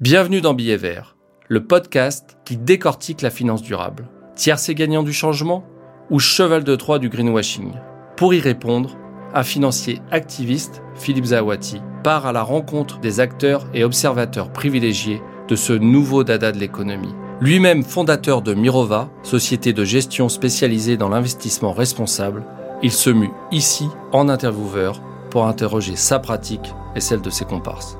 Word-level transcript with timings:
Bienvenue 0.00 0.40
dans 0.40 0.54
Billets 0.54 0.78
Verts, 0.78 1.14
le 1.48 1.66
podcast 1.66 2.38
qui 2.46 2.56
décortique 2.56 3.20
la 3.20 3.28
finance 3.28 3.60
durable. 3.60 4.08
Tiercé 4.34 4.74
gagnant 4.74 5.02
du 5.02 5.12
changement 5.12 5.62
ou 6.08 6.18
cheval 6.18 6.64
de 6.64 6.74
Troie 6.74 6.98
du 6.98 7.10
greenwashing? 7.10 7.74
Pour 8.16 8.32
y 8.32 8.40
répondre, 8.40 8.96
un 9.34 9.42
financier 9.42 10.00
activiste, 10.10 10.82
Philippe 10.94 11.26
Zawati, 11.26 11.82
part 12.02 12.24
à 12.24 12.32
la 12.32 12.42
rencontre 12.42 12.98
des 13.00 13.20
acteurs 13.20 13.66
et 13.74 13.84
observateurs 13.84 14.50
privilégiés 14.50 15.20
de 15.48 15.54
ce 15.54 15.74
nouveau 15.74 16.24
dada 16.24 16.50
de 16.50 16.58
l'économie. 16.58 17.14
Lui-même 17.42 17.82
fondateur 17.82 18.40
de 18.40 18.54
Mirova, 18.54 19.10
société 19.22 19.74
de 19.74 19.84
gestion 19.84 20.30
spécialisée 20.30 20.96
dans 20.96 21.10
l'investissement 21.10 21.72
responsable, 21.72 22.46
il 22.82 22.92
se 22.92 23.10
mue 23.10 23.32
ici 23.52 23.86
en 24.12 24.30
intervieweur 24.30 25.02
pour 25.28 25.46
interroger 25.46 25.94
sa 25.94 26.18
pratique 26.18 26.72
et 26.96 27.00
celle 27.00 27.20
de 27.20 27.28
ses 27.28 27.44
comparses. 27.44 27.98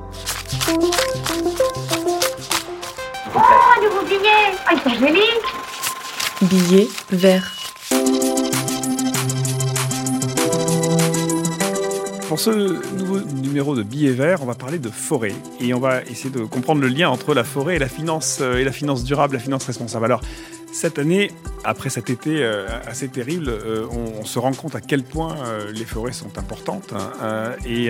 Un 4.69 4.75
nouveau 4.75 4.81
billet 4.81 4.81
Ah, 4.81 4.81
il 4.85 4.99
joli 4.99 5.21
Billet 6.41 6.87
vert. 7.11 7.51
Pour 12.31 12.39
ce 12.39 12.95
nouveau 12.95 13.19
numéro 13.19 13.75
de 13.75 13.83
Billets 13.83 14.13
Verts, 14.13 14.41
on 14.41 14.45
va 14.45 14.55
parler 14.55 14.79
de 14.79 14.89
forêt 14.89 15.33
et 15.59 15.73
on 15.73 15.81
va 15.81 16.01
essayer 16.03 16.29
de 16.29 16.45
comprendre 16.45 16.79
le 16.79 16.87
lien 16.87 17.09
entre 17.09 17.33
la 17.33 17.43
forêt 17.43 17.75
et 17.75 17.79
la 17.79 17.89
finance 17.89 18.39
euh, 18.39 18.57
et 18.57 18.63
la 18.63 18.71
finance 18.71 19.03
durable, 19.03 19.33
la 19.33 19.41
finance 19.41 19.65
responsable. 19.65 20.05
Alors, 20.05 20.21
cette 20.71 20.99
année, 20.99 21.31
après 21.63 21.89
cet 21.89 22.09
été 22.09 22.43
euh, 22.43 22.67
assez 22.87 23.07
terrible, 23.07 23.49
euh, 23.49 23.85
on, 23.91 24.25
se 24.25 24.39
rend 24.39 24.53
compte 24.53 24.75
à 24.75 24.81
quel 24.81 25.03
point 25.03 25.35
les 25.73 25.83
forêts 25.83 26.13
sont 26.13 26.37
importantes. 26.37 26.93
Hein, 26.93 27.51
et, 27.65 27.89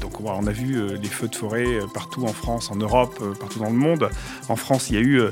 donc, 0.00 0.20
on 0.20 0.46
a 0.46 0.52
vu 0.52 0.78
les 0.96 1.08
feux 1.08 1.26
de 1.26 1.34
forêt 1.34 1.66
partout 1.92 2.24
en 2.24 2.32
France, 2.32 2.70
en 2.70 2.76
Europe, 2.76 3.20
partout 3.40 3.58
dans 3.58 3.70
le 3.70 3.76
monde. 3.76 4.08
En 4.48 4.56
France, 4.56 4.90
il 4.90 4.94
y 4.94 4.98
a 4.98 5.00
eu 5.00 5.22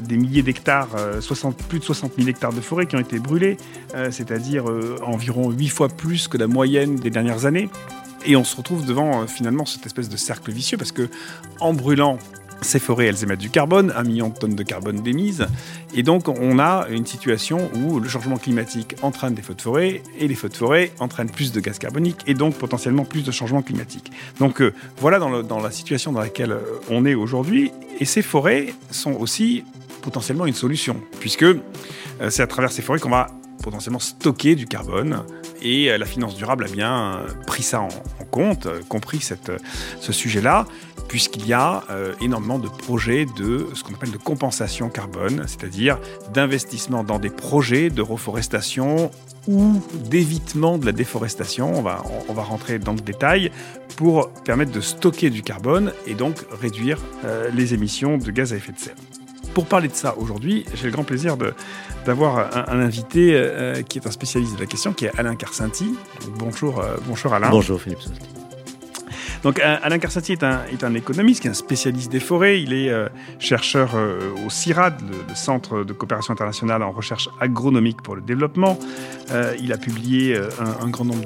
des 0.00 0.16
milliers 0.16 0.42
d'hectares, 0.42 0.88
plus 1.68 1.80
de 1.80 1.84
60 1.84 2.12
000 2.16 2.28
hectares 2.28 2.52
de 2.52 2.60
forêt 2.60 2.86
qui 2.86 2.96
ont 2.96 3.00
été 3.00 3.18
brûlés, 3.18 3.58
c'est-à-dire 4.10 4.64
environ 5.02 5.50
8 5.50 5.68
fois 5.68 5.88
plus 5.88 6.28
que 6.28 6.38
la 6.38 6.46
moyenne 6.46 6.96
des 6.96 7.10
dernières 7.10 7.44
années. 7.44 7.68
Et 8.24 8.36
on 8.36 8.44
se 8.44 8.56
retrouve 8.56 8.86
devant 8.86 9.26
finalement 9.26 9.66
cette 9.66 9.84
espèce 9.84 10.08
de 10.08 10.16
cercle 10.16 10.50
vicieux 10.50 10.78
parce 10.78 10.92
que 10.92 11.08
en 11.60 11.74
brûlant 11.74 12.18
ces 12.60 12.78
forêts, 12.78 13.06
elles 13.06 13.22
émettent 13.22 13.38
du 13.38 13.50
carbone, 13.50 13.92
un 13.96 14.02
million 14.02 14.28
de 14.28 14.34
tonnes 14.34 14.54
de 14.54 14.62
carbone 14.62 15.00
d'émises. 15.00 15.46
Et 15.94 16.02
donc, 16.02 16.28
on 16.28 16.58
a 16.58 16.86
une 16.90 17.06
situation 17.06 17.70
où 17.74 18.00
le 18.00 18.08
changement 18.08 18.36
climatique 18.36 18.96
entraîne 19.02 19.34
des 19.34 19.42
feux 19.42 19.54
de 19.54 19.62
forêt 19.62 20.02
et 20.18 20.28
les 20.28 20.34
feux 20.34 20.48
de 20.48 20.56
forêt 20.56 20.92
entraînent 20.98 21.30
plus 21.30 21.52
de 21.52 21.60
gaz 21.60 21.78
carbonique 21.78 22.18
et 22.26 22.34
donc 22.34 22.54
potentiellement 22.54 23.04
plus 23.04 23.22
de 23.22 23.30
changement 23.30 23.62
climatique. 23.62 24.10
Donc, 24.38 24.60
euh, 24.60 24.74
voilà 24.98 25.18
dans, 25.18 25.60
la 25.60 25.70
situation 25.70 26.12
dans 26.12 26.20
laquelle 26.20 26.52
euh, 26.52 26.80
on 26.90 27.06
est 27.06 27.14
aujourd'hui. 27.14 27.70
Et 28.00 28.04
ces 28.04 28.22
forêts 28.22 28.74
sont 28.90 29.12
aussi 29.12 29.64
potentiellement 30.02 30.46
une 30.46 30.54
solution, 30.54 31.00
puisque 31.20 31.42
euh, 31.42 31.60
c'est 32.30 32.42
à 32.42 32.46
travers 32.46 32.72
ces 32.72 32.82
forêts 32.82 32.98
qu'on 32.98 33.10
va 33.10 33.28
potentiellement 33.62 33.98
stocker 33.98 34.54
du 34.54 34.66
carbone. 34.66 35.22
Et 35.60 35.98
la 35.98 36.06
finance 36.06 36.36
durable 36.36 36.66
a 36.66 36.68
bien 36.68 37.18
pris 37.48 37.64
ça 37.64 37.80
en, 37.80 37.88
compte, 38.30 38.68
compris 38.88 39.20
ce 39.20 40.12
sujet-là 40.12 40.66
puisqu'il 41.08 41.46
y 41.46 41.54
a 41.54 41.84
euh, 41.90 42.14
énormément 42.20 42.58
de 42.58 42.68
projets 42.68 43.26
de 43.36 43.66
ce 43.74 43.82
qu'on 43.82 43.94
appelle 43.94 44.10
de 44.10 44.18
compensation 44.18 44.90
carbone, 44.90 45.44
c'est-à-dire 45.46 45.98
d'investissement 46.32 47.02
dans 47.02 47.18
des 47.18 47.30
projets 47.30 47.90
de 47.90 48.02
reforestation 48.02 49.10
ou 49.48 49.80
d'évitement 49.94 50.76
de 50.76 50.84
la 50.84 50.92
déforestation. 50.92 51.72
On 51.74 51.82
va, 51.82 52.02
on 52.28 52.34
va 52.34 52.42
rentrer 52.42 52.78
dans 52.78 52.92
le 52.92 53.00
détail 53.00 53.50
pour 53.96 54.30
permettre 54.44 54.70
de 54.70 54.82
stocker 54.82 55.30
du 55.30 55.42
carbone 55.42 55.92
et 56.06 56.14
donc 56.14 56.44
réduire 56.60 56.98
euh, 57.24 57.48
les 57.52 57.72
émissions 57.72 58.18
de 58.18 58.30
gaz 58.30 58.52
à 58.52 58.56
effet 58.56 58.72
de 58.72 58.78
serre. 58.78 58.96
Pour 59.54 59.64
parler 59.64 59.88
de 59.88 59.94
ça 59.94 60.14
aujourd'hui, 60.18 60.66
j'ai 60.74 60.84
le 60.84 60.92
grand 60.92 61.04
plaisir 61.04 61.36
d'avoir 62.04 62.54
un, 62.54 62.80
invité 62.80 63.32
euh, 63.32 63.82
qui 63.82 63.98
est 63.98 64.06
un 64.06 64.10
spécialiste 64.10 64.54
de 64.54 64.60
la 64.60 64.66
question, 64.66 64.92
qui 64.92 65.06
est 65.06 65.18
Alain 65.18 65.34
Carcinti. 65.34 65.94
bonjour, 66.38 66.84
bonjour 67.08 67.32
Alain. 67.32 67.48
Bonjour 67.48 67.80
Philippe. 67.80 67.98
Donc 69.42 69.60
Alain 69.60 69.98
Carsati 69.98 70.32
est 70.32 70.42
un, 70.42 70.94
économiste, 70.94 71.46
un 71.46 71.54
spécialiste 71.54 72.10
des 72.10 72.20
forêts. 72.20 72.60
Il 72.60 72.72
est 72.72 72.90
euh, 72.90 73.08
chercheur 73.38 73.92
euh, 73.94 74.18
au 74.44 74.50
CIRAD, 74.50 75.00
le, 75.00 75.34
Centre 75.34 75.84
de 75.84 75.92
coopération 75.92 76.32
internationale 76.32 76.82
en 76.82 76.90
recherche 76.90 77.28
agronomique 77.40 78.02
pour 78.02 78.16
le 78.16 78.20
développement. 78.20 78.78
Euh, 79.30 79.54
il 79.60 79.72
a 79.72 79.76
publié 79.76 80.36
un, 80.82 80.88
grand 80.88 81.04
nombre 81.04 81.24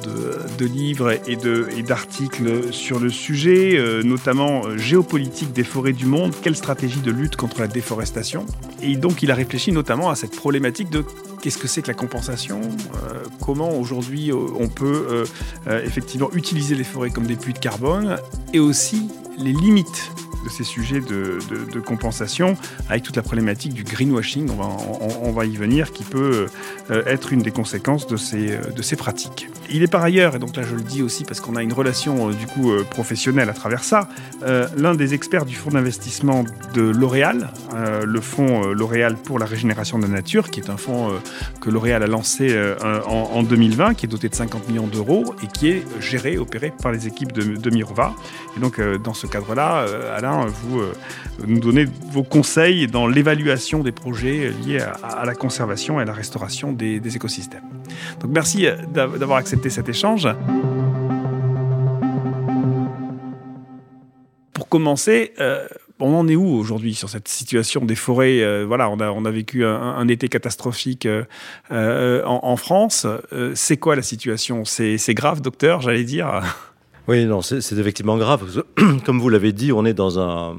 de, 0.59 0.67
livres 0.67 1.13
et 1.27 1.83
d'articles 1.83 2.73
sur 2.73 3.01
le 3.01 3.09
sujet, 3.09 3.79
notamment 4.05 4.63
Géopolitique 4.77 5.53
des 5.53 5.65
forêts 5.65 5.93
du 5.93 6.07
monde, 6.07 6.33
quelle 6.43 6.57
stratégie 6.57 7.01
de 7.01 7.11
lutte 7.11 7.37
contre 7.37 7.61
la 7.61 7.69
déforestation. 7.69 8.47
Et 8.83 8.97
donc 8.97 9.23
il 9.23 9.31
a 9.31 9.35
réfléchi 9.35 9.73
notamment 9.73 10.11
à 10.11 10.15
cette 10.15 10.37
problématique 10.37 10.91
de 10.91 11.05
Qu'est-ce 11.43 11.59
que 11.59 11.67
c'est 11.67 11.83
que 11.83 11.89
la 11.89 11.95
compensation 11.95 12.61
euh, 12.61 13.25
Comment 13.45 13.71
aujourd'hui 13.71 14.31
euh, 14.31 14.37
on 14.61 14.69
peut 14.69 15.27
euh, 15.67 15.85
effectivement 15.85 16.31
utiliser 16.35 16.77
les 16.77 16.85
forêts 16.85 17.11
comme 17.11 17.27
des 17.27 17.35
puits 17.35 17.53
de 17.53 17.59
carbone 17.59 18.17
Et 18.53 18.61
aussi 18.61 19.09
les 19.39 19.53
limites 19.53 20.13
de 20.45 20.51
ces 20.51 20.63
sujets 20.63 21.01
de, 21.01 21.41
compensation, 21.85 22.57
avec 22.89 23.03
toute 23.03 23.17
la 23.17 23.23
problématique 23.23 23.75
du 23.75 23.83
greenwashing, 23.83 24.51
on 24.51 24.57
va, 24.57 24.69
on, 25.23 25.31
va 25.31 25.45
y 25.47 25.57
venir, 25.57 25.93
qui 25.93 26.03
peut 26.03 26.47
être 26.91 27.33
une 27.33 27.43
des 27.43 27.53
conséquences 27.53 28.09
de 28.09 28.17
ces, 28.17 28.59
de 28.59 28.83
ces 28.83 28.97
pratiques. 28.97 29.49
Il 29.73 29.83
est 29.83 29.91
par 29.91 30.03
ailleurs, 30.03 30.37
et 30.37 30.39
donc 30.39 30.57
là 30.57 30.63
je 30.63 30.75
le 30.75 30.83
dis 30.83 31.03
aussi 31.03 31.25
parce 31.25 31.41
qu'on 31.41 31.57
a 31.57 31.63
une 31.63 31.73
relation 31.73 32.29
euh, 32.29 32.33
du 32.33 32.47
coup 32.47 32.73
professionnelle 32.91 33.49
à 33.49 33.55
travers 33.55 33.85
ça, 33.85 34.09
l'un 34.77 34.95
des 34.95 35.15
experts 35.15 35.47
du 35.47 35.55
fonds 35.55 35.71
d'investissement 35.71 36.45
de 36.75 36.83
L'Oréal, 36.83 37.51
le 38.05 38.21
fonds 38.21 38.73
L'Oréal 38.73 39.17
pour 39.17 39.39
la 39.39 39.47
régénération 39.47 39.99
de 39.99 40.05
la 40.05 40.09
nature, 40.09 40.51
qui 40.51 40.61
est 40.61 40.71
un 40.71 40.77
fonds 40.77 41.11
que 41.61 41.71
L'Oréal 41.71 42.03
a 42.03 42.07
lancé 42.07 42.57
en, 43.07 43.43
2020, 43.43 43.95
qui 43.95 44.07
est 44.07 44.09
doté 44.09 44.29
de 44.29 44.35
50 44.35 44.69
millions 44.69 44.87
d'euros 44.87 45.35
et 45.43 45.47
qui 45.47 45.69
est 45.69 45.85
géré, 46.01 46.39
opéré 46.39 46.73
par 46.83 46.93
les 46.93 47.07
équipes 47.07 47.33
de, 47.33 47.71
Mirova. 47.71 48.15
Et 48.57 48.61
donc 48.61 48.81
dans 49.03 49.15
ce 49.15 49.27
cadre-là, 49.27 49.87
Alain 50.17 50.47
vous 50.47 50.81
euh, 50.81 50.93
nous 51.47 51.61
donnez 51.61 51.87
vos 52.11 52.23
conseils 52.23 52.87
dans 52.87 53.07
l'évaluation 53.07 53.81
des 53.81 53.93
projets 53.93 54.53
liés 54.65 54.81
à, 55.03 55.25
la 55.25 55.35
conservation 55.35 55.99
et 55.99 56.03
à 56.03 56.05
la 56.05 56.13
restauration 56.13 56.73
des, 56.73 57.01
écosystèmes. 57.17 57.63
Donc 58.21 58.31
merci 58.33 58.67
euh, 58.67 58.77
d'avoir 58.93 59.39
accepté 59.39 59.62
cet 59.71 59.89
échange. 59.89 60.29
Pour 64.53 64.69
commencer, 64.69 65.33
euh, 65.41 65.67
on 65.99 66.15
en 66.15 66.29
est 66.29 66.37
où 66.37 66.49
aujourd'hui 66.49 66.95
sur 66.95 67.09
cette 67.09 67.29
situation 67.29 67.85
des 67.85 67.95
forêts 67.95 68.65
Voilà, 68.65 68.89
on 68.89 68.99
a, 68.99 69.11
on 69.11 69.25
a 69.25 69.31
vécu 69.31 69.65
un, 69.65 70.09
été 70.09 70.29
catastrophique 70.29 71.07
en, 71.71 72.57
France. 72.57 73.07
c'est 73.55 73.77
quoi 73.77 73.95
la 73.95 74.03
situation? 74.03 74.65
C'est 74.65 75.15
grave, 75.15 75.43
docteur, 75.43 75.81
j'allais 75.81 76.05
dire? 76.05 76.43
Oui, 77.09 77.25
non, 77.25 77.43
c'est 77.43 77.73
effectivement 77.73 78.17
grave. 78.17 78.63
Comme 79.05 79.19
vous 79.19 79.29
l'avez 79.29 79.53
dit, 79.53 79.73
on 79.73 79.85
est 79.85 79.93
dans, 79.93 80.21
un, 80.21 80.57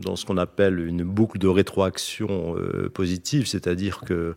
dans 0.00 0.14
ce 0.14 0.24
qu'on 0.24 0.36
appelle 0.36 0.78
une 0.78 1.02
boucle 1.02 1.38
de 1.38 1.48
rétroaction 1.48 2.54
euh, 2.56 2.88
positive, 2.88 3.48
c'est-à-dire 3.48 4.02
que, 4.06 4.36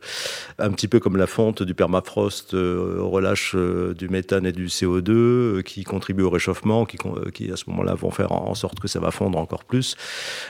un 0.58 0.72
petit 0.72 0.88
peu 0.88 1.00
comme 1.00 1.16
la 1.16 1.28
fonte 1.28 1.62
du 1.62 1.75
permafrost 1.75 2.56
euh, 2.56 2.98
relâche 3.02 3.53
euh, 3.56 3.94
du 3.94 4.09
méthane 4.09 4.48
et 4.48 4.52
du 4.52 4.66
CO2 4.66 5.62
qui 5.62 5.84
contribuent 5.84 6.24
au 6.24 6.31
réchauffement, 6.31 6.86
qui, 6.86 6.98
qui 7.34 7.52
à 7.52 7.56
ce 7.56 7.66
moment-là 7.68 7.94
vont 7.94 8.09
faire 8.09 8.31
en 8.31 8.56
sorte 8.56 8.80
que 8.80 8.88
ça 8.88 9.00
va 9.00 9.12
fondre 9.12 9.38
encore 9.38 9.64
plus. 9.64 9.96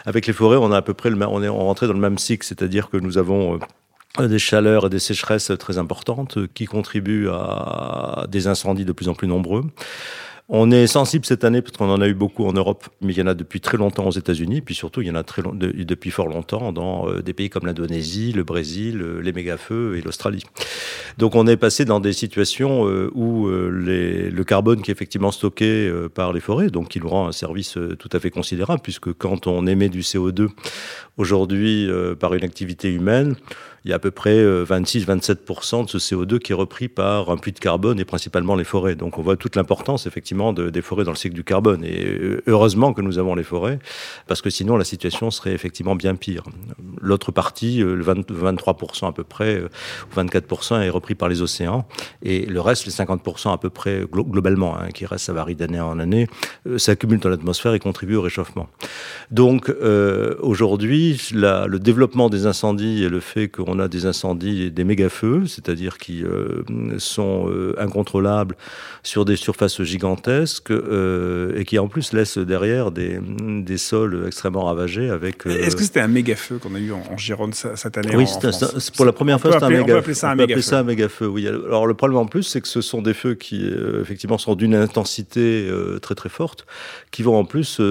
Avec 0.06 0.26
les 0.26 0.34
forêts, 0.34 0.58
on 0.58 0.72
a 0.72 0.78
à 0.78 0.82
peu 0.82 0.94
près 0.94 1.10
le 1.10 1.18
on 1.28 1.44
est 1.44 1.50
rentré 1.50 1.88
dans 1.88 1.94
le 1.94 2.00
même 2.00 2.18
cycle, 2.18 2.46
c'est-à-dire 2.46 2.90
que 2.90 2.96
nous 2.96 3.18
avons 3.18 3.60
des 4.20 4.40
chaleurs 4.40 4.86
et 4.86 4.90
des 4.90 5.00
sécheresses 5.00 5.52
très 5.60 5.78
importantes 5.78 6.38
qui 6.54 6.66
contribuent 6.66 7.28
à 7.30 8.26
des 8.30 8.48
incendies 8.48 8.86
de 8.86 8.94
plus 8.94 9.10
en 9.10 9.14
plus 9.14 9.28
nombreux. 9.28 9.64
On 10.50 10.72
est 10.72 10.88
sensible 10.88 11.26
cette 11.26 11.44
année 11.44 11.62
parce 11.62 11.76
qu'on 11.76 11.90
en 11.90 12.00
a 12.00 12.08
eu 12.08 12.14
beaucoup 12.14 12.46
en 12.46 12.54
Europe, 12.54 12.88
mais 13.02 13.12
il 13.12 13.20
y 13.20 13.22
en 13.22 13.28
a 13.28 13.34
depuis 13.34 13.60
très 13.60 13.76
longtemps 13.76 14.08
aux 14.08 14.12
États-Unis, 14.12 14.62
puis 14.62 14.76
surtout 14.76 15.02
il 15.02 15.08
y 15.08 15.12
en 15.12 15.16
a 15.16 15.24
très 15.24 15.42
depuis 15.44 16.10
fort 16.10 16.30
longtemps 16.30 16.72
dans 16.72 17.10
euh, 17.10 17.22
des 17.22 17.34
pays 17.34 17.50
comme 17.50 17.66
l'Indonésie, 17.66 18.32
le 18.32 18.46
Brésil, 18.46 19.02
euh, 19.02 19.20
les 19.20 19.34
méga-feux 19.34 19.98
et 19.98 20.02
l'Australie. 20.02 20.46
Donc 21.18 21.36
on 21.36 21.48
est 21.48 21.58
passé 21.58 21.84
dans 21.84 22.00
des 22.00 22.14
situations 22.14 22.88
euh, 22.88 23.12
où 23.14 23.48
le 23.50 24.44
carbone 24.44 24.82
qui 24.82 24.90
est 24.90 24.94
effectivement 24.94 25.32
stocké 25.32 25.92
par 26.16 26.32
les 26.32 26.40
forêts, 26.40 26.70
donc 26.70 26.88
qui 26.88 27.02
nous 27.02 27.10
rend 27.10 27.28
un 27.28 27.34
service 27.34 27.78
tout 28.00 28.10
à 28.14 28.20
fait 28.20 28.30
considérable, 28.30 28.82
puisque 28.82 29.12
quand 29.14 29.48
on 29.48 29.68
émet 29.68 29.90
du 29.90 30.00
CO2 30.00 30.48
aujourd'hui 31.18 31.90
par 32.20 32.34
une 32.34 32.44
activité 32.44 32.90
humaine, 32.90 33.36
il 33.88 33.92
y 33.92 33.94
a 33.94 33.96
à 33.96 34.00
peu 34.00 34.12
près 34.12 34.44
26-27% 34.44 35.86
de 35.86 35.90
ce 35.90 35.98
CO2 35.98 36.40
qui 36.40 36.52
est 36.52 36.56
repris 36.56 36.90
par 36.90 37.30
un 37.30 37.38
puits 37.38 37.54
de 37.54 37.60
carbone 37.60 38.02
et 38.02 38.06
principalement 38.06 38.56
les 38.56 38.66
forêts. 38.66 38.96
Donc 38.96 39.18
on 39.18 39.22
voit 39.22 39.38
toute 39.38 39.56
l'importance 39.56 40.06
effectivement 40.08 40.52
de, 40.52 40.70
des 40.70 40.82
forêts 40.82 41.06
dans 41.06 41.12
le 41.12 41.18
cycle 41.18 41.34
du 41.34 41.46
carbone. 41.46 41.86
Et 41.86 42.18
heureusement 42.48 42.92
que 42.92 43.02
nous 43.02 43.18
avons 43.18 43.34
les 43.34 43.46
forêts, 43.46 43.80
parce 44.28 44.42
que 44.42 44.50
sinon 44.50 44.76
la 44.76 44.84
situation 44.84 45.32
serait 45.32 45.54
effectivement 45.54 45.96
bien 45.96 46.16
pire. 46.16 46.44
L'autre 47.00 47.32
partie, 47.32 47.78
le 47.78 48.04
23% 48.04 49.08
à 49.08 49.14
peu 49.14 49.24
près, 49.24 49.62
ou 49.62 50.20
24% 50.20 50.82
est 50.82 50.90
repris 50.90 51.16
par 51.16 51.30
les 51.30 51.42
océans. 51.42 51.88
Et 52.24 52.46
le 52.46 52.60
reste, 52.60 52.86
les 52.88 52.92
50% 52.92 53.54
à 53.54 53.58
peu 53.58 53.70
près 53.70 54.04
globalement, 54.12 54.78
hein, 54.78 54.90
qui 54.94 55.06
reste, 55.06 55.26
ça 55.26 55.34
varie 55.34 55.56
d'année 55.56 55.80
en 55.80 55.98
année, 55.98 56.28
s'accumule 56.76 57.20
dans 57.20 57.30
l'atmosphère 57.30 57.74
et 57.74 57.80
contribue 57.80 58.16
au 58.16 58.22
réchauffement. 58.22 58.68
Donc 59.32 59.70
euh, 59.70 60.36
aujourd'hui, 60.42 61.22
le 61.34 61.78
développement 61.78 62.30
des 62.30 62.48
incendies 62.48 63.06
et 63.06 63.10
le 63.10 63.22
fait 63.22 63.48
qu'on 63.48 63.77
a 63.80 63.88
des 63.88 64.06
incendies 64.06 64.72
des 64.72 64.84
méga-feux, 64.84 65.46
c'est-à-dire 65.46 65.98
qui 65.98 66.24
euh, 66.24 66.64
sont 66.98 67.50
euh, 67.50 67.76
incontrôlables 67.78 68.56
sur 69.04 69.26
des 69.26 69.36
surfaces 69.36 69.82
gigantesques 69.84 70.72
et 70.72 71.66
qui 71.66 71.80
en 71.80 71.88
plus 71.88 72.14
laissent 72.14 72.38
derrière 72.38 72.92
des, 72.92 73.20
des 73.22 73.78
sols 73.78 74.26
extrêmement 74.28 74.66
ravagés 74.66 75.10
avec... 75.10 75.46
Est-ce 75.46 75.76
que 75.76 75.84
c'était 75.84 76.02
un 76.02 76.08
méga-feu 76.08 76.60
qu'on 76.60 76.76
a 76.76 76.80
eu 76.80 76.92
en, 76.92 77.18
Gironde 77.18 77.56
cette 77.56 77.98
année 77.98 78.16
Oui, 78.16 78.28
c'est 78.28 78.96
pour 78.96 79.06
la 79.06 79.14
première 79.14 79.40
fois, 79.40 79.54
c'était 79.54 79.66
un 79.66 79.70
méga-feu. 79.70 79.84
On 79.84 79.94
peut 79.94 79.98
appeler 80.00 80.62
ça 80.62 80.80
un 80.80 80.84
méga-feu. 80.84 81.28
oui. 81.28 81.48
Alors 81.48 81.88
le 81.88 81.94
problème 81.94 82.20
en 82.20 82.26
plus, 82.26 82.44
c'est 82.44 82.62
que 82.62 82.68
ce 82.68 82.82
sont 82.82 83.02
des 83.02 83.14
feux 83.14 83.36
qui, 83.36 83.68
effectivement, 84.02 84.38
sont 84.38 84.56
d'une 84.56 84.76
intensité 84.76 85.70
très 86.02 86.16
très 86.16 86.30
forte, 86.30 86.66
qui 87.12 87.24
vont 87.24 87.38
en 87.38 87.46
plus 87.46 87.82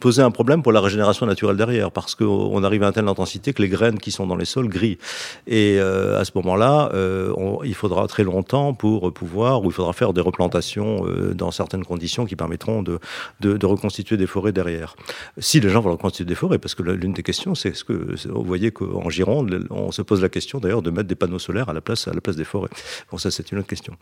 poser 0.00 0.22
un 0.22 0.30
problème 0.30 0.62
pour 0.62 0.72
la 0.72 0.80
régénération 0.80 1.26
naturelle 1.26 1.56
derrière, 1.56 1.90
parce 1.90 2.14
qu'on 2.14 2.62
arrive 2.64 2.82
à 2.82 2.86
une 2.86 2.92
telle 2.92 3.08
intensité 3.08 3.52
que 3.52 3.62
les 3.62 3.68
graines 3.68 3.98
qui 3.98 4.10
sont 4.10 4.26
dans 4.26 4.36
les 4.36 4.44
sols 4.44 4.68
grillent. 4.72 4.98
Et 5.46 5.76
euh, 5.78 6.18
à 6.18 6.24
ce 6.24 6.32
moment-là, 6.36 6.90
euh, 6.94 7.32
il 7.64 7.74
faudra 7.74 8.06
très 8.08 8.24
longtemps 8.24 8.74
pour 8.74 9.12
pouvoir, 9.12 9.62
ou 9.62 9.66
il 9.66 9.72
faudra 9.72 9.92
faire 9.92 10.12
des 10.12 10.20
replantations 10.20 11.06
euh, 11.06 11.34
dans 11.34 11.50
certaines 11.50 11.84
conditions 11.84 12.24
qui 12.24 12.36
permettront 12.36 12.82
de, 12.82 12.98
de, 13.40 13.66
reconstituer 13.66 14.16
des 14.16 14.26
forêts 14.26 14.52
derrière. 14.52 14.96
Si 15.38 15.60
les 15.60 15.68
gens 15.68 15.80
veulent 15.80 15.92
reconstituer 15.92 16.24
des 16.24 16.34
forêts, 16.34 16.58
parce 16.58 16.74
que 16.74 16.82
l'une 16.82 17.12
des 17.12 17.22
questions, 17.22 17.54
c'est 17.54 17.74
ce 17.74 17.84
que 17.84 18.16
vous 18.28 18.44
voyez 18.44 18.70
qu'en 18.70 19.08
Gironde, 19.08 19.66
on 19.70 19.92
se 19.92 20.02
pose 20.02 20.20
la 20.20 20.28
question 20.28 20.58
d'ailleurs 20.58 20.82
de 20.82 20.90
mettre 20.90 21.08
des 21.08 21.14
panneaux 21.14 21.38
solaires 21.38 21.68
à 21.68 21.72
la 21.72 21.80
place, 21.80 22.08
à 22.08 22.14
la 22.14 22.20
place 22.20 22.36
des 22.36 22.44
forêts. 22.44 22.70
Bon, 23.10 23.18
ça 23.18 23.30
c'est 23.30 23.52
une 23.52 23.58
autre 23.58 23.68
question. 23.68 23.94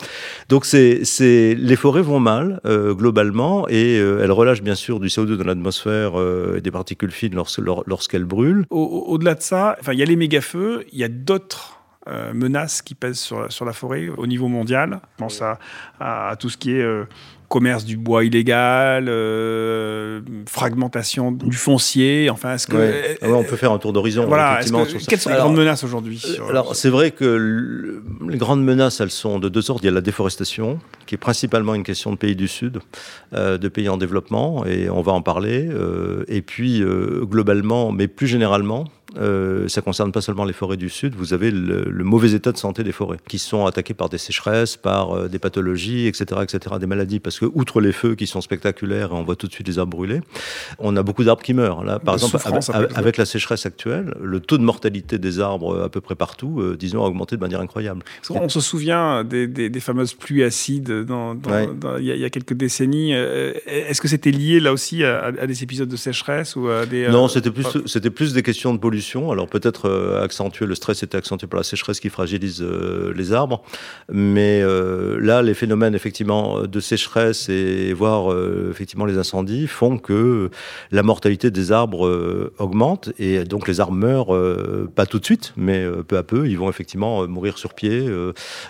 Donc 0.49 0.65
c'est, 0.65 1.03
les 1.21 1.77
forêts 1.77 2.03
vont 2.03 2.21
mal 2.21 2.61
globalement 2.65 3.69
et 3.69 3.97
elles 3.97 4.33
relâchent 4.33 4.63
bien 4.63 4.75
sûr 4.75 5.01
du 5.01 5.09
CO2 5.09 5.37
dans 5.37 5.45
l'atmosphère 5.45 6.13
et 6.57 6.61
des 6.61 6.71
particules 6.71 7.11
fines 7.11 7.35
lorsqu'elles 7.35 8.25
brûlent. 8.25 8.65
Au-delà 8.71 9.35
de 9.35 9.43
ça, 9.43 9.77
il 9.93 9.99
y 9.99 10.03
a 10.03 10.07
les 10.07 10.17
il 10.93 10.99
y 10.99 11.05
a 11.05 11.09
d'autres 11.09 11.81
euh, 12.09 12.33
menaces 12.33 12.81
qui 12.81 12.95
pèsent 12.95 13.19
sur, 13.19 13.53
sur, 13.53 13.67
la 13.67 13.75
forêt 13.75 14.09
au 14.17 14.27
niveau 14.27 14.49
mondial. 14.49 15.01
Je 15.03 15.17
pense 15.19 15.43
à, 15.43 15.59
à, 16.01 16.35
tout 16.37 16.49
ce 16.49 16.57
qui 16.57 16.73
est 16.73 16.83
euh, 16.83 17.05
commerce 17.51 17.85
du 17.85 17.99
bois 17.99 18.25
illégal, 18.25 19.05
euh, 19.09 20.23
fragmentation 20.49 21.31
du 21.31 21.59
foncier. 21.59 22.31
Enfin, 22.31 22.55
est-ce 22.55 22.67
que 22.67 23.17
ah 23.21 23.27
on 23.29 23.45
peut 23.45 23.57
faire 23.57 23.71
un 23.73 23.79
tour 23.79 23.93
d'horizon 23.93 24.25
Voilà. 24.27 24.61
quelles 25.07 25.21
sont 25.21 25.29
les 25.29 25.37
grandes 25.37 25.57
menaces 25.57 25.85
aujourd'hui 25.85 26.25
Alors, 26.49 26.75
c'est 26.75 26.89
vrai 26.89 27.11
que 27.11 28.03
les 28.27 28.39
grandes 28.39 28.65
menaces, 28.65 29.01
elles 29.01 29.11
sont 29.11 29.39
de 29.39 29.51
deux 29.51 29.63
sortes. 29.63 29.83
Il 29.83 29.87
y 29.87 29.91
a 29.91 29.93
la 29.93 30.01
déforestation, 30.01 30.79
qui 31.05 31.17
est 31.17 31.19
principalement 31.19 31.75
une 31.75 31.85
question 31.85 32.13
de 32.13 32.17
pays 32.17 32.35
du 32.35 32.49
Sud, 32.49 32.79
euh, 33.35 33.59
de 33.59 33.69
pays 33.69 33.91
en 33.91 33.99
développement, 33.99 34.65
et 34.65 34.89
on 34.89 35.03
va 35.03 35.13
en 35.13 35.21
parler. 35.21 35.69
Et 36.29 36.41
puis, 36.41 36.83
globalement, 37.25 37.93
mais 37.93 38.09
plus 38.09 38.27
généralement, 38.27 38.85
euh, 39.19 39.69
ça 39.69 39.81
concerne 39.81 40.13
pas 40.13 40.21
seulement 40.21 40.45
les 40.45 40.53
forêts 40.53 40.77
du 40.77 40.89
sud, 40.89 41.15
vous 41.15 41.33
avez 41.33 41.51
le, 41.51 42.05
mauvais 42.05 42.33
état 42.33 42.53
de 42.53 42.57
santé 42.57 42.85
des 42.85 42.93
forêts, 42.93 43.19
qui 43.29 43.39
sont 43.39 43.67
attaquées 43.67 43.95
par 43.95 44.09
des 44.09 44.19
sécheresses, 44.19 44.77
par 44.77 45.13
euh, 45.13 45.29
des 45.29 45.39
pathologies, 45.39 46.07
etc., 46.07 46.41
etc., 46.43 46.77
des 46.79 46.87
maladies. 46.87 47.21
Parce 47.21 47.39
que, 47.39 47.47
outre 47.47 47.81
les 47.81 47.93
feux 47.93 48.15
qui 48.15 48.27
sont 48.27 48.41
spectaculaires, 48.41 49.11
et 49.11 49.15
on 49.15 49.23
voit 49.23 49.37
tout 49.37 49.47
de 49.47 49.53
suite 49.53 49.67
les 49.67 49.79
arbres 49.79 49.97
brûlés, 49.97 50.21
on 50.79 50.97
a 50.97 51.03
beaucoup 51.03 51.25
d'arbres 51.25 51.43
qui 51.43 51.55
meurent. 51.55 51.85
Là, 51.85 51.99
par 51.99 52.15
exemple, 52.15 52.37
avec, 52.95 53.17
la 53.17 53.25
sécheresse 53.25 53.67
actuelle, 53.67 54.15
le 54.23 54.41
taux 54.41 54.57
de 54.57 54.63
mortalité 54.63 55.19
des 55.19 55.41
arbres 55.41 55.83
à 55.83 55.89
peu 55.89 56.01
près 56.01 56.15
partout, 56.15 56.61
euh, 56.61 56.77
disons, 56.79 57.05
a 57.05 57.09
augmenté 57.09 57.37
de 57.37 57.41
manière 57.41 57.61
incroyable. 57.61 58.03
On 58.31 58.49
se 58.49 58.61
souvient 58.61 59.25
des, 59.25 59.47
des, 59.47 59.81
fameuses 59.81 60.15
pluies 60.15 60.45
acides 60.45 61.05
dans, 61.05 61.37
il, 61.99 62.05
y 62.05 62.25
a, 62.25 62.31
quelques 62.31 62.55
décennies. 62.55 63.13
Est-ce 63.13 64.01
que 64.01 64.09
c'était 64.09 64.31
lié 64.31 64.61
là 64.61 64.73
aussi 64.73 65.05
à, 65.05 65.33
des 65.33 65.63
épisodes 65.63 65.89
de 65.89 65.97
sécheresse 65.97 66.57
ou 66.57 66.69
à 66.69 66.87
des 66.87 67.09
Non, 67.09 67.29
c'était 67.29 67.51
plus, 67.51 67.67
c'était 67.87 68.11
plus 68.11 68.33
des 68.33 68.43
questions 68.43 68.73
de 68.73 68.79
pollution 68.79 69.00
alors 69.33 69.49
peut-être 69.49 69.89
euh, 69.89 70.23
accentuer, 70.23 70.67
le 70.67 70.75
stress 70.75 71.03
était 71.03 71.17
accentué 71.17 71.47
par 71.47 71.59
la 71.59 71.65
sécheresse 71.65 72.01
qui 72.01 72.09
fragilise 72.09 72.63
euh, 72.63 73.13
les 73.17 73.33
arbres. 73.33 73.63
Mais 74.11 74.61
euh, 74.63 75.19
là, 75.21 75.43
les 75.43 75.55
phénomènes 75.55 75.95
effectivement 75.95 76.63
de 76.63 76.81
sécheresse 76.81 77.49
et 77.49 77.93
voire 77.93 78.35
effectivement 78.71 79.05
les 79.05 79.19
incendies 79.19 79.67
font 79.67 79.99
que 79.99 80.51
la 80.91 81.03
mortalité 81.03 81.51
des 81.51 81.73
arbres 81.73 82.51
augmente 82.59 83.11
et 83.19 83.45
donc 83.45 83.69
les 83.69 83.81
arbres 83.81 83.93
meurent 83.93 84.89
pas 84.95 85.07
tout 85.07 85.19
de 85.19 85.25
suite, 85.25 85.53
mais 85.57 85.87
peu 86.07 86.17
à 86.17 86.23
peu, 86.23 86.49
ils 86.49 86.59
vont 86.59 86.69
effectivement 86.69 87.27
mourir 87.27 87.59
sur 87.59 87.75
pied, 87.75 88.07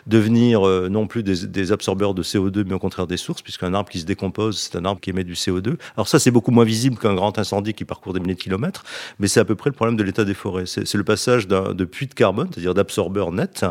devenir 0.06 0.62
non 0.90 1.06
plus 1.06 1.22
des, 1.22 1.46
des, 1.46 1.72
absorbeurs 1.72 2.14
de 2.14 2.22
CO2, 2.22 2.64
mais 2.66 2.74
au 2.74 2.78
contraire 2.78 3.06
des 3.06 3.16
sources, 3.16 3.42
puisqu'un 3.42 3.74
arbre 3.74 3.90
qui 3.90 4.00
se 4.00 4.06
décompose, 4.06 4.58
c'est 4.58 4.76
un 4.76 4.84
arbre 4.84 5.00
qui 5.00 5.10
émet 5.10 5.24
du 5.24 5.34
CO2. 5.34 5.76
Alors 5.96 6.08
ça, 6.08 6.18
c'est 6.18 6.30
beaucoup 6.30 6.50
moins 6.50 6.64
visible 6.64 6.96
qu'un 6.96 7.14
grand 7.14 7.38
incendie 7.38 7.74
qui 7.74 7.84
parcourt 7.84 8.12
des 8.12 8.20
milliers 8.20 8.34
de 8.34 8.40
kilomètres, 8.40 8.84
mais 9.18 9.28
c'est 9.28 9.40
à 9.40 9.44
peu 9.44 9.54
près 9.54 9.70
le 9.70 9.74
problème 9.74 9.96
de 9.96 10.02
l'état 10.02 10.19
des 10.24 10.34
forêts. 10.34 10.64
C'est 10.66 10.94
le 10.94 11.04
passage 11.04 11.48
de 11.48 11.84
puits 11.84 12.06
de 12.06 12.14
carbone, 12.14 12.48
c'est-à-dire 12.52 12.74
d'absorbeurs 12.74 13.32
nets, 13.32 13.64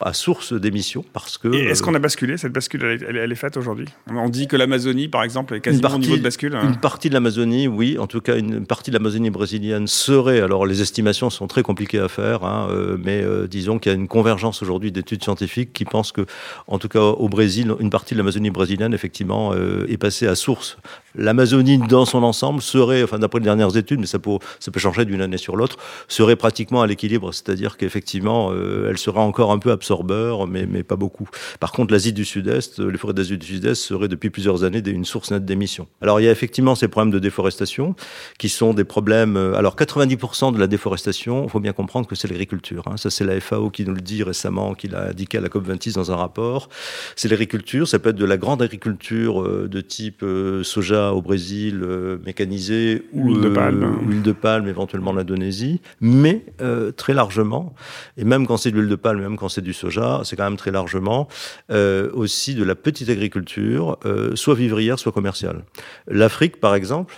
à 0.00 0.12
source 0.12 0.52
d'émissions. 0.52 1.04
Parce 1.12 1.38
que. 1.38 1.48
Est-ce 1.48 1.82
qu'on 1.82 1.94
a 1.94 1.98
basculé 1.98 2.36
Cette 2.36 2.52
bascule, 2.52 2.84
elle 2.84 3.32
est, 3.32 3.34
faite 3.36 3.56
aujourd'hui? 3.56 3.86
On 4.10 4.28
dit 4.28 4.48
que 4.48 4.56
l'Amazonie, 4.56 5.08
par 5.08 5.22
exemple, 5.22 5.54
est 5.54 5.60
quasiment 5.60 5.94
au 5.94 5.98
niveau 5.98 6.16
de 6.16 6.22
bascule. 6.22 6.54
Hein. 6.56 6.68
Une 6.68 6.76
partie 6.76 7.08
de 7.08 7.14
l'Amazonie, 7.14 7.68
oui. 7.68 7.98
En 7.98 8.06
tout 8.06 8.20
cas, 8.20 8.36
une 8.36 8.66
partie 8.66 8.90
de 8.90 8.96
l'Amazonie 8.96 9.30
brésilienne 9.30 9.86
serait. 9.86 10.40
Alors, 10.40 10.66
les 10.66 10.80
estimations 10.80 11.30
sont 11.30 11.46
très 11.46 11.62
compliquées 11.62 11.98
à 11.98 12.08
faire, 12.08 12.44
hein, 12.44 12.68
euh, 12.70 12.96
mais 13.02 13.22
euh, 13.22 13.46
disons 13.46 13.78
qu'il 13.78 13.92
y 13.92 13.94
a 13.94 13.98
une 13.98 14.08
convergence 14.08 14.62
aujourd'hui 14.62 14.92
d'études 14.92 15.22
scientifiques 15.22 15.72
qui 15.72 15.84
pensent 15.84 16.12
que, 16.12 16.26
en 16.66 16.78
tout 16.78 16.88
cas, 16.88 17.00
au 17.00 17.28
Brésil, 17.28 17.72
une 17.80 17.90
partie 17.90 18.14
de 18.14 18.18
l'Amazonie 18.18 18.50
brésilienne, 18.50 18.94
effectivement, 18.94 19.52
euh, 19.54 19.86
est 19.88 19.98
passée 19.98 20.26
à 20.26 20.34
source. 20.34 20.78
L'Amazonie, 21.14 21.78
dans 21.78 22.04
son 22.04 22.22
ensemble, 22.22 22.60
serait, 22.60 23.02
enfin, 23.02 23.18
d'après 23.18 23.38
les 23.38 23.44
dernières 23.44 23.76
études, 23.76 24.00
mais 24.00 24.06
ça 24.06 24.18
peut, 24.18 24.38
ça 24.60 24.70
peut 24.70 24.80
changer 24.80 25.04
d'une 25.04 25.20
année 25.20 25.38
sur 25.38 25.56
l'autre, 25.56 25.76
serait 26.08 26.36
pratiquement 26.36 26.82
à 26.82 26.86
l'équilibre, 26.86 27.32
c'est-à-dire 27.32 27.76
qu'effectivement, 27.76 28.50
euh, 28.52 28.88
elle 28.88 28.98
sera 28.98 29.20
encore 29.20 29.52
un 29.52 29.58
peu 29.58 29.70
absorbeur, 29.70 30.46
mais, 30.46 30.66
mais 30.66 30.82
pas 30.82 30.96
beaucoup. 30.96 31.28
Par 31.60 31.72
contre, 31.72 31.92
l'Asie 31.92 32.12
du 32.12 32.24
Sud-Est, 32.24 32.80
euh, 32.80 32.90
les 32.90 32.98
forêts 32.98 33.14
d'Asie 33.14 33.38
du 33.38 33.46
Sud-Est 33.46 33.74
seraient 33.74 34.08
depuis 34.08 34.30
plusieurs 34.30 34.64
années 34.64 34.82
une 34.86 35.04
source 35.04 35.30
nette 35.30 35.44
d'émissions. 35.44 35.88
Alors, 36.00 36.20
il 36.20 36.24
y 36.24 36.28
a 36.28 36.30
effectivement 36.30 36.74
ces 36.74 36.88
problèmes 36.88 37.12
de 37.12 37.18
déforestation, 37.18 37.94
qui 38.38 38.48
sont 38.48 38.74
des 38.74 38.84
problèmes... 38.84 39.36
Euh, 39.36 39.54
alors, 39.54 39.76
90% 39.76 40.54
de 40.54 40.58
la 40.58 40.66
déforestation, 40.66 41.44
il 41.44 41.50
faut 41.50 41.60
bien 41.60 41.72
comprendre 41.72 42.06
que 42.06 42.14
c'est 42.14 42.28
l'agriculture. 42.28 42.84
Hein. 42.86 42.96
Ça, 42.96 43.10
c'est 43.10 43.24
la 43.24 43.40
FAO 43.40 43.70
qui 43.70 43.84
nous 43.84 43.94
le 43.94 44.00
dit 44.00 44.22
récemment, 44.22 44.74
qui 44.74 44.88
l'a 44.88 45.08
indiqué 45.08 45.38
à 45.38 45.40
la 45.40 45.48
COP26 45.48 45.94
dans 45.94 46.12
un 46.12 46.16
rapport. 46.16 46.68
C'est 47.16 47.28
l'agriculture, 47.28 47.88
ça 47.88 47.98
peut 47.98 48.10
être 48.10 48.16
de 48.16 48.24
la 48.24 48.36
grande 48.36 48.62
agriculture 48.62 49.42
de 49.68 49.80
type 49.80 50.24
soja 50.62 51.12
au 51.12 51.22
Brésil, 51.22 51.84
mécanisée, 52.24 53.06
ou 53.12 53.28
huile 53.28 53.40
de 53.40 53.48
palme, 53.48 53.98
huile 54.06 54.22
de 54.22 54.32
palme 54.32 54.68
éventuellement 54.68 55.12
l'Indonésie, 55.12 55.80
mais 56.00 56.44
euh, 56.60 56.92
très 56.92 57.14
largement, 57.14 57.74
et 58.16 58.24
même 58.24 58.46
quand 58.46 58.56
c'est 58.56 58.70
de 58.70 58.76
l'huile 58.76 58.88
de 58.88 58.96
palme, 58.96 59.20
même 59.20 59.36
quand 59.36 59.48
c'est 59.48 59.62
du 59.62 59.72
soja, 59.72 60.22
c'est 60.24 60.36
quand 60.36 60.44
même 60.44 60.56
très 60.56 60.70
largement 60.70 61.28
euh, 61.70 62.10
aussi 62.12 62.54
de 62.54 62.64
la 62.64 62.74
petite 62.74 63.08
agriculture, 63.08 63.98
euh, 64.04 64.36
soit 64.36 64.54
vivrière, 64.54 64.98
soit 64.98 65.12
commerciale. 65.12 65.64
L'Afrique, 66.08 66.60
par 66.60 66.74
exemple, 66.74 67.14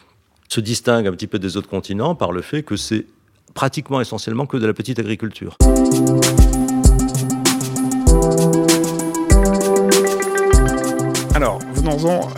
se 0.48 0.60
distingue 0.60 1.06
un 1.06 1.12
petit 1.12 1.26
peu 1.26 1.38
des 1.38 1.56
autres 1.56 1.68
continents 1.68 2.14
par 2.14 2.32
le 2.32 2.42
fait 2.42 2.62
que 2.62 2.76
c'est 2.76 3.06
pratiquement 3.54 4.00
essentiellement 4.00 4.46
que 4.46 4.56
de 4.56 4.66
la 4.66 4.72
petite 4.72 4.98
agriculture. 4.98 5.56
Alors, 11.34 11.60
venons-en 11.78 12.28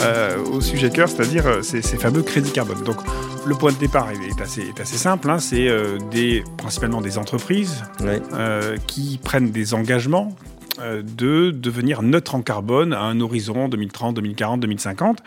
au 0.52 0.60
sujet 0.60 0.90
cœur, 0.90 1.08
c'est-à-dire 1.08 1.64
ces, 1.64 1.82
ces 1.82 1.96
fameux 1.96 2.22
crédits 2.22 2.52
carbone. 2.52 2.82
Donc, 2.84 2.98
le 3.46 3.54
point 3.54 3.72
de 3.72 3.78
départ 3.78 4.08
est 4.10 4.40
assez, 4.40 4.62
est 4.62 4.80
assez 4.80 4.96
simple. 4.96 5.30
Hein. 5.30 5.38
c'est 5.38 5.68
euh, 5.68 5.98
des, 6.10 6.44
principalement 6.58 7.00
des 7.00 7.18
entreprises 7.18 7.84
euh, 8.02 8.76
qui 8.86 9.18
prennent 9.22 9.50
des 9.50 9.74
engagements 9.74 10.36
euh, 10.80 11.02
de 11.02 11.50
devenir 11.50 12.02
neutres 12.02 12.34
en 12.34 12.42
carbone 12.42 12.92
à 12.92 13.02
un 13.02 13.20
horizon 13.20 13.68
2030, 13.68 14.16
2040, 14.16 14.60
2050. 14.60 15.18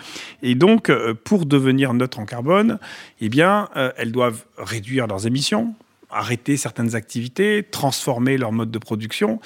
Et 0.42 0.56
donc, 0.56 0.92
pour 1.24 1.46
devenir 1.46 1.94
neutres 1.94 2.20
en 2.20 2.26
carbone, 2.26 2.80
eh 3.20 3.30
bien, 3.30 3.70
elles 3.98 4.12
doivent 4.12 4.46
réduire 4.58 5.08
leurs 5.08 5.26
émissions, 5.26 5.74
arrêter 6.10 6.58
certaines 6.58 6.96
activités, 6.96 7.64
transformer 7.64 8.38
leur 8.38 8.52
mode 8.52 8.72
de 8.72 8.80
production. 8.80 9.40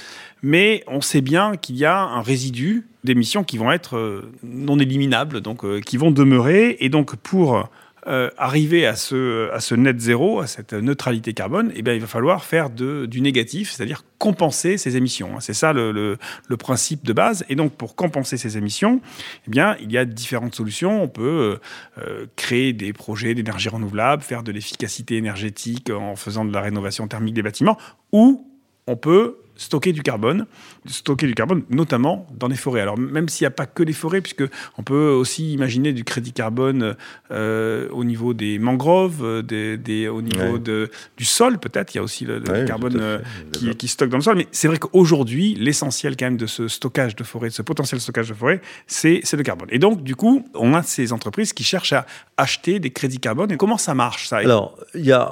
Mais 0.44 0.84
on 0.88 1.02
sait 1.02 1.22
bien 1.22 1.56
qu'il 1.56 1.78
y 1.78 1.86
a 1.86 2.00
un 2.00 2.22
résidu 2.22 2.88
d'émissions 3.04 3.44
qui 3.44 3.58
vont 3.58 3.72
être 3.72 4.30
non 4.44 4.78
éliminables, 4.80 5.42
donc 5.42 5.82
qui 5.82 5.98
vont 5.98 6.12
demeurer. 6.12 6.78
Et 6.80 6.90
donc, 6.90 7.16
pour 7.16 7.70
euh, 8.08 8.30
arriver 8.38 8.86
à 8.86 8.96
ce, 8.96 9.74
net 9.74 10.00
zéro, 10.00 10.40
à 10.40 10.48
cette 10.48 10.72
neutralité 10.72 11.34
carbone, 11.34 11.74
eh 11.76 11.82
bien, 11.82 11.94
il 11.94 12.00
va 12.00 12.08
falloir 12.08 12.46
faire 12.46 12.70
du 12.70 13.20
négatif, 13.20 13.70
c'est-à-dire 13.72 14.06
compenser 14.18 14.78
ces 14.78 14.96
émissions. 14.96 15.42
C'est 15.42 15.54
ça 15.54 15.74
le, 15.74 16.18
principe 16.58 17.04
de 17.04 17.12
base. 17.12 17.44
Et 17.50 17.56
donc, 17.56 17.74
pour 17.74 17.98
compenser 17.98 18.38
ces 18.38 18.58
émissions, 18.58 19.02
eh 19.46 19.52
bien, 19.52 19.76
il 19.82 19.92
y 19.92 19.98
a 19.98 20.06
différentes 20.06 20.56
solutions. 20.56 21.04
On 21.04 21.10
peut 21.10 21.60
euh, 21.98 22.28
créer 22.38 22.72
des 22.72 22.94
projets 22.94 23.34
d'énergie 23.34 23.68
renouvelable, 23.68 24.24
faire 24.24 24.42
de 24.42 24.54
l'efficacité 24.54 25.18
énergétique 25.18 25.90
en 25.90 26.16
faisant 26.16 26.46
de 26.46 26.54
la 26.54 26.62
rénovation 26.62 27.10
thermique 27.10 27.34
des 27.34 27.44
bâtiments, 27.44 27.78
ou 28.14 28.50
on 28.88 28.96
peut 28.96 29.40
stocker 29.58 29.92
du 29.92 30.02
carbone, 30.04 30.46
stocker 30.86 31.28
du 31.28 31.34
carbone 31.34 31.64
notamment 31.70 32.28
dans 32.38 32.48
les 32.48 32.56
forêts. 32.56 32.82
Alors 32.82 32.98
même 32.98 33.28
s'il 33.30 33.44
n'y 33.44 33.48
a 33.48 33.52
pas 33.52 33.66
que 33.66 33.84
les 33.84 33.94
forêts, 33.94 34.22
puisque 34.22 34.44
on 34.78 34.84
peut 34.84 35.10
aussi 35.10 35.54
imaginer 35.54 35.94
du 35.94 36.04
crédit 36.04 36.32
carbone 36.32 36.96
euh, 37.32 37.90
au 37.92 38.04
niveau 38.04 38.34
des 38.34 38.60
mangroves, 38.60 39.24
euh, 39.24 39.42
des, 39.42 39.78
des 39.78 40.08
au 40.08 40.22
niveau 40.22 40.58
de, 40.58 40.90
du 41.18 41.26
sol 41.26 41.60
peut-être. 41.60 41.94
Il 41.94 41.98
y 41.98 42.00
a 42.00 42.04
aussi 42.04 42.26
le, 42.26 42.40
carbone 42.66 42.98
euh, 43.00 43.20
qui, 43.52 43.76
qui, 43.76 43.88
stocke 43.88 44.10
dans 44.10 44.18
le 44.18 44.24
sol. 44.24 44.38
Mais 44.38 44.48
c'est 44.52 44.68
vrai 44.68 44.78
qu'aujourd'hui, 44.78 45.56
l'essentiel 45.56 46.16
quand 46.16 46.26
même 46.26 46.38
de 46.38 46.46
ce 46.46 46.68
stockage 46.68 47.16
de 47.16 47.24
forêt, 47.24 47.50
de 47.50 47.54
ce 47.54 47.62
potentiel 47.62 48.00
stockage 48.00 48.30
de 48.30 48.34
forêt, 48.34 48.62
c'est 48.86 49.22
le 49.34 49.44
carbone. 49.44 49.68
Et 49.72 49.80
donc 49.80 50.04
du 50.04 50.16
coup, 50.16 50.46
on 50.54 50.74
a 50.74 50.84
ces 50.84 51.14
entreprises 51.14 51.54
qui 51.54 51.64
cherchent 51.64 51.94
à 51.94 52.06
acheter 52.38 52.80
des 52.80 52.92
crédits 52.92 53.20
carbone. 53.20 53.52
Et 53.52 53.58
comment 53.58 53.78
ça 53.78 53.94
marche 53.94 54.28
ça? 54.28 54.38
Alors 54.38 54.78
il 54.94 55.06
y 55.06 55.12
a 55.12 55.32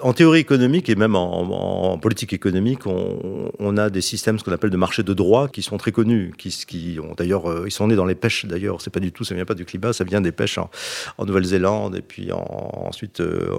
en 0.00 0.12
théorie 0.12 0.40
économique 0.40 0.88
et 0.88 0.94
même 0.94 1.16
en, 1.16 1.92
en 1.92 1.98
politique 1.98 2.32
économique, 2.32 2.86
on 2.86 3.45
on 3.58 3.76
a 3.76 3.90
des 3.90 4.00
systèmes, 4.00 4.38
ce 4.38 4.44
qu'on 4.44 4.52
appelle 4.52 4.70
de 4.70 4.76
marché 4.76 5.02
de 5.02 5.14
droit, 5.14 5.48
qui 5.48 5.62
sont 5.62 5.76
très 5.76 5.92
connus, 5.92 6.32
qui, 6.36 6.98
ont 7.02 7.14
d'ailleurs, 7.16 7.50
euh, 7.50 7.64
ils 7.66 7.70
sont 7.70 7.88
nés 7.88 7.96
dans 7.96 8.04
les 8.04 8.14
pêches 8.14 8.46
d'ailleurs. 8.46 8.80
C'est 8.80 8.90
pas 8.90 9.00
du 9.00 9.12
tout, 9.12 9.24
ça 9.24 9.34
vient 9.34 9.44
pas 9.44 9.54
du 9.54 9.64
climat, 9.64 9.92
ça 9.92 10.04
vient 10.04 10.20
des 10.20 10.32
pêches 10.32 10.58
en, 10.58 10.70
Nouvelle-Zélande 11.18 11.96
et 11.96 12.02
puis 12.02 12.30
ensuite 12.32 13.20
euh, 13.20 13.50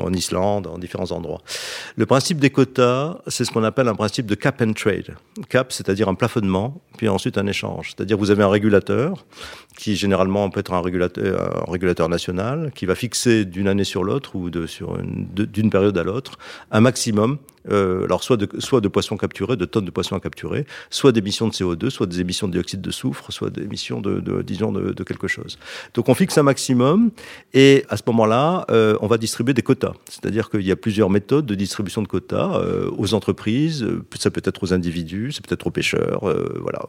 en, 0.00 0.12
Islande, 0.12 0.66
en 0.66 0.78
différents 0.78 1.12
endroits. 1.12 1.42
Le 1.96 2.06
principe 2.06 2.38
des 2.38 2.50
quotas, 2.50 3.18
c'est 3.26 3.44
ce 3.44 3.50
qu'on 3.50 3.64
appelle 3.64 3.88
un 3.88 3.94
principe 3.94 4.26
de 4.26 4.34
cap 4.34 4.62
and 4.62 4.72
trade. 4.72 5.14
Cap, 5.48 5.72
c'est-à-dire 5.72 6.08
un 6.08 6.14
plafonnement, 6.14 6.80
puis 6.96 7.08
ensuite 7.08 7.36
un 7.36 7.46
échange. 7.46 7.94
C'est-à-dire 7.94 8.16
vous 8.16 8.30
avez 8.30 8.42
un 8.42 8.48
régulateur 8.48 9.24
qui 9.76 9.96
généralement 9.96 10.48
peut 10.50 10.60
être 10.60 10.72
un 10.72 10.80
régulateur, 10.80 11.68
un 11.68 11.70
régulateur 11.70 12.08
national, 12.08 12.72
qui 12.74 12.86
va 12.86 12.94
fixer 12.94 13.44
d'une 13.44 13.68
année 13.68 13.84
sur 13.84 14.04
l'autre 14.04 14.36
ou 14.36 14.50
d'une 14.50 15.70
période 15.70 15.98
à 15.98 16.04
l'autre 16.04 16.38
un 16.70 16.80
maximum 16.80 17.38
euh, 17.70 18.04
alors 18.04 18.22
soit 18.22 18.36
de, 18.36 18.48
soit 18.58 18.80
de 18.80 18.88
poissons 18.88 19.16
capturés, 19.16 19.56
de 19.56 19.64
tonnes 19.64 19.84
de 19.84 19.90
poissons 19.90 20.16
à 20.16 20.20
capturer, 20.20 20.66
soit 20.90 21.12
d'émissions 21.12 21.48
de 21.48 21.52
CO2, 21.52 21.90
soit 21.90 22.06
des 22.06 22.20
émissions 22.20 22.46
de 22.48 22.52
dioxyde 22.52 22.80
de 22.80 22.90
soufre, 22.90 23.32
soit 23.32 23.50
des 23.50 23.62
émissions 23.62 24.00
de, 24.00 24.20
de 24.20 24.42
disons, 24.42 24.72
de, 24.72 24.92
de, 24.92 25.04
quelque 25.04 25.28
chose. 25.28 25.58
Donc 25.94 26.08
on 26.08 26.14
fixe 26.14 26.36
un 26.38 26.42
maximum 26.42 27.10
et 27.52 27.84
à 27.88 27.96
ce 27.96 28.02
moment-là, 28.06 28.66
euh, 28.70 28.96
on 29.00 29.06
va 29.06 29.18
distribuer 29.18 29.54
des 29.54 29.62
quotas. 29.62 29.92
C'est-à-dire 30.08 30.50
qu'il 30.50 30.62
y 30.62 30.72
a 30.72 30.76
plusieurs 30.76 31.10
méthodes 31.10 31.46
de 31.46 31.54
distribution 31.54 32.02
de 32.02 32.08
quotas 32.08 32.58
euh, 32.58 32.90
aux 32.96 33.14
entreprises, 33.14 33.82
euh, 33.82 34.04
ça 34.18 34.30
peut 34.30 34.42
être 34.44 34.62
aux 34.62 34.72
individus, 34.72 35.32
ça 35.32 35.40
peut 35.46 35.52
être 35.52 35.66
aux 35.66 35.70
pêcheurs, 35.70 36.28
euh, 36.28 36.58
voilà. 36.60 36.80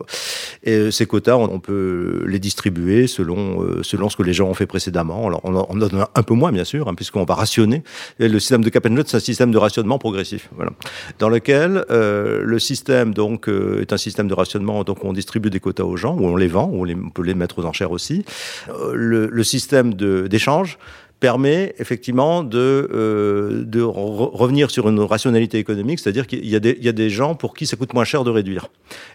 Et 0.63 0.91
ces 0.91 1.05
quotas, 1.05 1.36
on, 1.36 1.60
peut 1.60 2.24
les 2.27 2.39
distribuer 2.39 3.08
selon, 3.08 3.65
selon 3.82 4.10
ce 4.10 4.17
que 4.17 4.24
les 4.24 4.34
gens 4.34 4.48
ont 4.48 4.53
fait 4.53 4.65
précédemment. 4.65 5.27
Alors 5.27 5.41
on 5.44 5.55
en 5.55 5.75
donne 5.75 6.05
un 6.13 6.24
peu 6.24 6.34
moins, 6.34 6.51
bien 6.51 6.63
sûr, 6.63 6.88
hein, 6.88 6.96
puisqu'on 6.96 7.24
va 7.24 7.36
rationner. 7.36 7.84
Et 8.20 8.27
le 8.27 8.39
système 8.39 8.63
de 8.63 8.70
cap 8.70 8.86
and 8.86 8.96
c'est 9.05 9.17
un 9.17 9.20
système 9.20 9.51
de 9.51 9.58
rationnement 9.58 9.98
progressif. 9.98 10.50
Voilà 10.55 10.65
dans 11.20 11.30
lequel 11.30 11.86
euh, 11.90 12.42
le 12.44 12.60
système 12.60 13.14
donc 13.14 13.48
euh, 13.48 13.82
est 13.82 13.94
un 13.94 13.98
système 13.98 14.28
de 14.28 14.34
rationnement. 14.34 14.84
Donc 14.84 15.04
on 15.04 15.14
distribue 15.14 15.50
des 15.50 15.60
quotas 15.60 15.84
aux 15.84 15.98
gens, 15.98 16.16
ou 16.16 16.26
on 16.26 16.36
les 16.36 16.48
vend, 16.48 16.70
ou 16.72 16.86
on, 16.86 17.10
peut 17.10 17.24
les 17.24 17.34
mettre 17.34 17.60
aux 17.60 17.66
enchères 17.66 17.92
aussi. 17.92 18.26
Euh, 18.70 18.94
le, 18.94 19.28
le 19.28 19.44
système 19.44 19.94
d'échange 19.94 20.78
permet 21.20 21.74
effectivement 21.80 22.44
de, 22.44 22.90
euh, 22.94 23.66
revenir 23.86 24.70
sur 24.70 24.90
une 24.90 25.00
rationalité 25.00 25.58
économique, 25.58 26.00
c'est-à-dire 26.00 26.28
qu'il 26.28 26.46
y, 26.46 26.56
a 26.56 26.60
des 26.60 27.10
gens 27.10 27.36
pour 27.36 27.54
qui 27.54 27.66
ça 27.66 27.78
coûte 27.78 27.94
moins 27.94 28.04
cher 28.04 28.24
de 28.24 28.30
réduire. 28.30 28.68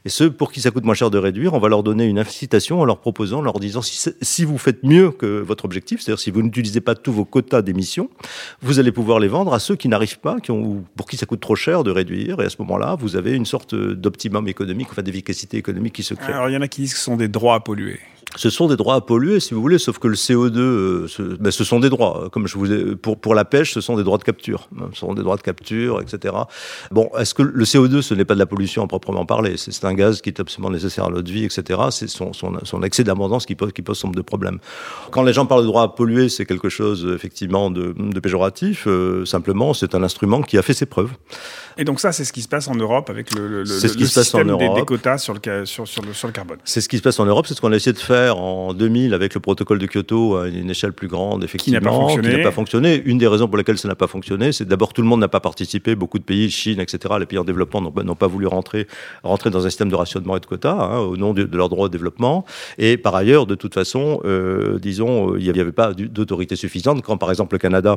Et 0.04 0.08
ceux 0.08 0.30
pour 0.30 0.50
qui 0.50 0.60
ça 0.60 0.70
coûte 0.70 0.84
moins 0.84 0.94
cher 0.94 1.10
de 1.10 1.18
réduire, 1.18 1.54
on 1.54 1.58
va 1.58 1.68
leur 1.68 1.82
donner 1.82 2.04
une 2.04 2.18
incitation 2.18 2.80
en 2.80 2.84
leur 2.84 3.00
proposant, 3.00 3.38
en 3.38 3.42
leur 3.42 3.60
disant 3.60 3.82
si, 3.82 4.44
vous 4.44 4.58
faites 4.58 4.82
mieux 4.82 5.10
que 5.10 5.40
votre 5.40 5.64
objectif, 5.64 6.00
c'est-à-dire 6.00 6.20
si 6.20 6.30
vous 6.30 6.42
n'utilisez 6.42 6.80
pas 6.80 6.94
tous 6.94 7.12
vos 7.12 7.24
quotas 7.24 7.62
d'émissions, 7.62 8.08
vous 8.62 8.78
allez 8.78 8.92
pouvoir 8.92 9.20
les 9.20 9.28
vendre 9.28 9.52
à 9.52 9.58
ceux 9.58 9.76
qui 9.76 9.88
n'arrivent 9.88 10.20
pas, 10.20 10.40
qui 10.40 10.50
ont, 10.50 10.84
pour 10.96 11.06
qui 11.06 11.16
ça 11.16 11.26
coûte 11.26 11.40
trop 11.40 11.56
cher 11.56 11.84
de 11.84 11.90
réduire. 11.90 12.40
Et 12.40 12.46
à 12.46 12.50
ce 12.50 12.56
moment-là, 12.60 12.96
vous 12.98 13.16
avez 13.16 13.32
une 13.32 13.46
sorte 13.46 13.74
d'optimum 13.74 14.48
économique, 14.48 14.88
enfin 14.90 15.02
d'efficacité 15.02 15.58
économique 15.58 15.94
qui 15.94 16.02
se 16.02 16.14
crée. 16.14 16.32
Alors 16.32 16.48
il 16.48 16.54
y 16.54 16.56
en 16.56 16.62
a 16.62 16.68
qui 16.68 16.82
disent 16.82 16.92
que 16.92 16.98
ce 16.98 17.04
sont 17.04 17.16
des 17.16 17.28
droits 17.28 17.56
à 17.56 17.60
polluer 17.60 18.00
ce 18.36 18.50
sont 18.50 18.68
des 18.68 18.76
droits 18.76 18.94
à 18.94 19.00
polluer, 19.00 19.40
si 19.40 19.54
vous 19.54 19.60
voulez, 19.60 19.78
sauf 19.78 19.98
que 19.98 20.08
le 20.08 20.14
CO2, 20.14 20.58
euh, 20.58 21.08
ce, 21.08 21.22
ben, 21.22 21.50
ce 21.50 21.64
sont 21.64 21.80
des 21.80 21.90
droits. 21.90 22.28
Comme 22.32 22.46
je 22.46 22.56
vous 22.56 22.72
ai, 22.72 22.96
pour, 22.96 23.20
pour 23.20 23.34
la 23.34 23.44
pêche, 23.44 23.72
ce 23.72 23.80
sont 23.80 23.96
des 23.96 24.04
droits 24.04 24.18
de 24.18 24.22
capture. 24.22 24.68
Ce 24.92 25.00
sont 25.00 25.14
des 25.14 25.22
droits 25.22 25.36
de 25.36 25.42
capture, 25.42 26.00
etc. 26.00 26.34
Bon, 26.90 27.10
est-ce 27.18 27.34
que 27.34 27.42
le 27.42 27.64
CO2, 27.64 28.02
ce 28.02 28.14
n'est 28.14 28.24
pas 28.24 28.34
de 28.34 28.38
la 28.38 28.46
pollution 28.46 28.84
à 28.84 28.86
proprement 28.86 29.26
parler? 29.26 29.56
C'est 29.56 29.84
un 29.84 29.94
gaz 29.94 30.20
qui 30.20 30.30
est 30.30 30.40
absolument 30.40 30.70
nécessaire 30.70 31.06
à 31.06 31.10
notre 31.10 31.30
vie, 31.30 31.44
etc. 31.44 31.80
C'est 31.90 32.08
son, 32.08 32.32
son, 32.32 32.58
son, 32.62 32.82
excès 32.82 33.04
d'abondance 33.04 33.46
qui 33.46 33.54
pose, 33.54 33.72
qui 33.72 33.82
pose 33.82 34.02
nombre 34.04 34.16
de 34.16 34.22
problèmes. 34.22 34.58
Quand 35.10 35.22
les 35.22 35.32
gens 35.32 35.46
parlent 35.46 35.62
de 35.62 35.66
droit 35.66 35.82
à 35.82 35.88
polluer, 35.88 36.28
c'est 36.28 36.46
quelque 36.46 36.68
chose, 36.68 37.10
effectivement, 37.14 37.70
de, 37.70 37.94
de 37.96 38.20
péjoratif. 38.20 38.86
Euh, 38.86 39.24
simplement, 39.24 39.74
c'est 39.74 39.94
un 39.94 40.02
instrument 40.02 40.42
qui 40.42 40.56
a 40.56 40.62
fait 40.62 40.74
ses 40.74 40.86
preuves. 40.86 41.10
Et 41.76 41.84
donc 41.84 42.00
ça, 42.00 42.12
c'est 42.12 42.24
ce 42.24 42.32
qui 42.32 42.42
se 42.42 42.48
passe 42.48 42.68
en 42.68 42.74
Europe 42.74 43.10
avec 43.10 43.34
le, 43.34 43.48
le, 43.48 43.58
le, 43.60 43.64
ce 43.64 43.86
qui 43.88 44.00
le 44.00 44.06
se 44.06 44.22
système 44.22 44.56
des, 44.56 44.68
des, 44.68 44.84
quotas 44.84 45.18
sur 45.18 45.34
le, 45.34 45.66
sur, 45.66 45.88
sur, 45.88 46.02
le, 46.02 46.12
sur 46.12 46.28
le 46.28 46.32
carbone. 46.32 46.58
C'est 46.64 46.80
ce 46.80 46.88
qui 46.88 46.98
se 46.98 47.02
passe 47.02 47.18
en 47.18 47.26
Europe, 47.26 47.46
c'est 47.46 47.54
ce 47.54 47.60
qu'on 47.60 47.72
a 47.72 47.76
essayé 47.76 47.92
de 47.92 47.98
faire 47.98 48.19
en 48.28 48.74
2000 48.74 49.14
avec 49.14 49.34
le 49.34 49.40
protocole 49.40 49.78
de 49.78 49.86
Kyoto 49.86 50.36
à 50.36 50.48
une 50.48 50.70
échelle 50.70 50.92
plus 50.92 51.08
grande, 51.08 51.44
effectivement. 51.44 51.78
Qui 51.78 51.84
n'a 51.84 51.90
pas 51.90 52.52
fonctionné. 52.52 52.98
Pas. 52.98 53.10
Une 53.10 53.18
des 53.18 53.26
raisons 53.26 53.48
pour 53.48 53.56
lesquelles 53.56 53.78
ça 53.78 53.88
n'a 53.88 53.94
pas 53.94 54.06
fonctionné, 54.06 54.52
c'est 54.52 54.66
d'abord 54.66 54.92
tout 54.92 55.02
le 55.02 55.08
monde 55.08 55.20
n'a 55.20 55.28
pas 55.28 55.40
participé, 55.40 55.94
beaucoup 55.94 56.18
de 56.18 56.24
pays, 56.24 56.50
Chine, 56.50 56.80
etc., 56.80 57.14
les 57.18 57.26
pays 57.26 57.38
en 57.38 57.44
développement 57.44 57.80
n'ont 57.80 58.14
pas 58.14 58.26
voulu 58.26 58.46
rentrer, 58.46 58.86
rentrer 59.22 59.50
dans 59.50 59.66
un 59.66 59.70
système 59.70 59.88
de 59.88 59.94
rationnement 59.94 60.36
et 60.36 60.40
de 60.40 60.46
quotas 60.46 60.72
hein, 60.72 60.98
au 60.98 61.16
nom 61.16 61.32
de, 61.32 61.44
de, 61.44 61.56
leur 61.56 61.68
droit 61.68 61.86
au 61.86 61.88
développement. 61.88 62.44
Et 62.78 62.96
par 62.96 63.14
ailleurs, 63.14 63.46
de 63.46 63.54
toute 63.54 63.74
façon, 63.74 64.20
euh, 64.24 64.78
disons, 64.78 65.36
il 65.36 65.50
n'y 65.50 65.60
avait 65.60 65.72
pas 65.72 65.92
d'autorité 65.94 66.56
suffisante. 66.56 67.02
Quand 67.02 67.16
par 67.16 67.30
exemple 67.30 67.54
le 67.54 67.58
Canada 67.58 67.96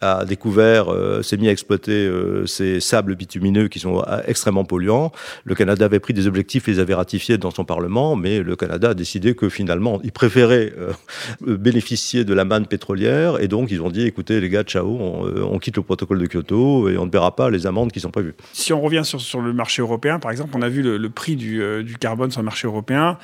a 0.00 0.24
découvert, 0.24 0.92
euh, 0.92 1.22
s'est 1.22 1.36
mis 1.36 1.48
à 1.48 1.52
exploiter 1.52 1.92
euh, 1.92 2.46
ces 2.46 2.80
sables 2.80 3.14
bitumineux 3.16 3.68
qui 3.68 3.78
sont 3.78 4.02
extrêmement 4.26 4.64
polluants. 4.64 5.12
Le 5.44 5.54
Canada 5.54 5.84
avait 5.84 6.00
pris 6.00 6.14
des 6.14 6.26
objectifs, 6.26 6.66
les 6.66 6.78
avait 6.78 6.94
ratifiés 6.94 7.38
dans 7.38 7.50
son 7.50 7.64
Parlement, 7.64 8.16
mais 8.16 8.40
le 8.40 8.56
Canada 8.56 8.90
a 8.90 8.94
décidé 8.94 9.34
que 9.34 9.48
finalement, 9.60 10.00
il 10.02 10.12
préférait 10.12 10.72
euh, 10.78 10.92
bénéficier 11.56 12.24
de 12.24 12.32
la 12.32 12.44
manne 12.44 12.66
pétrolière, 12.66 13.40
et 13.40 13.46
donc 13.46 13.70
ils 13.70 13.82
ont 13.82 13.90
dit, 13.90 14.06
écoutez 14.06 14.40
les 14.40 14.48
gars, 14.48 14.62
ciao, 14.62 14.86
on, 14.88 15.26
euh, 15.26 15.42
on, 15.42 15.58
quitte 15.58 15.76
le 15.76 15.82
protocole 15.82 16.18
de 16.18 16.26
Kyoto 16.26 16.88
et 16.88 16.96
on 16.96 17.04
ne 17.04 17.10
paiera 17.10 17.36
pas 17.36 17.50
les 17.50 17.66
amendes 17.66 17.92
qui 17.92 18.00
sont 18.00 18.10
prévues. 18.10 18.34
Si 18.52 18.72
on 18.72 18.80
revient 18.80 19.02
sur, 19.04 19.40
le 19.40 19.52
marché 19.52 19.82
européen, 19.82 20.18
par 20.18 20.30
exemple, 20.30 20.52
on 20.54 20.62
a 20.62 20.68
vu 20.68 20.82
le, 20.82 21.10
prix 21.10 21.36
du, 21.36 21.62
euh, 21.62 21.82
du, 21.82 21.98
carbone 21.98 22.30
sur 22.30 22.40
le 22.40 22.46
marché 22.46 22.66
européen, 22.66 23.18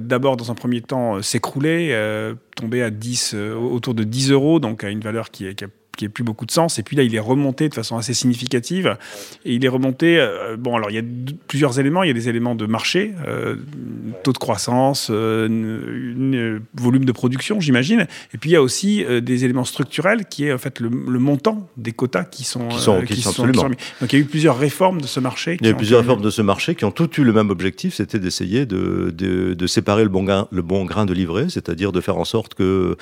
d'abord 0.00 0.36
dans 0.36 0.50
un 0.50 0.54
premier 0.54 0.82
temps 0.82 1.22
s'écrouler, 1.22 1.96
tomber 2.54 2.82
à 2.82 2.90
10, 2.90 3.34
autour 3.34 3.94
de 3.94 4.04
10 4.04 4.30
euros, 4.30 4.60
donc 4.60 4.84
à 4.84 4.90
une 4.90 5.00
valeur 5.00 5.30
qui 5.30 5.46
est, 5.46 5.54
qui 5.54 5.64
est 5.64 5.68
qui 6.00 6.06
n'a 6.06 6.10
plus 6.10 6.24
beaucoup 6.24 6.46
de 6.46 6.50
sens. 6.50 6.78
Et 6.78 6.82
puis 6.82 6.96
là, 6.96 7.02
il 7.02 7.14
est 7.14 7.20
remonté 7.20 7.68
de 7.68 7.74
façon 7.74 7.98
assez 7.98 8.14
significative. 8.14 8.96
Et 9.44 9.54
il 9.54 9.64
est 9.64 9.68
remonté. 9.68 10.18
Euh, 10.18 10.56
bon, 10.56 10.74
alors 10.76 10.90
il 10.90 10.94
y 10.94 10.98
a 10.98 11.02
plusieurs 11.46 11.78
éléments. 11.78 12.02
Il 12.02 12.08
y 12.08 12.10
a 12.10 12.14
des 12.14 12.28
éléments 12.28 12.54
de 12.54 12.66
marché, 12.66 13.12
euh, 13.26 13.56
taux 14.24 14.32
de 14.32 14.38
croissance, 14.38 15.08
euh, 15.10 15.46
une, 15.46 16.34
une, 16.34 16.60
volume 16.74 17.04
de 17.04 17.12
production, 17.12 17.60
j'imagine. 17.60 18.06
Et 18.32 18.38
puis 18.38 18.50
il 18.50 18.52
y 18.54 18.56
a 18.56 18.62
aussi 18.62 19.04
des 19.22 19.44
éléments 19.44 19.64
structurels 19.64 20.24
qui 20.24 20.46
est 20.46 20.52
en 20.52 20.58
fait 20.58 20.80
le, 20.80 20.88
le 20.88 21.18
montant 21.18 21.68
des 21.76 21.92
quotas 21.92 22.24
qui 22.24 22.44
sont. 22.44 22.68
Qui 22.68 22.78
sont, 22.78 23.00
qui 23.02 23.14
qui 23.14 23.22
sont, 23.22 23.32
sont, 23.32 23.46
qui 23.50 23.58
sont 23.58 23.68
Donc 23.68 24.12
il 24.12 24.12
y 24.12 24.16
a 24.16 24.18
eu 24.18 24.24
plusieurs 24.24 24.58
réformes 24.58 25.00
de 25.02 25.06
ce 25.06 25.20
marché. 25.20 25.58
Il 25.60 25.66
y 25.66 25.68
a 25.68 25.72
eu 25.72 25.76
plusieurs 25.76 26.00
réformes 26.00 26.22
de 26.22 26.30
ce 26.30 26.42
marché 26.42 26.74
qui 26.74 26.84
ont 26.84 26.90
toutes 26.90 27.18
eu 27.18 27.24
le 27.24 27.32
même 27.32 27.50
objectif, 27.50 27.94
c'était 27.94 28.18
d'essayer 28.18 28.64
de, 28.64 29.12
de, 29.14 29.54
de, 29.54 29.66
séparer 29.66 30.02
le 30.02 30.08
bon, 30.08 30.24
grain, 30.24 30.48
le 30.50 30.62
bon 30.62 30.84
grain 30.84 31.04
de 31.04 31.12
livret, 31.12 31.46
c'est-à-dire 31.50 31.92
de 31.92 32.00
faire 32.00 32.16
en 32.16 32.24
sorte 32.24 32.54
que, 32.54 32.96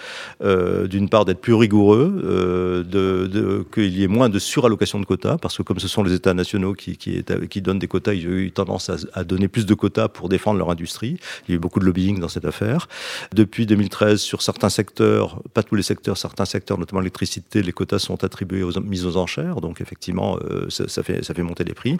d'une 0.87 1.09
part, 1.09 1.25
d'être 1.25 1.41
plus 1.41 1.55
rigoureux 1.55 2.85
qu'il 2.91 3.99
y 3.99 4.05
ait 4.05 4.09
moins 4.09 4.29
de 4.29 4.39
surallocation 4.39 5.01
de 5.01 5.05
quotas, 5.05 5.39
parce 5.39 5.57
que 5.57 5.63
comme 5.63 5.79
ce 5.79 5.89
sont 5.89 6.03
les 6.03 6.13
États 6.13 6.35
nationaux 6.35 6.75
qui, 6.75 6.97
qui, 6.97 7.63
donnent 7.63 7.79
des 7.79 7.89
quotas, 7.89 8.15
ils 8.15 8.27
ont 8.27 8.31
eu 8.31 8.51
tendance 8.53 8.91
à, 9.13 9.25
donner 9.25 9.49
plus 9.49 9.67
de 9.67 9.75
quotas 9.75 10.09
pour 10.09 10.29
défendre 10.29 10.59
leur 10.59 10.71
industrie. 10.71 11.19
Il 11.47 11.53
y 11.53 11.55
a 11.55 11.57
eu 11.57 11.59
beaucoup 11.59 11.81
de 11.81 11.85
lobbying 11.85 12.19
dans 12.19 12.29
cette 12.29 12.45
affaire. 12.45 12.89
Depuis 13.35 13.67
2013, 13.67 14.21
sur 14.21 14.43
certains 14.43 14.69
secteurs, 14.69 15.43
pas 15.55 15.63
tous 15.63 15.75
les 15.75 15.83
secteurs, 15.83 16.17
certains 16.17 16.45
secteurs, 16.45 16.79
notamment 16.79 17.01
l'électricité, 17.01 17.63
les 17.63 17.73
quotas 17.73 17.99
sont 17.99 18.25
attribués 18.25 18.63
aux 18.63 18.81
mises 18.81 19.07
aux 19.07 19.17
enchères, 19.17 19.61
donc 19.61 19.81
effectivement, 19.81 20.39
euh, 20.51 20.69
ça, 20.71 21.03
fait, 21.03 21.43
monter 21.43 21.65
les 21.65 21.75
prix. 21.75 21.97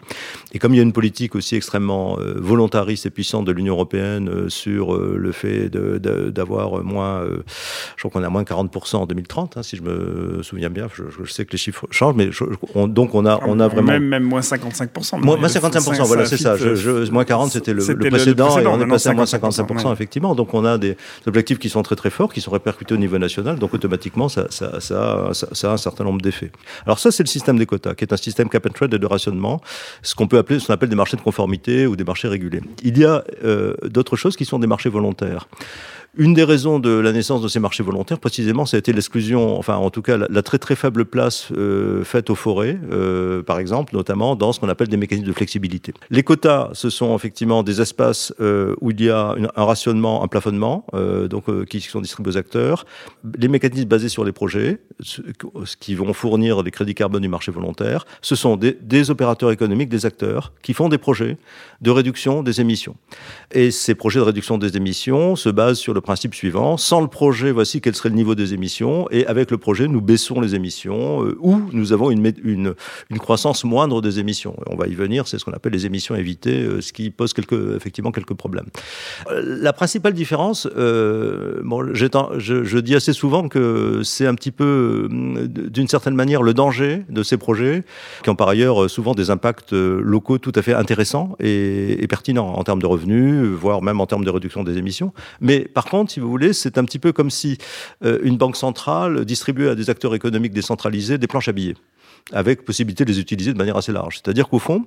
Et 0.53 0.59
comme 0.59 0.75
il 0.75 0.79
y 0.79 0.81
a 0.81 0.83
une 0.83 0.93
politique 0.93 1.35
aussi 1.35 1.57
extrêmement 1.57 2.19
euh, 2.19 2.35
volontariste 2.37 3.07
et 3.07 3.11
puissante 3.11 3.45
de 3.45 3.53
l'Union 3.53 3.75
européenne 3.75 4.29
euh, 4.29 4.49
sur 4.49 4.97
le 4.97 5.33
fait 5.33 5.69
d'avoir 5.69 6.83
moins, 6.85 7.25
je 7.97 8.03
crois 8.03 8.11
qu'on 8.11 8.25
a 8.25 8.29
moins 8.29 8.43
40% 8.43 8.97
en 8.97 9.07
2030, 9.07 9.57
hein, 9.57 9.63
si 9.63 9.77
je 9.77 9.83
me 9.83 10.43
souviens 10.43 10.71
bien 10.71 10.78
bien. 10.79 10.89
Je, 10.95 11.31
sais 11.31 11.45
que 11.45 11.53
les 11.53 11.59
chiffres 11.59 11.87
changent, 11.91 12.15
mais 12.17 12.31
donc 12.89 13.15
on 13.15 13.27
a, 13.27 13.41
on 13.47 13.61
a 13.61 13.69
vraiment. 13.69 13.93
Même, 13.93 14.05
même 14.05 14.23
moins 14.23 14.41
55%. 14.41 15.21
Moins, 15.21 15.37
55%, 15.37 16.07
voilà, 16.07 16.27
c'est 16.27 16.37
ça. 16.37 16.57
moins 17.11 17.25
40, 17.25 17.53
c'était 17.53 17.75
le, 17.75 17.85
précédent, 18.11 18.59
et 18.59 18.67
on 18.67 18.81
est 18.81 18.87
passé 18.87 19.09
à 19.09 19.15
moins 19.15 19.25
55%, 19.25 19.93
effectivement. 19.93 20.35
Donc 20.35 20.55
on 20.55 20.65
a 20.65 20.79
des 20.79 20.97
objectifs 21.27 21.59
qui 21.59 21.69
sont 21.69 21.83
très 21.83 21.97
très 21.97 22.11
forts, 22.11 22.33
qui 22.33 22.41
sont 22.41 22.51
répercutés 22.51 22.95
au 22.95 22.99
niveau 22.99 23.19
national. 23.19 23.59
Donc 23.59 23.75
automatiquement, 23.75 24.29
ça, 24.29 24.47
ça, 24.51 24.81
ça, 24.81 25.31
ça 25.33 25.71
a 25.71 25.75
un 25.75 25.77
certain 25.77 26.05
nombre 26.05 26.21
d'effets. 26.21 26.51
Alors 26.87 26.99
ça, 26.99 27.11
c'est 27.11 27.23
le 27.23 27.29
système 27.29 27.59
des 27.59 27.67
quotas, 27.67 27.95
qui 27.95 28.05
est 28.05 28.13
un 28.13 28.17
système 28.17 28.49
cap 28.49 28.67
and 28.67 28.71
trade 28.71 28.95
et 28.95 28.99
de 28.99 29.07
rationnement, 29.07 29.61
ce 30.03 30.15
qu'on 30.15 30.27
peut 30.27 30.39
appeler, 30.39 30.59
ce 30.59 30.67
qu'on 30.67 30.75
appelle 30.75 30.89
des 30.89 30.97
marchés 30.97 31.17
de 31.17 31.23
conformité 31.23 31.87
ou 31.87 31.97
des 31.97 32.05
marchés 32.05 32.29
régulés. 32.29 32.61
Il 32.83 32.99
y 32.99 33.05
a 33.05 33.25
euh, 33.45 33.75
d'autres 33.85 34.17
choses 34.17 34.37
qui 34.37 34.45
sont 34.45 34.59
des 34.59 34.67
marchés 34.67 34.91
volontaires. 34.91 35.49
Une 36.17 36.33
des 36.33 36.43
raisons 36.43 36.79
de 36.79 36.91
la 36.91 37.13
naissance 37.13 37.43
de 37.43 37.49
ces 37.49 37.61
marchés 37.61 37.83
volontaires, 37.83 38.19
précisément, 38.19 38.65
ça 38.65 38.77
a 38.77 38.79
été 38.79 38.95
l'exclusion, 38.95 39.59
enfin 39.59 39.77
en 39.77 39.91
tout 39.91 40.01
cas 40.01 40.17
la, 40.17 40.43
très 40.43 40.59
très 40.59 40.75
faible 40.75 41.05
place 41.05 41.49
euh, 41.53 42.03
faite 42.03 42.31
aux 42.31 42.35
forêts, 42.35 42.79
euh, 42.91 43.43
par 43.43 43.59
exemple, 43.59 43.95
notamment 43.95 44.35
dans 44.35 44.53
ce 44.53 44.59
qu'on 44.59 44.71
appelle 44.71 44.89
des 44.89 44.97
mécanismes 44.97 45.29
de 45.29 45.33
flexibilité. 45.33 45.93
Les 46.09 46.23
quotas, 46.23 46.71
ce 46.73 46.89
sont 46.89 47.15
effectivement 47.15 47.63
des 47.63 47.83
espaces 47.83 48.33
euh, 48.41 48.75
où 48.81 48.91
il 48.91 49.03
y 49.03 49.11
a 49.11 49.37
un 49.55 49.65
rationnement, 49.65 50.25
un 50.25 50.29
plafonnement, 50.29 50.87
donc 51.29 51.65
qui 51.67 51.81
sont 51.81 52.01
distribués 52.01 52.33
aux 52.33 52.39
acteurs. 52.39 52.87
Les 53.39 53.49
mécanismes 53.49 53.89
basés 53.89 54.09
sur 54.09 54.25
les 54.25 54.33
projets, 54.33 54.81
ce, 55.01 55.21
qui 55.79 55.95
vont 55.95 56.13
fournir 56.13 56.63
des 56.65 56.71
crédits 56.71 56.95
carbone 56.95 57.23
du 57.23 57.29
marché 57.29 57.53
volontaire, 57.53 58.07
ce 58.23 58.35
sont 58.35 58.57
des, 58.57 58.77
des 58.81 59.11
opérateurs 59.11 59.51
économiques, 59.51 59.89
des 59.89 60.07
acteurs 60.07 60.53
qui 60.63 60.73
font 60.73 60.89
des 60.89 60.99
projets 60.99 61.37
de 61.81 61.91
réduction 61.91 62.43
des 62.43 62.61
émissions. 62.61 62.97
Et 63.53 63.71
ces 63.71 63.95
projets 63.95 64.21
de 64.21 64.25
réduction 64.25 64.59
des 64.59 64.77
émissions 64.77 65.37
se 65.37 65.49
basent 65.49 65.79
sur 65.79 65.95
le 65.95 65.98
principe 66.01 66.35
suivant. 66.35 66.77
Sans 66.77 67.01
le 67.01 67.09
projet, 67.09 67.51
voici 67.51 67.81
quel 67.81 67.95
serait 67.95 68.09
le 68.09 68.15
niveau 68.15 68.35
des 68.35 68.55
émissions. 68.55 69.09
Et 69.11 69.27
avec 69.27 69.51
le 69.51 69.59
projet, 69.59 69.89
nous 69.89 70.01
baissons 70.01 70.41
les 70.41 70.55
émissions 70.55 71.25
euh, 71.25 71.37
ou 71.41 71.61
nous 71.73 71.93
avons 71.93 72.11
une, 72.11 72.33
une, 72.43 72.75
croissance 73.19 73.65
moindre 73.65 74.01
des 74.01 74.19
émissions. 74.21 74.57
on 74.71 74.77
va 74.77 74.87
y 74.87 74.95
venir, 74.95 75.27
c'est 75.27 75.39
ce 75.39 75.45
qu'on 75.45 75.53
appelle 75.53 75.73
les 75.73 75.87
émissions 75.87 76.15
évitées, 76.15 76.63
euh, 76.63 76.81
ce 76.81 76.93
qui 76.93 77.11
pose 77.11 77.33
quelques, 77.33 77.77
effectivement 77.77 78.13
quelques 78.13 78.35
problèmes. 78.35 78.67
Euh, 79.31 79.59
la 79.61 79.73
principale 79.73 80.13
différence, 80.13 80.67
bon, 80.67 81.95
je, 81.95 82.07
je, 82.39 82.79
dis 82.79 82.95
assez 82.95 83.13
souvent 83.13 83.49
que 83.49 84.03
c'est 84.05 84.27
un 84.27 84.35
petit 84.35 84.51
peu, 84.51 85.09
d'une 85.11 85.89
certaine 85.89 86.15
manière, 86.15 86.43
le 86.43 86.55
danger 86.55 87.03
de 87.09 87.23
ces 87.23 87.37
projets, 87.37 87.83
qui 88.23 88.31
ont 88.31 88.37
par 88.37 88.49
ailleurs 88.49 88.89
souvent 88.89 89.15
des 89.15 89.31
impacts 89.31 89.73
locaux 89.73 90.39
tout 90.39 90.53
à 90.55 90.63
fait 90.63 90.75
intéressants 90.75 91.37
et, 91.41 92.03
et 92.03 92.07
pertinents 92.07 92.55
en 92.55 92.63
termes 92.63 92.81
de 92.81 92.87
revenus, 92.87 93.45
voire 93.45 93.83
même 93.83 94.01
en 94.01 94.07
termes 94.07 94.25
de 94.25 94.31
réduction 94.31 94.63
des 94.65 94.79
émissions. 94.79 95.13
Mais 95.41 95.61
par 95.61 95.87
contre, 95.89 96.13
si 96.13 96.21
vous 96.21 96.29
voulez, 96.29 96.53
c'est 96.53 96.79
un 96.79 96.85
petit 96.85 96.99
peu 96.99 97.13
comme 97.13 97.31
si 97.31 97.59
euh, 98.05 98.19
une 98.23 98.37
banque 98.37 98.57
centrale 98.57 99.25
distribuait 99.25 99.71
à 99.71 99.75
des 99.75 99.91
acteurs 99.91 100.15
économiques 100.15 100.53
décentralisés 100.53 101.19
des 101.19 101.27
planches 101.27 101.49
à 101.49 101.53
billets 101.53 101.77
avec 102.33 102.65
possibilité 102.65 103.05
de 103.05 103.11
les 103.11 103.21
utiliser 103.21 103.53
de 103.53 103.59
manière 103.59 103.77
assez 103.77 103.93
large. 103.93 104.17
C'est-à-dire 104.23 104.49
qu'au 104.49 104.59
fond, 104.59 104.85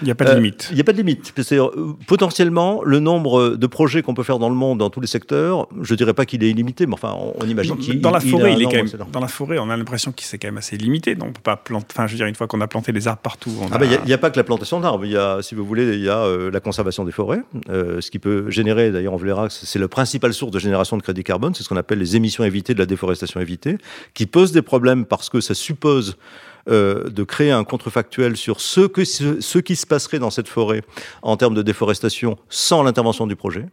il 0.00 0.06
n'y 0.06 0.10
a 0.10 0.14
pas 0.14 0.24
de 0.24 0.30
euh, 0.30 0.34
limite. 0.36 0.68
Il 0.70 0.76
n'y 0.76 0.80
a 0.80 0.84
pas 0.84 0.92
de 0.92 0.98
limite. 0.98 1.32
C'est 1.42 1.58
euh, 1.58 1.68
potentiellement 2.06 2.82
le 2.84 3.00
nombre 3.00 3.56
de 3.56 3.66
projets 3.66 4.02
qu'on 4.02 4.14
peut 4.14 4.22
faire 4.22 4.38
dans 4.38 4.48
le 4.48 4.54
monde, 4.54 4.78
dans 4.78 4.90
tous 4.90 5.00
les 5.00 5.06
secteurs. 5.06 5.68
Je 5.80 5.94
dirais 5.94 6.14
pas 6.14 6.24
qu'il 6.24 6.42
est 6.44 6.50
illimité, 6.50 6.86
mais 6.86 6.94
enfin, 6.94 7.14
on, 7.40 7.46
imagine 7.46 7.76
qu'il 7.76 8.00
dans 8.00 8.10
la 8.10 8.20
forêt, 8.20 8.54
il, 8.54 8.62
est 8.62 8.64
quand 8.64 8.72
même. 8.72 8.88
Dans 9.12 9.20
la 9.20 9.28
forêt, 9.28 9.58
on 9.58 9.70
a 9.70 9.76
l'impression 9.76 10.12
qu'il 10.12 10.26
c'est 10.26 10.38
quand 10.38 10.48
même 10.48 10.58
assez 10.58 10.76
limité. 10.76 11.14
Donc, 11.14 11.28
on 11.28 11.32
peut 11.32 11.40
pas 11.42 11.56
planter. 11.56 11.86
Enfin, 11.90 12.06
je 12.06 12.12
veux 12.12 12.18
dire, 12.18 12.26
une 12.26 12.34
fois 12.34 12.46
qu'on 12.46 12.60
a 12.60 12.68
planté 12.68 12.92
des 12.92 13.08
arbres 13.08 13.22
partout, 13.22 13.52
ah 13.72 13.78
ben, 13.78 13.86
il 13.86 14.06
n'y 14.06 14.12
a, 14.12 14.18
pas 14.18 14.30
que 14.30 14.36
la 14.36 14.44
plantation 14.44 14.80
d'arbres. 14.80 15.04
Il 15.04 15.12
y 15.12 15.16
a, 15.16 15.42
si 15.42 15.54
vous 15.54 15.64
voulez, 15.64 15.94
il 15.94 16.02
y 16.02 16.08
a 16.08 16.18
euh, 16.18 16.50
la 16.50 16.60
conservation 16.60 17.04
des 17.04 17.12
forêts, 17.12 17.40
ce 17.68 18.10
qui 18.10 18.18
peut 18.18 18.50
générer. 18.50 18.90
D'ailleurs, 18.90 19.14
on 19.14 19.18
verra, 19.18 19.48
c'est 19.50 19.78
la 19.78 19.88
principale 19.88 20.32
source 20.32 20.52
de 20.52 20.58
génération 20.58 20.96
de 20.96 21.02
crédit 21.02 21.24
carbone. 21.24 21.54
C'est 21.54 21.62
ce 21.62 21.68
qu'on 21.68 21.76
appelle 21.76 21.98
les 21.98 22.16
émissions 22.16 22.44
évitées 22.44 22.74
de 22.74 22.78
la 22.78 22.86
déforestation 22.86 23.40
évitée, 23.40 23.78
qui 24.14 24.26
pose 24.26 24.52
des 24.52 24.62
problèmes 24.62 25.04
parce 25.04 25.28
que 25.28 25.40
ça 25.40 25.54
suppose 25.54 26.16
euh, 26.68 27.10
de 27.10 27.24
créer 27.24 27.50
un 27.50 27.64
contrefactuel 27.64 28.36
sur 28.36 28.60
ce, 28.60 28.88
ce 29.40 29.58
qui 29.58 29.76
se 29.76 29.86
passerait 29.86 30.18
dans 30.18 30.30
cette 30.30 30.48
forêt 30.48 30.82
en 31.22 31.36
termes 31.36 31.54
de 31.54 31.62
déforestation 31.62 32.38
sans 32.48 32.82
l'intervention 32.82 33.26
du 33.26 33.36
projet. 33.36 33.66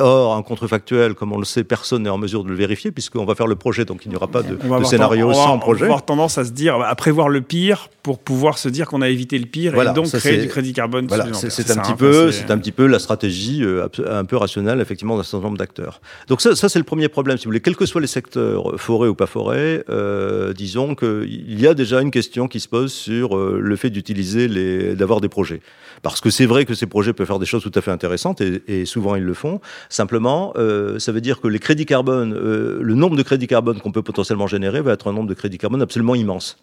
Or, 0.00 0.34
un 0.34 0.42
contrefactuel, 0.42 1.14
comme 1.14 1.32
on 1.32 1.38
le 1.38 1.44
sait, 1.44 1.62
personne 1.62 2.02
n'est 2.02 2.10
en 2.10 2.18
mesure 2.18 2.42
de 2.42 2.48
le 2.48 2.56
vérifier, 2.56 2.90
puisqu'on 2.90 3.24
va 3.24 3.36
faire 3.36 3.46
le 3.46 3.54
projet, 3.54 3.84
donc 3.84 4.04
il 4.04 4.08
n'y 4.08 4.16
aura 4.16 4.26
pas 4.26 4.42
de, 4.42 4.58
scénario 4.84 5.32
sans 5.32 5.58
projet. 5.60 5.82
On 5.82 5.86
va 5.86 5.86
avoir 5.86 6.04
tendance 6.04 6.36
à 6.36 6.44
se 6.44 6.50
dire, 6.50 6.80
à 6.80 6.94
prévoir 6.96 7.28
le 7.28 7.42
pire 7.42 7.88
pour 8.02 8.18
pouvoir 8.18 8.58
se 8.58 8.68
dire 8.68 8.88
qu'on 8.88 9.02
a 9.02 9.08
évité 9.08 9.38
le 9.38 9.46
pire 9.46 9.80
et 9.80 9.92
donc 9.94 10.10
créer 10.10 10.38
du 10.38 10.48
crédit 10.48 10.72
carbone. 10.72 11.06
Voilà, 11.06 11.32
c'est 11.32 11.70
un, 11.70 11.76
petit 11.76 11.94
peu, 11.94 12.32
c'est 12.32 12.50
un 12.50 12.58
petit 12.58 12.72
peu 12.72 12.86
la 12.86 12.98
stratégie 12.98 13.62
euh, 13.62 13.86
un 14.10 14.24
peu 14.24 14.36
rationnelle, 14.36 14.80
effectivement, 14.80 15.16
d'un 15.16 15.22
certain 15.22 15.46
nombre 15.46 15.58
d'acteurs. 15.58 16.00
Donc 16.26 16.40
ça, 16.40 16.56
ça 16.56 16.68
c'est 16.68 16.80
le 16.80 16.84
premier 16.84 17.08
problème, 17.08 17.38
si 17.38 17.44
vous 17.44 17.50
voulez. 17.50 17.60
Quels 17.60 17.76
que 17.76 17.86
soient 17.86 18.00
les 18.00 18.08
secteurs, 18.08 18.74
forêt 18.78 19.08
ou 19.08 19.14
pas 19.14 19.26
forêt, 19.26 19.84
euh, 19.90 20.52
disons 20.52 20.96
qu'il 20.96 21.60
y 21.60 21.68
a 21.68 21.74
déjà 21.74 22.00
une 22.00 22.10
question 22.10 22.48
qui 22.48 22.58
se 22.58 22.68
pose 22.68 22.92
sur 22.92 23.36
euh, 23.36 23.60
le 23.62 23.76
fait 23.76 23.90
d'utiliser 23.90 24.48
les, 24.48 24.96
d'avoir 24.96 25.20
des 25.20 25.28
projets. 25.28 25.60
Parce 26.02 26.20
que 26.20 26.30
c'est 26.30 26.46
vrai 26.46 26.64
que 26.64 26.74
ces 26.74 26.86
projets 26.86 27.12
peuvent 27.12 27.26
faire 27.26 27.38
des 27.38 27.46
choses 27.46 27.62
tout 27.62 27.72
à 27.74 27.80
fait 27.80 27.92
intéressantes 27.92 28.40
et, 28.40 28.62
et 28.66 28.84
souvent 28.86 29.14
ils 29.14 29.22
le 29.22 29.34
font. 29.34 29.60
Simplement, 29.88 30.52
euh, 30.56 30.98
ça 30.98 31.12
veut 31.12 31.20
dire 31.20 31.40
que 31.40 31.48
les 31.48 31.58
crédits 31.58 31.86
carbone, 31.86 32.34
euh, 32.34 32.78
le 32.80 32.94
nombre 32.94 33.16
de 33.16 33.22
crédits 33.22 33.46
carbone 33.46 33.80
qu'on 33.80 33.92
peut 33.92 34.02
potentiellement 34.02 34.46
générer 34.46 34.80
va 34.80 34.92
être 34.92 35.08
un 35.08 35.12
nombre 35.12 35.28
de 35.28 35.34
crédits 35.34 35.58
carbone 35.58 35.82
absolument 35.82 36.14
immense. 36.14 36.58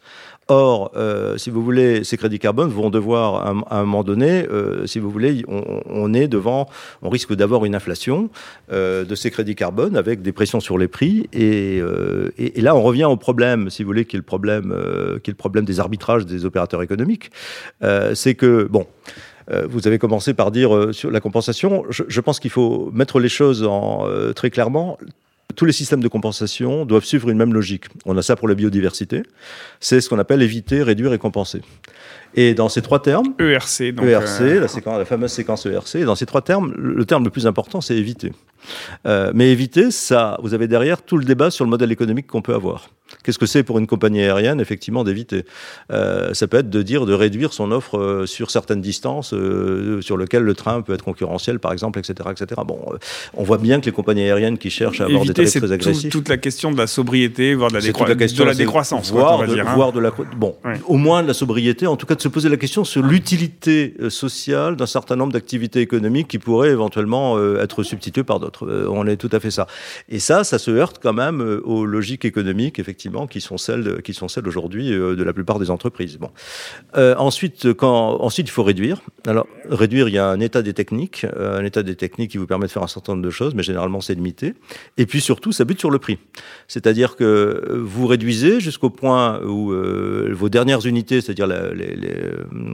Or, 0.47 0.91
euh, 0.95 1.37
si 1.37 1.49
vous 1.49 1.63
voulez, 1.63 2.03
ces 2.03 2.17
crédits 2.17 2.39
carbone 2.39 2.69
vont 2.69 2.89
devoir, 2.89 3.47
à, 3.69 3.79
un 3.79 3.81
moment 3.81 4.03
donné, 4.03 4.45
si 4.85 4.99
vous 4.99 5.09
voulez, 5.09 5.45
on, 5.47 6.13
est 6.13 6.27
devant, 6.27 6.67
on 7.01 7.09
risque 7.09 7.33
d'avoir 7.33 7.63
une 7.65 7.75
inflation 7.75 8.29
de 8.69 9.15
ces 9.15 9.31
crédits 9.31 9.55
carbone 9.55 9.95
avec 9.95 10.21
des 10.21 10.31
pressions 10.31 10.59
sur 10.59 10.77
les 10.77 10.87
prix. 10.87 11.29
Et, 11.31 11.81
là, 12.57 12.75
on 12.75 12.81
revient 12.81 13.05
au 13.05 13.17
problème, 13.17 13.69
si 13.69 13.83
vous 13.83 13.87
voulez, 13.87 14.05
qui 14.05 14.15
est 14.15 14.19
le 14.19 14.23
problème, 14.23 14.75
qui 15.23 15.29
est 15.29 15.33
le 15.33 15.37
problème 15.37 15.63
des 15.63 15.79
arbitrages 15.79 16.25
des 16.25 16.43
opérateurs 16.43 16.81
économiques. 16.81 17.31
C'est 18.13 18.35
que, 18.35 18.67
bon, 18.69 18.87
vous 19.69 19.87
avez 19.87 19.97
commencé 19.97 20.33
par 20.33 20.51
dire 20.51 20.75
euh, 20.75 20.93
sur 20.93 21.11
la 21.11 21.19
compensation. 21.19 21.83
Je, 21.89 22.21
pense 22.21 22.39
qu'il 22.39 22.51
faut 22.51 22.89
mettre 22.93 23.19
les 23.19 23.29
choses 23.29 23.67
euh, 23.67 24.33
très 24.33 24.49
clairement. 24.49 24.97
Tous 25.55 25.65
les 25.65 25.73
systèmes 25.73 26.01
de 26.01 26.07
compensation 26.07 26.85
doivent 26.85 27.03
suivre 27.03 27.29
une 27.29 27.37
même 27.37 27.53
logique. 27.53 27.85
On 28.05 28.17
a 28.17 28.21
ça 28.21 28.35
pour 28.35 28.47
la 28.47 28.55
biodiversité. 28.55 29.23
C'est 29.79 29.99
ce 29.99 30.09
qu'on 30.09 30.19
appelle 30.19 30.41
éviter, 30.41 30.81
réduire 30.83 31.13
et 31.13 31.17
compenser. 31.17 31.61
Et 32.35 32.53
dans 32.53 32.69
ces 32.69 32.81
trois 32.81 33.01
termes, 33.01 33.33
ERC, 33.39 33.93
donc 33.93 34.05
ERC, 34.05 34.39
la, 34.85 34.97
la, 34.97 35.05
fameuse 35.05 35.31
séquence 35.31 35.65
ERC, 35.65 35.95
et 35.95 36.05
dans 36.05 36.15
ces 36.15 36.25
trois 36.25 36.41
termes, 36.41 36.73
le 36.77 37.05
terme 37.05 37.23
le 37.23 37.29
plus 37.29 37.47
important, 37.47 37.81
c'est 37.81 37.95
éviter. 37.95 38.31
mais 39.05 39.51
éviter, 39.51 39.91
ça, 39.91 40.37
vous 40.41 40.53
avez 40.53 40.67
derrière 40.67 41.01
tout 41.01 41.17
le 41.17 41.25
débat 41.25 41.51
sur 41.51 41.65
le 41.65 41.69
modèle 41.69 41.91
économique 41.91 42.27
qu'on 42.27 42.41
peut 42.41 42.53
avoir. 42.53 42.89
Qu'est-ce 43.23 43.39
que 43.39 43.45
c'est 43.45 43.63
pour 43.63 43.77
une 43.77 43.87
compagnie 43.87 44.21
aérienne, 44.21 44.59
effectivement, 44.59 45.03
d'éviter? 45.03 45.45
Euh, 45.91 46.33
Ça 46.33 46.47
peut 46.47 46.57
être 46.57 46.69
de 46.69 46.81
dire 46.81 47.05
de 47.05 47.13
réduire 47.13 47.53
son 47.53 47.71
offre 47.71 47.97
euh, 47.97 48.25
sur 48.25 48.51
certaines 48.51 48.81
distances 48.81 49.33
euh, 49.33 50.01
sur 50.01 50.17
lesquelles 50.17 50.43
le 50.43 50.53
train 50.53 50.81
peut 50.81 50.93
être 50.93 51.03
concurrentiel, 51.03 51.59
par 51.59 51.73
exemple, 51.73 51.99
etc. 51.99 52.29
etc. 52.31 52.61
Bon, 52.65 52.79
euh, 52.91 52.97
on 53.35 53.43
voit 53.43 53.57
bien 53.57 53.79
que 53.79 53.85
les 53.85 53.91
compagnies 53.91 54.23
aériennes 54.23 54.57
qui 54.57 54.69
cherchent 54.69 55.01
à 55.01 55.05
avoir 55.05 55.25
des 55.25 55.33
tarifs 55.33 55.51
très 55.51 55.71
agressifs... 55.71 56.03
C'est 56.03 56.09
toute 56.09 56.29
la 56.29 56.37
question 56.37 56.71
de 56.71 56.77
la 56.77 56.87
sobriété, 56.87 57.53
voire 57.53 57.69
de 57.69 57.75
la, 57.75 57.81
de 57.81 58.43
la 58.43 58.53
décroissance. 58.53 59.11
Voire, 59.11 59.39
de, 59.39 59.43
hein. 59.59 59.91
de 59.93 59.99
la... 59.99 60.11
Bon, 60.35 60.55
au 60.87 60.97
moins 60.97 61.21
de 61.23 61.27
la 61.27 61.33
sobriété, 61.33 61.87
en 61.87 61.95
tout 61.95 62.05
cas 62.05 62.15
se 62.21 62.27
poser 62.27 62.49
la 62.49 62.57
question 62.57 62.83
sur 62.83 63.01
l'utilité 63.03 63.95
sociale 64.09 64.75
d'un 64.75 64.85
certain 64.85 65.15
nombre 65.15 65.33
d'activités 65.33 65.81
économiques 65.81 66.27
qui 66.27 66.39
pourraient 66.39 66.69
éventuellement 66.69 67.39
être 67.57 67.83
substituées 67.83 68.23
par 68.23 68.39
d'autres. 68.39 68.87
on 68.89 69.05
est 69.07 69.17
tout 69.17 69.29
à 69.31 69.39
fait 69.39 69.51
ça. 69.51 69.67
Et 70.09 70.19
ça, 70.19 70.43
ça 70.43 70.59
se 70.59 70.71
heurte 70.71 70.99
quand 71.01 71.13
même 71.13 71.41
aux 71.63 71.85
logiques 71.85 72.25
économiques, 72.25 72.79
effectivement 72.79 73.27
qui 73.27 73.41
sont 73.41 73.57
celles, 73.57 74.01
qui 74.01 74.13
sont 74.13 74.27
celles 74.27 74.47
aujourd'hui 74.47 74.93
euh, 74.93 75.15
de 75.15 75.23
la 75.23 75.33
plupart 75.33 75.59
des 75.59 75.69
entreprises. 75.69 76.17
Bon. 76.17 76.31
Euh, 76.97 77.15
ensuite, 77.17 77.73
quand, 77.73 78.21
ensuite, 78.21 78.47
il 78.47 78.51
faut 78.51 78.63
réduire. 78.63 79.01
Alors, 79.27 79.47
réduire, 79.69 80.07
il 80.07 80.13
y 80.13 80.17
a 80.17 80.27
un 80.27 80.39
état 80.39 80.61
des 80.61 80.73
techniques, 80.73 81.25
euh, 81.35 81.59
un 81.59 81.65
état 81.65 81.83
des 81.83 81.95
techniques 81.95 82.31
qui 82.31 82.37
vous 82.37 82.47
permet 82.47 82.67
de 82.67 82.71
faire 82.71 82.83
un 82.83 82.87
certain 82.87 83.13
nombre 83.13 83.25
de 83.25 83.31
choses, 83.31 83.55
mais 83.55 83.63
généralement, 83.63 84.01
c'est 84.01 84.15
limité. 84.15 84.53
Et 84.97 85.05
puis, 85.05 85.21
surtout, 85.21 85.51
ça 85.51 85.65
bute 85.65 85.79
sur 85.79 85.91
le 85.91 85.99
prix. 85.99 86.19
C'est-à-dire 86.67 87.15
que 87.15 87.81
vous 87.83 88.07
réduisez 88.07 88.59
jusqu'au 88.59 88.89
point 88.89 89.41
où 89.43 89.73
vos 90.31 90.49
dernières 90.49 90.85
unités, 90.85 91.21
c'est-à-dire 91.21 91.47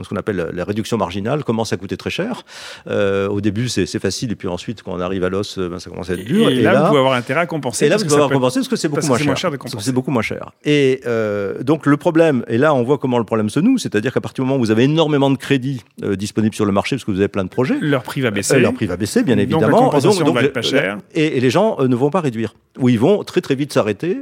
ce 0.02 0.08
qu'on 0.08 0.16
appelle 0.16 0.50
la 0.52 0.64
réduction 0.64 0.96
marginale, 0.96 1.44
commencent 1.44 1.72
à 1.72 1.76
coûter 1.76 1.96
très 1.96 2.10
cher. 2.10 2.44
au 2.86 3.40
début, 3.40 3.68
c'est 3.68 3.98
facile, 3.98 4.32
et 4.32 4.36
puis 4.36 4.48
ensuite, 4.48 4.82
quand 4.82 4.92
on 4.92 5.00
arrive 5.00 5.24
à 5.24 5.28
l'os, 5.28 5.58
ben, 5.58 5.78
ça 5.78 5.90
commence 5.90 6.10
à 6.10 6.14
être 6.14 6.24
dur. 6.24 6.48
Et, 6.48 6.62
là, 6.62 6.82
vous 6.82 6.88
pouvez 6.88 7.00
avoir 7.00 7.14
intérêt 7.14 7.40
à 7.40 7.46
compenser. 7.46 7.86
Et 7.86 7.88
là, 7.88 7.96
vous 7.96 8.04
pouvez 8.04 8.14
avoir 8.14 8.30
compenser 8.30 8.60
parce 8.60 8.68
que 8.68 8.76
c'est 8.76 8.88
beaucoup, 8.88 9.06
moins 9.06 9.18
cher. 9.34 9.50
C'est 9.78 9.92
beaucoup 9.92 10.10
moins 10.10 10.22
cher. 10.22 10.52
Et 10.64 11.00
euh, 11.06 11.62
donc 11.62 11.86
le 11.86 11.96
problème, 11.96 12.44
et 12.48 12.58
là 12.58 12.74
on 12.74 12.82
voit 12.82 12.98
comment 12.98 13.18
le 13.18 13.24
problème 13.24 13.50
se 13.50 13.60
noue, 13.60 13.78
c'est-à-dire 13.78 14.12
qu'à 14.12 14.20
partir 14.20 14.44
du 14.44 14.48
moment 14.48 14.60
où 14.60 14.64
vous 14.64 14.70
avez 14.70 14.84
énormément 14.84 15.30
de 15.30 15.36
crédits 15.36 15.82
euh, 16.02 16.16
disponibles 16.16 16.54
sur 16.54 16.64
le 16.64 16.72
marché 16.72 16.96
parce 16.96 17.04
que 17.04 17.10
vous 17.10 17.18
avez 17.18 17.28
plein 17.28 17.44
de 17.44 17.48
projets, 17.48 17.78
leur 17.80 18.02
prix 18.02 18.20
va 18.20 18.30
baisser. 18.30 18.54
Euh, 18.54 18.60
leur 18.60 18.74
prix 18.74 18.86
va 18.86 18.96
baisser, 18.96 19.22
bien 19.22 19.38
évidemment. 19.38 19.62
Donc, 19.62 19.70
la 19.70 19.78
compensation 19.78 20.32
va 20.32 20.42
être 20.42 20.52
pas 20.52 20.62
cher. 20.62 20.98
Et, 21.14 21.38
les 21.38 21.50
gens 21.50 21.76
ne 21.80 21.94
vont 21.94 22.10
pas 22.10 22.20
réduire. 22.20 22.54
Ou 22.78 22.88
ils 22.88 22.98
vont 22.98 23.22
très 23.24 23.40
très 23.40 23.54
vite 23.54 23.72
s'arrêter 23.72 24.18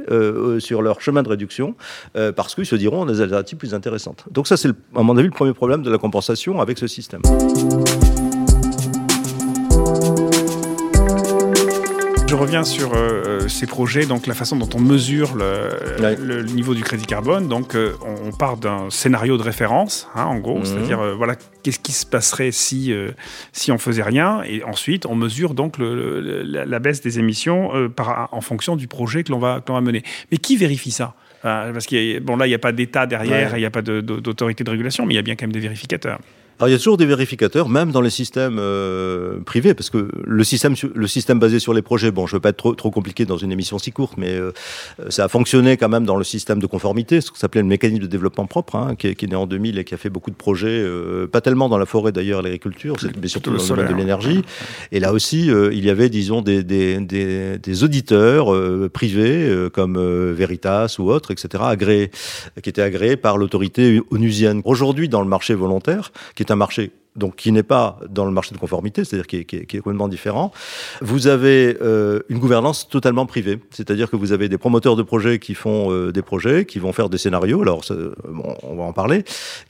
sur 0.59 0.81
leur 0.81 1.01
chemin 1.01 1.23
de 1.23 1.29
réduction 1.29 1.75
parce 2.35 2.55
qu'ils 2.55 2.65
se 2.65 2.75
diront 2.75 3.01
on 3.01 3.07
a 3.07 3.11
des 3.11 3.21
alternatives 3.21 3.57
plus 3.57 3.73
intéressantes. 3.73 4.25
Donc 4.31 4.47
ça 4.47 4.57
c'est 4.57 4.69
à 4.95 5.03
mon 5.03 5.06
avis 5.15 5.27
le 5.27 5.31
premier 5.33 5.53
problème 5.53 5.83
de 5.83 5.89
la 5.91 5.97
compensation 5.97 6.59
avec 6.59 6.77
ce 6.77 6.87
système. 6.87 7.21
Je 12.29 12.35
reviens 12.35 12.65
sur 12.65 12.91
euh, 12.93 13.47
ces 13.47 13.65
projets, 13.67 14.05
donc 14.05 14.27
la 14.27 14.33
façon 14.33 14.57
dont 14.57 14.67
on 14.75 14.81
mesure 14.81 15.33
le, 15.35 15.69
Ouais. 16.03 16.15
le- 16.17 16.41
le 16.41 16.51
niveau 16.51 16.73
du 16.73 16.83
crédit 16.83 17.05
carbone. 17.05 17.47
Donc, 17.47 17.73
euh, 17.73 17.93
on, 18.25 18.31
part 18.33 18.57
d'un 18.57 18.89
scénario 18.89 19.37
de 19.37 19.43
référence, 19.43 20.09
hein, 20.13 20.25
en 20.25 20.37
gros, 20.37 20.57
Mhm. 20.59 20.65
c'est-à-dire 20.65 20.99
euh, 20.99 21.15
voilà 21.15 21.35
qu'est-ce 21.63 21.79
qui 21.79 21.93
se 21.93 22.05
passerait 22.05 22.51
si 22.51 22.91
euh, 22.91 23.11
si 23.53 23.71
on 23.71 23.77
faisait 23.77 24.03
rien, 24.03 24.41
et 24.45 24.61
ensuite 24.65 25.05
on 25.05 25.15
mesure 25.15 25.53
donc 25.53 25.77
le- 25.77 26.19
le- 26.19 26.41
la, 26.43 26.65
la 26.65 26.79
baisse 26.79 26.99
des 27.01 27.17
émissions 27.17 27.73
euh, 27.73 27.87
par, 27.87 28.27
en 28.33 28.41
fonction 28.41 28.75
du 28.75 28.87
projet 28.87 29.23
que 29.23 29.31
l'on 29.31 29.39
va 29.39 29.61
que 29.61 29.69
l'on 29.69 29.75
va 29.75 29.81
mener. 29.81 30.03
Mais 30.31 30.37
qui 30.37 30.57
vérifie 30.57 30.91
ça? 30.91 31.15
Euh, 31.15 31.26
Parce 31.73 31.85
qu'il 31.85 32.03
y 32.03 32.15
a- 32.15 32.19
bon 32.19 32.35
là 32.37 32.45
il 32.45 32.49
n'y 32.49 32.55
a 32.55 32.59
pas 32.59 32.71
d'État 32.71 33.05
derrière, 33.05 33.51
Ouais. 33.51 33.57
il 33.57 33.61
n'y 33.61 33.65
a 33.65 33.69
pas 33.71 33.81
de- 33.81 34.01
de- 34.01 34.19
d'autorité 34.19 34.63
de 34.63 34.69
régulation, 34.69 35.05
mais 35.05 35.13
il 35.13 35.17
y 35.17 35.19
a 35.19 35.23
bien 35.23 35.35
quand 35.35 35.45
même 35.45 35.51
des 35.53 35.59
vérificateurs. 35.59 36.19
Alors, 36.59 36.69
il 36.69 36.71
y 36.71 36.75
a 36.75 36.77
toujours 36.79 36.97
des 36.97 37.05
vérificateurs, 37.05 37.69
même 37.69 37.91
dans 37.91 38.01
les 38.01 38.09
systèmes 38.09 38.57
euh, 38.59 39.39
privés, 39.45 39.75
parce 39.75 39.91
que 39.91 40.09
le 40.23 40.43
système, 40.43 40.73
le 40.95 41.07
système 41.07 41.39
basé 41.39 41.59
sur 41.59 41.73
les 41.73 41.83
projets, 41.83 42.09
bon, 42.09 42.25
je 42.25 42.35
veux 42.35 42.39
pas 42.39 42.49
être 42.49 42.57
trop, 42.57 42.73
trop 42.73 42.89
compliqué 42.89 43.25
dans 43.25 43.37
une 43.37 43.51
émission 43.51 43.77
si 43.77 43.91
courte, 43.91 44.17
mais 44.17 44.31
euh, 44.31 44.51
ça 45.09 45.25
a 45.25 45.27
fonctionné 45.27 45.77
quand 45.77 45.89
même 45.89 46.05
dans 46.05 46.15
le 46.15 46.23
système 46.23 46.59
de 46.59 46.65
conformité, 46.65 47.21
ce 47.21 47.29
qu'on 47.29 47.37
s'appelait 47.37 47.61
le 47.61 47.67
mécanisme 47.67 48.01
de 48.01 48.07
développement 48.07 48.47
propre, 48.47 48.75
hein, 48.75 48.95
qui, 48.97 49.07
est, 49.07 49.15
qui 49.15 49.25
est 49.25 49.27
né 49.27 49.35
en 49.35 49.45
2000 49.45 49.77
et 49.77 49.83
qui 49.83 49.93
a 49.93 49.97
fait 49.97 50.09
beaucoup 50.09 50.31
de 50.31 50.35
projets, 50.35 50.67
euh, 50.67 51.27
pas 51.27 51.41
tellement 51.41 51.69
dans 51.69 51.77
la 51.77 51.85
forêt 51.85 52.11
d'ailleurs, 52.11 52.41
l'agriculture, 52.41 52.95
mais 53.21 53.27
surtout 53.27 53.51
dans 53.51 53.61
le 53.61 53.67
domaine 53.67 53.93
de 53.93 53.97
l'énergie. 53.97 54.41
Et 54.91 54.99
là 54.99 55.13
aussi, 55.13 55.51
euh, 55.51 55.71
il 55.73 55.85
y 55.85 55.91
avait, 55.91 56.09
disons, 56.09 56.41
des, 56.41 56.63
des, 56.63 56.99
des, 56.99 57.59
des 57.59 57.83
auditeurs 57.83 58.51
euh, 58.51 58.89
privés, 58.91 59.47
euh, 59.47 59.69
comme 59.69 59.97
Veritas 60.33 60.95
ou 60.97 61.11
autres, 61.11 61.29
etc., 61.29 61.63
agréés, 61.67 62.09
qui 62.63 62.69
étaient 62.69 62.81
agréés 62.81 63.15
par 63.15 63.37
l'autorité 63.37 64.01
onusienne. 64.09 64.61
Aujourd'hui, 64.65 65.07
dans 65.07 65.21
le 65.21 65.27
marché 65.27 65.53
volontaire, 65.53 66.11
qui 66.35 66.43
est 66.43 66.46
un 66.53 66.59
marché 66.59 66.91
donc 67.17 67.35
qui 67.35 67.51
n'est 67.51 67.63
pas 67.63 67.99
dans 68.09 68.25
le 68.25 68.31
marché 68.31 68.53
de 68.53 68.59
conformité, 68.59 69.03
c'est-à-dire 69.03 69.27
qui 69.27 69.37
est, 69.37 69.45
qui 69.45 69.55
est- 69.57 69.65
qui 69.65 69.77
est 69.77 69.79
complètement 69.79 70.07
différent. 70.07 70.51
Vous 71.01 71.27
avez 71.27 71.75
euh, 71.81 72.19
une 72.29 72.39
gouvernance 72.39 72.87
totalement 72.87 73.25
privée, 73.25 73.59
c'est-à-dire 73.71 74.09
que 74.09 74.15
vous 74.15 74.31
avez 74.31 74.47
des 74.49 74.57
promoteurs 74.57 74.95
de 74.95 75.03
projets 75.03 75.39
qui 75.39 75.53
font 75.55 75.91
euh, 75.91 76.11
des 76.11 76.21
projets, 76.21 76.65
qui 76.65 76.79
vont 76.79 76.93
faire 76.93 77.09
des 77.09 77.17
scénarios, 77.17 77.61
alors 77.61 77.81
bon, 78.29 78.55
on 78.63 78.75
va 78.75 78.83
en 78.83 78.93
parler, 78.93 79.23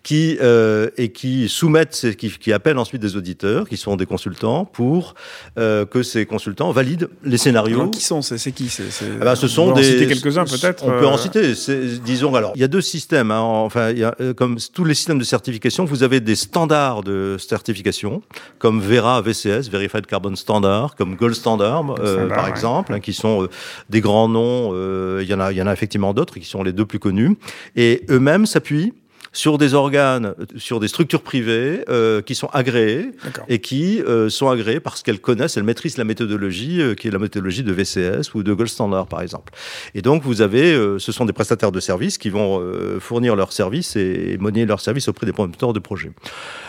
qui 0.04 0.38
euh, 0.42 0.90
et 0.98 1.10
qui 1.12 1.48
soumettent, 1.50 2.16
qui, 2.18 2.30
qui 2.30 2.54
appellent 2.54 2.78
ensuite 2.78 3.02
des 3.02 3.16
auditeurs, 3.16 3.68
qui 3.70 3.78
sont 3.78 3.96
des 3.96 4.06
consultants, 4.06 4.66
pour 4.66 5.16
euh, 5.58 5.86
que 5.86 6.04
ces 6.04 6.26
consultants 6.26 6.72
valident 6.72 7.08
les 7.24 7.38
scénarios. 7.38 7.80
Alors, 7.82 7.92
qui 7.92 8.02
sont 8.02 8.22
C'est 8.22 8.52
qui 8.52 8.68
c'est- 8.70 8.92
c'est- 8.92 9.06
Ah 9.22 9.24
bah, 9.26 9.36
ce 9.36 9.46
on 9.46 9.50
sont 9.50 9.66
peut 9.68 9.72
en 9.72 9.76
des. 9.76 9.84
citer 9.84 10.08
quelques-uns 10.08 10.46
peut-être. 10.46 10.84
On 10.86 10.90
peut 11.00 11.08
en 11.08 11.14
euh, 11.16 11.18
citer. 11.18 11.56
C'est- 11.56 12.02
Disons 12.04 12.36
alors, 12.36 12.52
il 12.56 12.62
y 12.62 12.64
a 12.64 12.68
deux 12.68 12.82
systèmes. 12.82 13.32
hein, 13.32 13.40
enfin, 13.40 13.92
il 13.92 14.00
y 14.00 14.04
a, 14.04 14.16
euh, 14.22 14.34
comme 14.34 14.58
tous 14.74 14.84
les 14.84 14.94
systèmes 14.94 15.20
de 15.20 15.24
certification, 15.24 15.86
vous 15.86 16.04
avez 16.04 16.20
des 16.20 16.36
standards 16.36 17.04
de 17.04 17.37
certification, 17.38 18.22
comme 18.60 18.80
Vera 18.80 19.22
VCS, 19.22 19.70
Verified 19.70 20.06
Carbon 20.06 20.36
Standard, 20.36 20.96
comme 20.96 21.16
Gold 21.16 21.36
Standard, 21.36 22.00
euh, 22.00 22.14
Standard, 22.16 22.36
par 22.36 22.46
ouais. 22.46 22.50
exemple, 22.50 22.94
hein, 22.94 23.00
qui 23.00 23.14
sont 23.14 23.44
euh, 23.44 23.50
des 23.90 24.02
grands 24.02 24.30
noms. 24.30 24.72
euh, 24.74 25.20
Il 25.22 25.30
y 25.30 25.34
en 25.34 25.40
a, 25.40 25.52
il 25.52 25.58
y 25.58 25.62
en 25.62 25.68
a 25.68 25.74
effectivement 25.74 26.14
d'autres 26.14 26.36
qui 26.36 26.46
sont 26.46 26.64
les 26.64 26.74
deux 26.74 26.86
plus 26.86 27.00
connus, 27.00 27.38
et 27.76 28.04
eux-mêmes 28.10 28.46
s'appuient 28.46 28.94
sur 29.38 29.60
des 29.60 29.76
organes, 29.76 30.34
sur 30.56 30.80
des 30.80 30.88
structures 30.88 31.22
privées 31.22 31.84
euh, 31.90 32.24
qui 32.24 32.34
sont 32.34 32.50
agréées 32.54 33.12
et 33.48 33.60
qui 33.60 34.02
euh, 34.02 34.30
sont 34.30 34.50
agréées 34.50 34.80
parce 34.80 35.04
qu'elles 35.04 35.20
connaissent, 35.20 35.58
elles 35.58 35.64
maîtrisent 35.64 36.00
la 36.00 36.06
méthodologie 36.06 36.82
euh, 36.82 36.96
qui 36.96 37.08
est 37.08 37.12
la 37.12 37.20
méthodologie 37.20 37.62
de 37.62 37.72
VCS 37.72 38.34
ou 38.34 38.42
de 38.42 38.52
Gold 38.52 38.68
Standard 38.68 39.06
par 39.06 39.22
exemple. 39.22 39.54
Et 39.94 40.02
donc 40.02 40.24
vous 40.24 40.42
avez, 40.42 40.74
euh, 40.74 40.98
ce 40.98 41.12
sont 41.12 41.26
des 41.26 41.34
prestataires 41.34 41.72
de 41.72 41.80
services 41.80 42.18
qui 42.18 42.32
vont 42.32 42.60
euh, 42.60 43.00
fournir 43.00 43.36
leurs 43.36 43.54
services 43.54 43.96
et 43.96 44.38
monnayer 44.40 44.66
leurs 44.66 44.82
services 44.82 45.08
auprès 45.08 45.28
des 45.28 45.34
promoteurs 45.34 45.72
de 45.72 45.80
projets. 45.80 46.12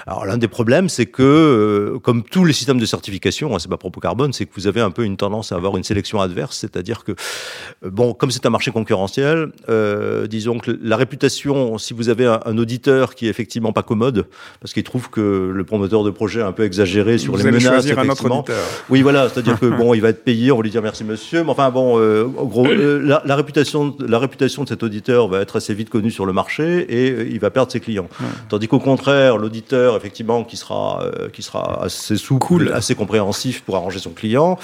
Alors 0.06 0.24
l'un 0.24 0.38
des 0.38 0.48
problèmes, 0.48 0.88
c'est 0.88 1.06
que 1.06 1.22
euh, 1.22 1.98
comme 1.98 2.22
tous 2.22 2.44
les 2.44 2.54
systèmes 2.54 2.78
de 2.78 2.86
certification, 2.86 3.54
hein, 3.54 3.58
c'est 3.58 3.68
pas 3.68 3.76
propos 3.76 4.00
carbone, 4.00 4.32
c'est 4.32 4.46
que 4.46 4.52
vous 4.54 4.66
avez 4.66 4.80
un 4.80 4.90
peu 4.90 5.04
une 5.04 5.16
tendance 5.16 5.52
à 5.52 5.56
avoir 5.56 5.76
une 5.76 5.84
sélection 5.84 6.20
adverse, 6.20 6.56
c'est-à-dire 6.56 7.04
que 7.04 7.12
euh, 7.12 7.90
bon, 7.90 8.14
comme 8.14 8.30
c'est 8.30 8.46
un 8.46 8.50
marché 8.50 8.70
concurrentiel, 8.70 9.52
euh, 9.68 10.26
disons 10.26 10.58
que 10.58 10.78
la 10.82 10.96
réputation, 10.96 11.78
si 11.78 11.92
vous 11.92 12.08
avez 12.08 12.26
un, 12.26 12.40
un 12.44 12.57
auditeur 12.58 13.14
qui 13.14 13.26
est 13.26 13.30
effectivement 13.30 13.72
pas 13.72 13.82
commode, 13.82 14.26
parce 14.60 14.72
qu'il 14.72 14.82
trouve 14.84 15.10
que 15.10 15.50
le 15.54 15.64
promoteur 15.64 16.04
de 16.04 16.10
projet 16.10 16.40
a 16.42 16.46
un 16.46 16.52
peu 16.52 16.64
exagéré 16.64 17.18
sur 17.18 17.32
Vous 17.32 17.38
les 17.38 17.46
allez 17.46 17.58
menaces, 17.58 17.72
choisir 17.72 17.98
un 17.98 18.02
autre 18.02 18.12
effectivement. 18.12 18.38
auditeur. 18.40 18.64
Oui, 18.90 19.02
voilà, 19.02 19.28
c'est-à-dire 19.28 19.58
que 19.58 19.66
bon, 19.78 19.94
il 19.94 20.00
va 20.00 20.08
être 20.10 20.24
payé, 20.24 20.50
on 20.52 20.56
va 20.56 20.62
lui 20.62 20.70
dire 20.70 20.82
merci 20.82 21.04
monsieur, 21.04 21.44
mais 21.44 21.50
enfin 21.50 21.70
bon, 21.70 21.98
euh, 21.98 22.24
en 22.38 22.44
gros, 22.44 22.66
euh, 22.66 23.00
la, 23.02 23.22
la 23.24 23.36
réputation, 23.36 23.96
la 24.06 24.18
réputation 24.18 24.64
de 24.64 24.68
cet 24.68 24.82
auditeur 24.82 25.28
va 25.28 25.40
être 25.40 25.56
assez 25.56 25.74
vite 25.74 25.90
connue 25.90 26.10
sur 26.10 26.26
le 26.26 26.32
marché 26.32 26.86
et 26.88 27.10
euh, 27.10 27.28
il 27.30 27.38
va 27.40 27.50
perdre 27.50 27.70
ses 27.72 27.80
clients. 27.80 28.08
Tandis 28.48 28.68
qu'au 28.68 28.78
contraire, 28.80 29.36
l'auditeur, 29.38 29.96
effectivement, 29.96 30.44
qui 30.44 30.56
sera, 30.56 31.04
qui 31.32 31.42
sera 31.42 31.82
assez 31.84 32.16
souple, 32.16 32.38
Cool. 32.48 32.72
assez 32.72 32.94
compréhensif 32.94 33.62
pour 33.62 33.76
arranger 33.76 33.98
son 33.98 34.10
client, 34.10 34.58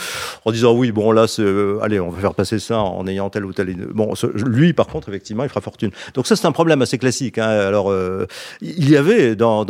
en 0.44 0.52
disant 0.52 0.72
oui, 0.74 0.92
bon 0.92 1.12
là, 1.12 1.26
allez, 1.82 2.00
on 2.00 2.08
va 2.10 2.20
faire 2.20 2.34
passer 2.34 2.58
ça 2.58 2.78
en 2.78 3.06
ayant 3.06 3.28
tel 3.30 3.44
ou 3.44 3.52
tel. 3.52 3.74
Bon, 3.92 4.14
ce- 4.14 4.26
lui, 4.46 4.72
par 4.72 4.86
contre, 4.86 5.08
effectivement, 5.08 5.42
il 5.42 5.48
fera 5.48 5.60
fortune. 5.60 5.90
Donc 6.14 6.26
ça, 6.26 6.36
c'est 6.36 6.46
un 6.46 6.52
problème 6.52 6.80
assez 6.82 6.98
classique. 6.98 7.38
hein. 7.38 7.48
Alors, 7.74 7.90
euh, 7.90 8.26
il 8.60 8.88
y 8.88 8.96
avait 8.96 9.34
dans, 9.34 9.64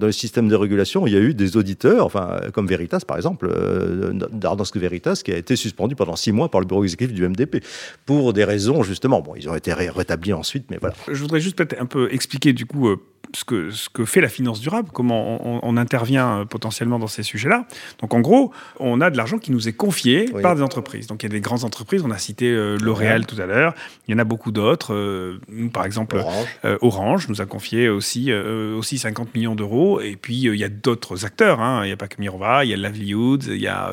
le 0.00 0.12
système 0.12 0.48
de 0.48 0.54
régulation, 0.54 1.04
il 1.08 1.12
y 1.12 1.16
a 1.16 1.20
eu 1.20 1.34
des 1.34 1.56
auditeurs, 1.56 2.06
enfin, 2.06 2.40
comme 2.52 2.68
Veritas, 2.68 3.00
par 3.06 3.16
exemple, 3.16 3.48
euh, 3.50 4.12
Veritas, 4.76 5.20
qui 5.24 5.32
a 5.32 5.36
été 5.36 5.56
suspendu 5.56 5.96
pendant 5.96 6.14
six 6.14 6.30
mois 6.30 6.48
par 6.48 6.60
le 6.60 6.66
bureau 6.66 6.84
exécutif 6.84 7.12
du 7.12 7.26
MDP 7.28 7.64
pour 8.06 8.32
des 8.32 8.44
raisons 8.44 8.84
justement. 8.84 9.20
Bon, 9.20 9.34
ils 9.36 9.48
ont 9.48 9.56
été 9.56 9.72
ré- 9.72 9.90
rétablis 9.90 10.32
ensuite, 10.32 10.66
mais 10.70 10.78
voilà. 10.80 10.94
Je 11.10 11.20
voudrais 11.20 11.40
juste 11.40 11.56
peut-être 11.56 11.80
un 11.80 11.86
peu 11.86 12.12
expliquer 12.12 12.52
du 12.52 12.66
coup 12.66 12.88
euh, 12.88 12.96
ce 13.34 13.44
que, 13.44 13.70
ce 13.70 13.88
que 13.88 14.04
fait 14.04 14.20
la 14.20 14.28
finance 14.28 14.60
durable, 14.60 14.88
comment 14.92 15.44
on, 15.46 15.60
on 15.62 15.76
intervient 15.76 16.40
euh, 16.40 16.44
potentiellement 16.44 16.98
dans 16.98 17.06
ces 17.08 17.22
sujets-là. 17.22 17.66
Donc 18.00 18.14
en 18.14 18.20
gros, 18.20 18.52
on 18.78 19.00
a 19.00 19.10
de 19.10 19.16
l'argent 19.16 19.38
qui 19.38 19.50
nous 19.50 19.68
est 19.68 19.72
confié 19.72 20.30
Oui. 20.32 20.40
par 20.42 20.54
des 20.54 20.62
entreprises. 20.62 21.06
Donc 21.08 21.22
il 21.22 21.26
y 21.26 21.30
a 21.30 21.34
des 21.34 21.40
grandes 21.40 21.64
entreprises, 21.64 22.02
on 22.04 22.10
a 22.10 22.18
cité 22.18 22.46
euh, 22.50 22.76
L'Oréal 22.80 23.26
tout 23.26 23.40
à 23.40 23.46
l'heure, 23.46 23.74
il 24.06 24.12
y 24.12 24.14
en 24.14 24.18
a 24.18 24.24
beaucoup 24.24 24.52
d'autres. 24.52 24.94
euh, 24.94 25.38
par 25.72 25.84
exemple, 25.84 26.16
Orange. 26.16 26.46
euh, 26.64 26.78
Orange 26.80 27.28
nous 27.28 27.40
a 27.40 27.46
confié 27.46 27.88
aussi, 27.88 28.32
aussi 28.32 28.98
50 28.98 29.34
millions 29.34 29.54
d'euros. 29.54 30.00
Et 30.00 30.16
puis, 30.16 30.34
il 30.42 30.54
y 30.54 30.64
a 30.64 30.68
d'autres 30.68 31.24
acteurs. 31.24 31.60
hein. 31.60 31.80
Il 31.84 31.86
n'y 31.86 31.92
a 31.92 31.96
pas 31.96 32.08
que 32.08 32.20
Mirova, 32.20 32.64
il 32.64 32.70
y 32.70 32.74
a 32.74 32.76
Livelihoods, 32.76 33.46
il 33.48 33.60
y 33.60 33.66
a 33.68 33.90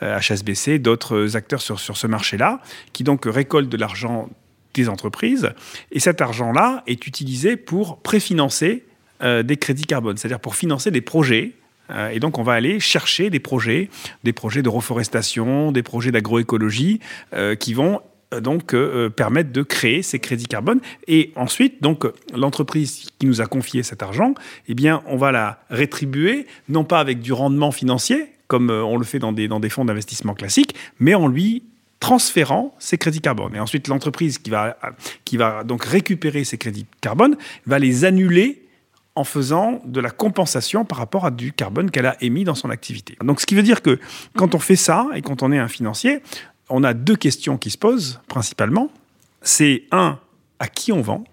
HSBC, 0.00 0.78
d'autres 0.78 1.36
acteurs 1.36 1.60
sur, 1.60 1.78
sur 1.80 1.96
ce 1.96 2.06
marché-là, 2.06 2.60
qui 2.92 3.04
donc 3.04 3.24
récoltent 3.26 3.68
de 3.68 3.76
l'argent 3.76 4.28
entreprises. 4.86 5.50
Et 5.90 5.98
cet 5.98 6.20
argent-là 6.20 6.82
est 6.86 7.06
utilisé 7.06 7.56
pour 7.56 7.98
préfinancer 7.98 8.84
euh, 9.20 9.42
des 9.42 9.56
crédits 9.56 9.86
carbone, 9.86 10.16
c'est-à-dire 10.16 10.38
pour 10.38 10.54
financer 10.54 10.92
des 10.92 11.00
projets. 11.00 11.52
Euh, 11.90 12.10
et 12.10 12.20
donc, 12.20 12.38
on 12.38 12.44
va 12.44 12.52
aller 12.52 12.78
chercher 12.78 13.30
des 13.30 13.40
projets, 13.40 13.88
des 14.22 14.32
projets 14.32 14.62
de 14.62 14.68
reforestation, 14.68 15.72
des 15.72 15.82
projets 15.82 16.12
d'agroécologie, 16.12 17.00
euh, 17.32 17.56
qui 17.56 17.74
vont 17.74 18.00
donc 18.42 18.76
permettre 19.16 19.52
de 19.52 19.62
créer 19.62 20.02
ces 20.02 20.18
crédits 20.18 20.48
carbone. 20.48 20.80
Et 21.06 21.32
ensuite, 21.34 21.82
donc, 21.82 22.04
l'entreprise 22.34 23.08
qui 23.18 23.26
nous 23.26 23.40
a 23.40 23.46
confié 23.46 23.82
cet 23.82 24.02
argent, 24.02 24.34
eh 24.68 24.74
bien, 24.74 25.02
on 25.06 25.16
va 25.16 25.32
la 25.32 25.62
rétribuer, 25.70 26.46
non 26.68 26.84
pas 26.84 27.00
avec 27.00 27.20
du 27.20 27.32
rendement 27.32 27.72
financier, 27.72 28.26
comme 28.46 28.68
on 28.68 28.98
le 28.98 29.04
fait 29.04 29.18
dans 29.18 29.32
des, 29.32 29.48
dans 29.48 29.60
des 29.60 29.70
fonds 29.70 29.86
d'investissement 29.86 30.34
classiques, 30.34 30.74
mais 31.00 31.14
en 31.14 31.26
lui 31.26 31.62
transférant 32.00 32.74
ces 32.78 32.98
crédits 32.98 33.20
carbone. 33.20 33.54
Et 33.56 33.60
ensuite, 33.60 33.88
l'entreprise 33.88 34.38
qui 34.38 34.50
va, 34.50 34.76
qui 35.24 35.36
va 35.36 35.64
donc 35.64 35.84
récupérer 35.84 36.44
ces 36.44 36.58
crédits 36.58 36.86
carbone 37.00 37.36
va 37.66 37.78
les 37.78 38.04
annuler 38.04 38.64
en 39.14 39.24
faisant 39.24 39.82
de 39.84 40.00
la 40.00 40.10
compensation 40.10 40.84
par 40.84 40.98
rapport 40.98 41.26
à 41.26 41.32
du 41.32 41.52
carbone 41.52 41.90
qu'elle 41.90 42.06
a 42.06 42.16
émis 42.22 42.44
dans 42.44 42.54
son 42.54 42.70
activité. 42.70 43.16
Donc, 43.24 43.40
ce 43.40 43.46
qui 43.46 43.56
veut 43.56 43.64
dire 43.64 43.82
que 43.82 43.98
quand 44.36 44.54
on 44.54 44.60
fait 44.60 44.76
ça 44.76 45.08
et 45.14 45.22
quand 45.22 45.42
on 45.42 45.50
est 45.50 45.58
un 45.58 45.66
financier, 45.66 46.22
on 46.68 46.84
a 46.84 46.94
deux 46.94 47.16
questions 47.16 47.58
qui 47.58 47.70
se 47.70 47.78
posent 47.78 48.20
principalement. 48.28 48.90
C'est 49.42 49.84
un, 49.90 50.20
à 50.60 50.68
qui 50.68 50.92
on 50.92 51.02
vend? 51.02 51.24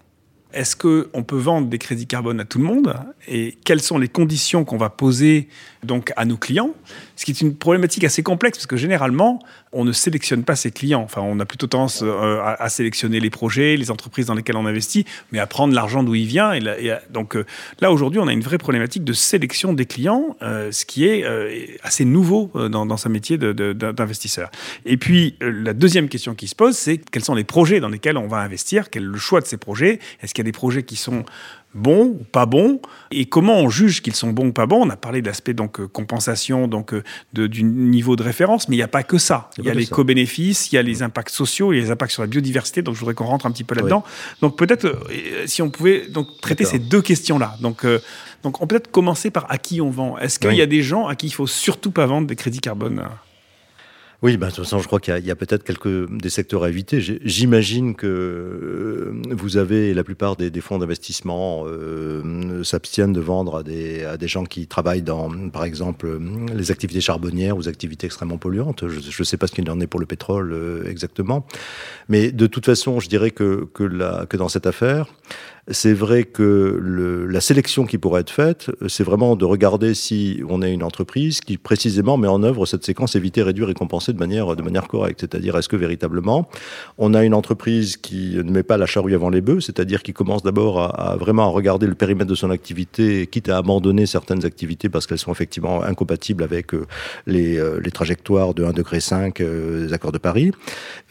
Est-ce 0.52 0.74
qu'on 0.74 1.22
peut 1.22 1.36
vendre 1.36 1.68
des 1.68 1.78
crédits 1.78 2.06
carbone 2.06 2.40
à 2.40 2.44
tout 2.44 2.58
le 2.58 2.64
monde? 2.64 2.94
Et 3.28 3.58
quelles 3.64 3.82
sont 3.82 3.98
les 3.98 4.08
conditions 4.08 4.64
qu'on 4.64 4.78
va 4.78 4.90
poser 4.90 5.48
donc 5.84 6.12
à 6.16 6.24
nos 6.24 6.38
clients? 6.38 6.70
Ce 7.16 7.24
qui 7.24 7.30
est 7.32 7.40
une 7.40 7.56
problématique 7.56 8.04
assez 8.04 8.22
complexe 8.22 8.58
parce 8.58 8.66
que 8.66 8.76
généralement, 8.76 9.40
on 9.72 9.84
ne 9.84 9.92
sélectionne 9.92 10.44
pas 10.44 10.54
ses 10.54 10.70
clients. 10.70 11.02
Enfin, 11.02 11.22
on 11.22 11.40
a 11.40 11.46
plutôt 11.46 11.66
tendance 11.66 12.00
euh, 12.02 12.40
à, 12.42 12.68
sélectionner 12.68 13.20
les 13.20 13.30
projets, 13.30 13.76
les 13.76 13.90
entreprises 13.90 14.26
dans 14.26 14.34
lesquelles 14.34 14.56
on 14.56 14.66
investit, 14.66 15.06
mais 15.32 15.38
à 15.38 15.46
prendre 15.46 15.74
l'argent 15.74 16.02
d'où 16.02 16.14
il 16.14 16.26
vient. 16.26 16.52
Et, 16.52 16.60
donc 17.10 17.36
euh, 17.36 17.46
là, 17.80 17.90
aujourd'hui, 17.90 18.20
on 18.20 18.28
a 18.28 18.32
une 18.32 18.42
vraie 18.42 18.58
problématique 18.58 19.04
de 19.04 19.12
sélection 19.12 19.72
des 19.72 19.86
clients, 19.86 20.36
euh, 20.42 20.70
ce 20.72 20.84
qui 20.84 21.06
est 21.06 21.24
assez 21.82 22.04
nouveau 22.04 22.50
dans, 22.54 22.84
dans 22.84 22.96
métier 23.08 23.38
d'investisseur. 23.38 24.50
Et 24.84 24.96
puis, 24.96 25.36
la 25.40 25.72
deuxième 25.72 26.08
question 26.08 26.34
qui 26.34 26.48
se 26.48 26.54
pose, 26.54 26.76
c'est 26.76 26.98
quels 26.98 27.24
sont 27.24 27.34
les 27.34 27.44
projets 27.44 27.80
dans 27.80 27.88
lesquels 27.88 28.16
on 28.16 28.26
va 28.26 28.38
investir? 28.38 28.90
Quel 28.90 29.04
est 29.04 29.06
le 29.06 29.18
choix 29.18 29.40
de 29.40 29.46
ces 29.46 29.56
projets? 29.56 30.00
Est-ce 30.22 30.34
qu'il 30.34 30.42
y 30.42 30.46
a 30.46 30.50
des 30.50 30.52
projets 30.52 30.82
qui 30.82 30.96
sont 30.96 31.24
bons 31.76 32.16
ou 32.20 32.24
pas 32.32 32.46
bons 32.46 32.80
et 33.10 33.26
comment 33.26 33.58
on 33.60 33.68
juge 33.68 34.02
qu'ils 34.02 34.14
sont 34.14 34.30
bons 34.32 34.48
ou 34.48 34.52
pas 34.52 34.66
bons. 34.66 34.84
On 34.86 34.90
a 34.90 34.96
parlé 34.96 35.22
de 35.22 35.26
l'aspect 35.26 35.54
donc 35.54 35.78
euh, 35.78 35.86
compensation 35.86 36.66
donc 36.68 36.92
euh, 36.94 37.02
de, 37.34 37.46
du 37.46 37.62
niveau 37.62 38.16
de 38.16 38.22
référence 38.22 38.68
mais 38.68 38.76
il 38.76 38.78
n'y 38.78 38.82
a 38.82 38.88
pas 38.88 39.02
que 39.02 39.18
ça. 39.18 39.50
Il 39.58 39.64
y 39.64 39.70
a 39.70 39.74
les 39.74 39.86
co-bénéfices 39.86 40.72
il 40.72 40.76
y 40.76 40.78
a 40.78 40.82
les 40.82 41.02
impacts 41.02 41.30
sociaux 41.30 41.72
il 41.72 41.76
y 41.76 41.80
a 41.80 41.84
les 41.84 41.90
impacts 41.90 42.12
sur 42.12 42.22
la 42.22 42.28
biodiversité 42.28 42.82
donc 42.82 42.94
je 42.94 43.00
voudrais 43.00 43.14
qu'on 43.14 43.26
rentre 43.26 43.46
un 43.46 43.50
petit 43.52 43.64
peu 43.64 43.74
là-dedans. 43.74 44.02
Donc 44.40 44.56
peut-être 44.58 44.86
euh, 44.86 45.44
si 45.46 45.62
on 45.62 45.70
pouvait 45.70 46.08
donc 46.08 46.26
traiter 46.40 46.64
ces 46.64 46.78
deux 46.78 47.02
questions 47.02 47.38
là 47.38 47.54
donc 47.60 47.84
euh, 47.84 48.00
donc 48.42 48.60
on 48.62 48.66
peut 48.66 48.76
peut-être 48.76 48.90
commencer 48.90 49.30
par 49.30 49.46
à 49.50 49.58
qui 49.58 49.80
on 49.80 49.90
vend. 49.90 50.18
Est-ce 50.18 50.38
qu'il 50.38 50.50
Oui. 50.50 50.56
y 50.56 50.62
a 50.62 50.66
des 50.66 50.82
gens 50.82 51.06
à 51.06 51.16
qui 51.16 51.26
il 51.26 51.32
faut 51.32 51.46
surtout 51.46 51.90
pas 51.90 52.06
vendre 52.06 52.26
des 52.26 52.36
crédits 52.36 52.60
carbone? 52.60 53.02
Oui, 54.26 54.36
bah, 54.36 54.48
de 54.48 54.54
toute 54.56 54.64
façon, 54.64 54.80
je 54.80 54.88
crois 54.88 54.98
qu'il 54.98 55.24
y 55.24 55.30
a, 55.30 55.36
peut-être 55.36 55.62
quelques 55.62 56.10
des 56.10 56.30
secteurs 56.30 56.64
à 56.64 56.68
éviter. 56.68 57.00
J'imagine 57.00 57.94
que 57.94 58.08
euh, 58.08 59.22
vous 59.30 59.56
avez 59.56 59.94
la 59.94 60.02
plupart 60.02 60.34
des, 60.34 60.50
fonds 60.60 60.78
d'investissement 60.78 61.62
euh, 61.66 62.64
s'abstiennent 62.64 63.12
de 63.12 63.20
vendre 63.20 63.58
à 63.58 63.62
des, 63.62 64.02
à 64.02 64.16
des 64.16 64.26
gens 64.26 64.42
qui 64.42 64.66
travaillent 64.66 65.02
dans, 65.02 65.30
par 65.50 65.62
exemple, 65.62 66.18
les 66.52 66.72
activités 66.72 67.00
charbonnières 67.00 67.56
ou 67.56 67.68
activités 67.68 68.06
extrêmement 68.08 68.36
polluantes. 68.36 68.88
Je 68.88 68.98
ne 69.16 69.24
sais 69.24 69.36
pas 69.36 69.46
ce 69.46 69.52
qu'il 69.52 69.70
en 69.70 69.78
est 69.78 69.86
pour 69.86 70.00
le 70.00 70.06
pétrole 70.06 70.52
euh, 70.52 70.90
exactement, 70.90 71.46
mais 72.08 72.32
de 72.32 72.48
toute 72.48 72.66
façon, 72.66 72.98
je 72.98 73.08
dirais 73.08 73.30
que 73.30 73.68
que, 73.74 74.24
que 74.24 74.36
dans 74.36 74.48
cette 74.48 74.66
affaire, 74.66 75.06
c'est 75.68 75.92
vrai 75.92 76.24
que 76.24 76.78
le, 76.80 77.26
la 77.26 77.40
sélection 77.40 77.86
qui 77.86 77.98
pourrait 77.98 78.20
être 78.20 78.30
faite, 78.30 78.70
c'est 78.88 79.04
vraiment 79.04 79.36
de 79.36 79.44
regarder 79.44 79.94
si 79.94 80.42
on 80.48 80.62
est 80.62 80.72
une 80.72 80.82
entreprise 80.82 81.40
qui 81.40 81.56
précisément 81.56 82.16
met 82.16 82.28
en 82.28 82.42
œuvre 82.42 82.66
cette 82.66 82.84
séquence 82.84 83.16
éviter, 83.16 83.42
réduire 83.42 83.68
et 83.70 83.74
compenser 83.74 84.12
de 84.12 84.18
manière, 84.18 84.54
de 84.54 84.62
manière 84.62 84.86
correcte. 84.86 85.20
C'est-à-dire, 85.20 85.56
est-ce 85.56 85.68
que 85.68 85.76
véritablement, 85.76 86.48
on 86.98 87.14
a 87.14 87.24
une 87.24 87.34
entreprise 87.34 87.96
qui 87.96 88.36
ne 88.36 88.50
met 88.50 88.62
pas 88.62 88.76
la 88.76 88.86
charrue 88.86 89.14
avant 89.14 89.30
les 89.30 89.40
bœufs, 89.40 89.60
c'est-à-dire 89.60 90.02
qui 90.02 90.12
commence 90.12 90.42
d'abord 90.42 90.80
à, 90.80 91.12
à, 91.12 91.16
vraiment 91.16 91.50
regarder 91.50 91.86
le 91.86 91.94
périmètre 91.94 92.30
de 92.30 92.34
son 92.36 92.50
activité, 92.50 93.26
quitte 93.26 93.48
à 93.48 93.56
abandonner 93.56 94.06
certaines 94.06 94.44
activités 94.44 94.88
parce 94.88 95.06
qu'elles 95.06 95.18
sont 95.18 95.32
effectivement 95.32 95.82
incompatibles 95.82 96.44
avec 96.44 96.74
euh, 96.74 96.86
les, 97.26 97.58
euh, 97.58 97.80
les, 97.82 97.90
trajectoires 97.90 98.54
de 98.54 98.64
1 98.64 98.72
degré 98.72 99.00
5 99.00 99.40
euh, 99.40 99.86
des 99.86 99.92
accords 99.92 100.12
de 100.12 100.18
Paris, 100.18 100.52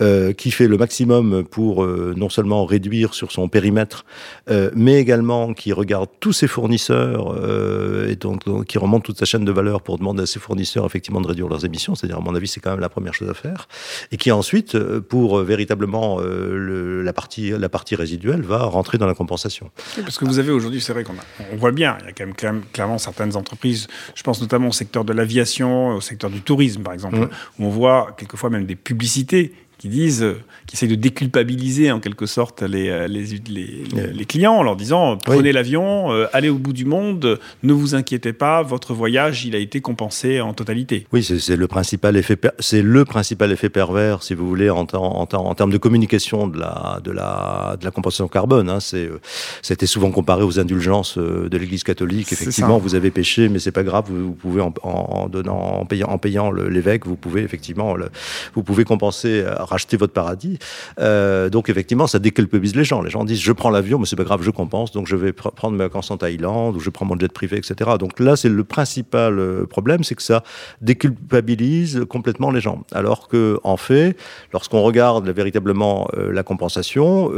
euh, 0.01 0.33
qui 0.33 0.51
fait 0.51 0.67
le 0.67 0.77
maximum 0.77 1.43
pour 1.43 1.83
euh, 1.83 2.13
non 2.15 2.29
seulement 2.29 2.65
réduire 2.65 3.13
sur 3.13 3.31
son 3.31 3.47
périmètre 3.47 4.05
euh, 4.49 4.69
mais 4.75 4.99
également 4.99 5.53
qui 5.53 5.73
regarde 5.73 6.10
tous 6.19 6.34
ses 6.34 6.47
fournisseurs 6.47 7.36
euh, 7.36 8.10
et 8.10 8.15
donc, 8.15 8.45
donc, 8.45 8.65
qui 8.65 8.77
remonte 8.77 9.03
toute 9.03 9.17
sa 9.17 9.25
chaîne 9.25 9.43
de 9.45 9.51
valeur 9.51 9.81
pour 9.81 9.97
demander 9.97 10.23
à 10.23 10.25
ses 10.25 10.39
fournisseurs 10.39 10.86
effectivement 10.86 11.21
de 11.21 11.27
réduire 11.27 11.47
leurs 11.47 11.65
émissions. 11.65 11.95
C'est-à-dire, 11.95 12.17
à 12.17 12.21
mon 12.21 12.36
avis, 12.36 12.47
c'est 12.47 12.60
quand 12.60 12.71
même 12.71 12.79
la 12.79 12.89
première 12.89 13.13
chose 13.13 13.29
à 13.29 13.34
faire. 13.34 13.67
Et 14.12 14.17
qui 14.17 14.31
ensuite, 14.31 14.75
euh, 14.75 15.01
pour 15.01 15.39
véritablement 15.39 16.19
le, 16.19 17.01
la 17.01 17.13
partie 17.13 17.51
la 17.51 17.69
partie 17.69 17.95
résiduelle, 17.95 18.41
va 18.41 18.63
rentrer 18.63 18.97
dans 18.97 19.08
la 19.08 19.13
compensation. 19.13 19.71
Oui, 19.97 20.03
parce 20.03 20.17
que 20.17 20.25
vous 20.25 20.39
avez 20.39 20.51
aujourd'hui, 20.51 20.81
c'est 20.81 20.93
vrai 20.93 21.03
qu'on 21.03 21.15
on 21.51 21.55
voit 21.55 21.71
bien, 21.71 21.97
il 22.01 22.05
y 22.05 22.10
a 22.10 22.12
quand 22.12 22.25
même, 22.25 22.36
quand 22.36 22.47
même, 22.47 22.63
clairement 22.71 22.97
certaines 22.97 23.36
entreprises. 23.36 23.88
Je 24.13 24.23
pense 24.23 24.41
notamment 24.41 24.67
au 24.67 24.73
secteur 24.73 25.05
de 25.05 25.13
l'aviation, 25.13 25.95
au 25.95 26.01
secteur 26.01 26.29
du 26.29 26.41
tourisme, 26.41 26.84
par 26.84 26.93
exemple, 26.93 27.17
mmh. 27.17 27.29
où 27.60 27.65
on 27.65 27.69
voit 27.69 28.15
quelquefois 28.17 28.49
même 28.49 28.65
des 28.65 28.75
publicités 28.75 29.53
qui 29.86 29.89
disent, 29.89 30.24
euh, 30.24 30.41
qui 30.65 30.76
essayent 30.76 30.89
de 30.89 30.95
déculpabiliser 30.95 31.91
en 31.91 32.00
quelque 32.00 32.26
sorte 32.26 32.63
les, 32.63 32.89
euh, 32.89 33.08
les, 33.08 33.26
les, 33.48 33.84
les 34.13 34.26
clients 34.26 34.56
en 34.56 34.63
leur 34.63 34.76
disant 34.76 35.15
prenez 35.15 35.50
oui. 35.50 35.52
l'avion, 35.52 36.12
euh, 36.12 36.26
allez 36.34 36.50
au 36.50 36.58
bout 36.58 36.74
du 36.74 36.86
monde, 36.86 37.39
ne 37.62 37.71
vous 37.74 37.93
inquiétez 37.93 38.34
pas, 38.34 38.63
votre 38.63 38.95
voyage 38.95 39.45
il 39.45 39.56
a 39.56 39.60
été 39.60 39.82
compensé 39.82 40.41
en 40.41 40.56
totalité. 40.56 41.06
Oui, 41.13 41.24
c'est 41.24 41.56
le 41.56 41.67
principal 41.67 42.17
effet, 42.17 42.36
c'est 42.58 42.82
le 42.82 43.06
principal 43.06 43.52
effet 43.52 43.69
pervers, 43.69 44.24
si 44.24 44.34
vous 44.34 44.48
voulez, 44.48 44.71
en, 44.71 44.88
en, 44.93 45.28
en, 45.32 45.36
en 45.36 45.54
termes 45.54 45.71
de 45.71 45.78
communication 45.78 46.48
de 46.48 46.58
la 46.58 47.00
de 47.04 47.12
la 47.12 47.78
de 47.80 47.86
la 47.86 47.91
compensation 47.91 48.28
carbone. 48.28 48.67
Hein, 48.71 48.80
c'est 48.80 49.08
c'était 49.62 49.86
souvent 49.86 50.10
comparé 50.10 50.41
aux 50.41 50.60
indulgences 50.60 51.19
de 51.19 51.58
l'Église 51.58 51.84
catholique. 51.84 52.34
Effectivement, 52.34 52.80
vous 52.80 52.95
avez 52.95 53.12
péché, 53.12 53.50
mais 53.50 53.60
c'est 53.60 53.71
pas 53.71 53.84
grave, 53.84 54.06
vous, 54.08 54.26
vous 54.30 54.34
pouvez 54.34 54.62
en, 54.62 54.74
en, 54.82 55.30
donnant, 55.30 55.82
en 55.82 55.86
payant, 55.86 56.08
en 56.08 56.17
payant 56.17 56.52
l'évêque, 56.52 57.06
vous 57.06 57.17
pouvez 57.17 57.43
effectivement, 57.43 57.95
le, 57.95 58.10
vous 58.56 58.63
pouvez 58.63 58.84
compenser 58.84 59.43
racheter 59.75 59.97
votre 59.97 60.13
paradis. 60.13 60.57
Euh, 60.99 61.49
donc 61.49 61.69
effectivement, 61.69 62.07
ça 62.07 62.19
déculpabilise 62.19 62.75
les 62.75 62.85
gens. 62.85 63.01
Les 63.01 63.09
gens 63.09 63.25
disent 63.25 63.41
je 63.41 63.51
prends 63.51 63.69
l'avion, 63.69 63.99
mais 63.99 64.05
c'est 64.05 64.15
pas 64.15 64.23
grave, 64.23 64.41
je 64.41 64.51
compense, 64.51 64.91
donc 64.91 65.05
je 65.07 65.17
vais 65.17 65.33
pr 65.33 65.51
prendre 65.51 65.75
mes 65.77 65.83
vacances 65.83 66.11
en 66.11 66.17
Thaïlande 66.17 66.75
ou 66.77 66.79
je 66.79 66.89
prends 66.89 67.05
mon 67.05 67.17
jet 67.19 67.31
privé, 67.31 67.57
etc. 67.57 67.91
Donc 67.99 68.19
là, 68.19 68.35
c'est 68.35 68.49
le 68.49 68.63
principal 68.63 69.38
euh, 69.38 69.65
problème, 69.65 70.03
c'est 70.03 70.15
que 70.15 70.23
ça 70.23 70.43
déculpabilise 70.81 72.05
complètement 72.09 72.51
les 72.51 72.61
gens. 72.61 72.83
Alors 72.93 73.27
que 73.27 73.59
en 73.63 73.77
fait, 73.77 74.17
lorsqu'on 74.53 74.81
regarde 74.81 75.29
véritablement 75.29 76.07
euh, 76.17 76.31
la 76.31 76.43
compensation, 76.43 77.31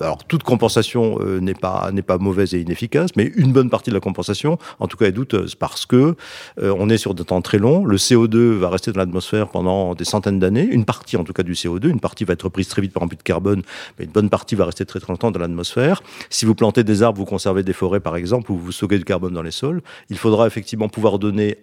alors 0.00 0.24
toute 0.24 0.42
compensation 0.42 1.18
n'est 1.40 1.54
pas 1.54 1.90
n'est 1.92 2.02
pas 2.02 2.18
mauvaise 2.18 2.54
et 2.54 2.60
inefficace, 2.60 3.10
mais 3.16 3.30
une 3.36 3.52
bonne 3.52 3.70
partie 3.70 3.90
de 3.90 3.94
la 3.94 4.00
compensation, 4.00 4.58
en 4.80 4.88
tout 4.88 4.96
cas, 4.96 5.06
est 5.06 5.12
douteuse 5.12 5.54
parce 5.54 5.86
que 5.86 6.16
on 6.60 6.88
est 6.88 6.98
sur 6.98 7.14
des 7.14 7.24
temps 7.24 7.42
très 7.42 7.58
longs. 7.58 7.84
Le 7.84 7.96
CO2 7.96 8.38
va 8.62 8.68
rester 8.70 8.90
dans 8.92 9.00
l'atmosphère 9.00 9.48
pendant 9.48 9.94
des 9.94 10.04
centaines 10.04 10.40
d'années, 10.40 10.66
une 10.78 10.84
partie 10.84 11.16
en 11.16 11.24
tout 11.24 11.32
cas 11.32 11.42
du 11.42 11.52
CO2 11.52 11.65
une 11.66 12.00
partie 12.00 12.24
va 12.24 12.32
être 12.32 12.48
prise 12.48 12.68
très 12.68 12.82
vite 12.82 12.92
par 12.92 13.02
un 13.02 13.08
puits 13.08 13.18
de 13.18 13.22
carbone, 13.22 13.62
mais 13.98 14.04
une 14.04 14.10
bonne 14.10 14.30
partie 14.30 14.54
va 14.54 14.64
rester 14.64 14.84
très 14.84 15.00
longtemps 15.08 15.30
dans 15.30 15.40
l'atmosphère. 15.40 16.02
Si 16.30 16.44
vous 16.44 16.54
plantez 16.54 16.84
des 16.84 17.02
arbres, 17.02 17.18
vous 17.18 17.24
conservez 17.24 17.62
des 17.62 17.72
forêts 17.72 18.00
par 18.00 18.16
exemple, 18.16 18.52
ou 18.52 18.56
vous 18.56 18.72
stockez 18.72 18.98
du 18.98 19.04
carbone 19.04 19.34
dans 19.34 19.42
les 19.42 19.50
sols, 19.50 19.82
il 20.10 20.18
faudra 20.18 20.46
effectivement 20.46 20.88
pouvoir 20.88 21.18
donner 21.18 21.58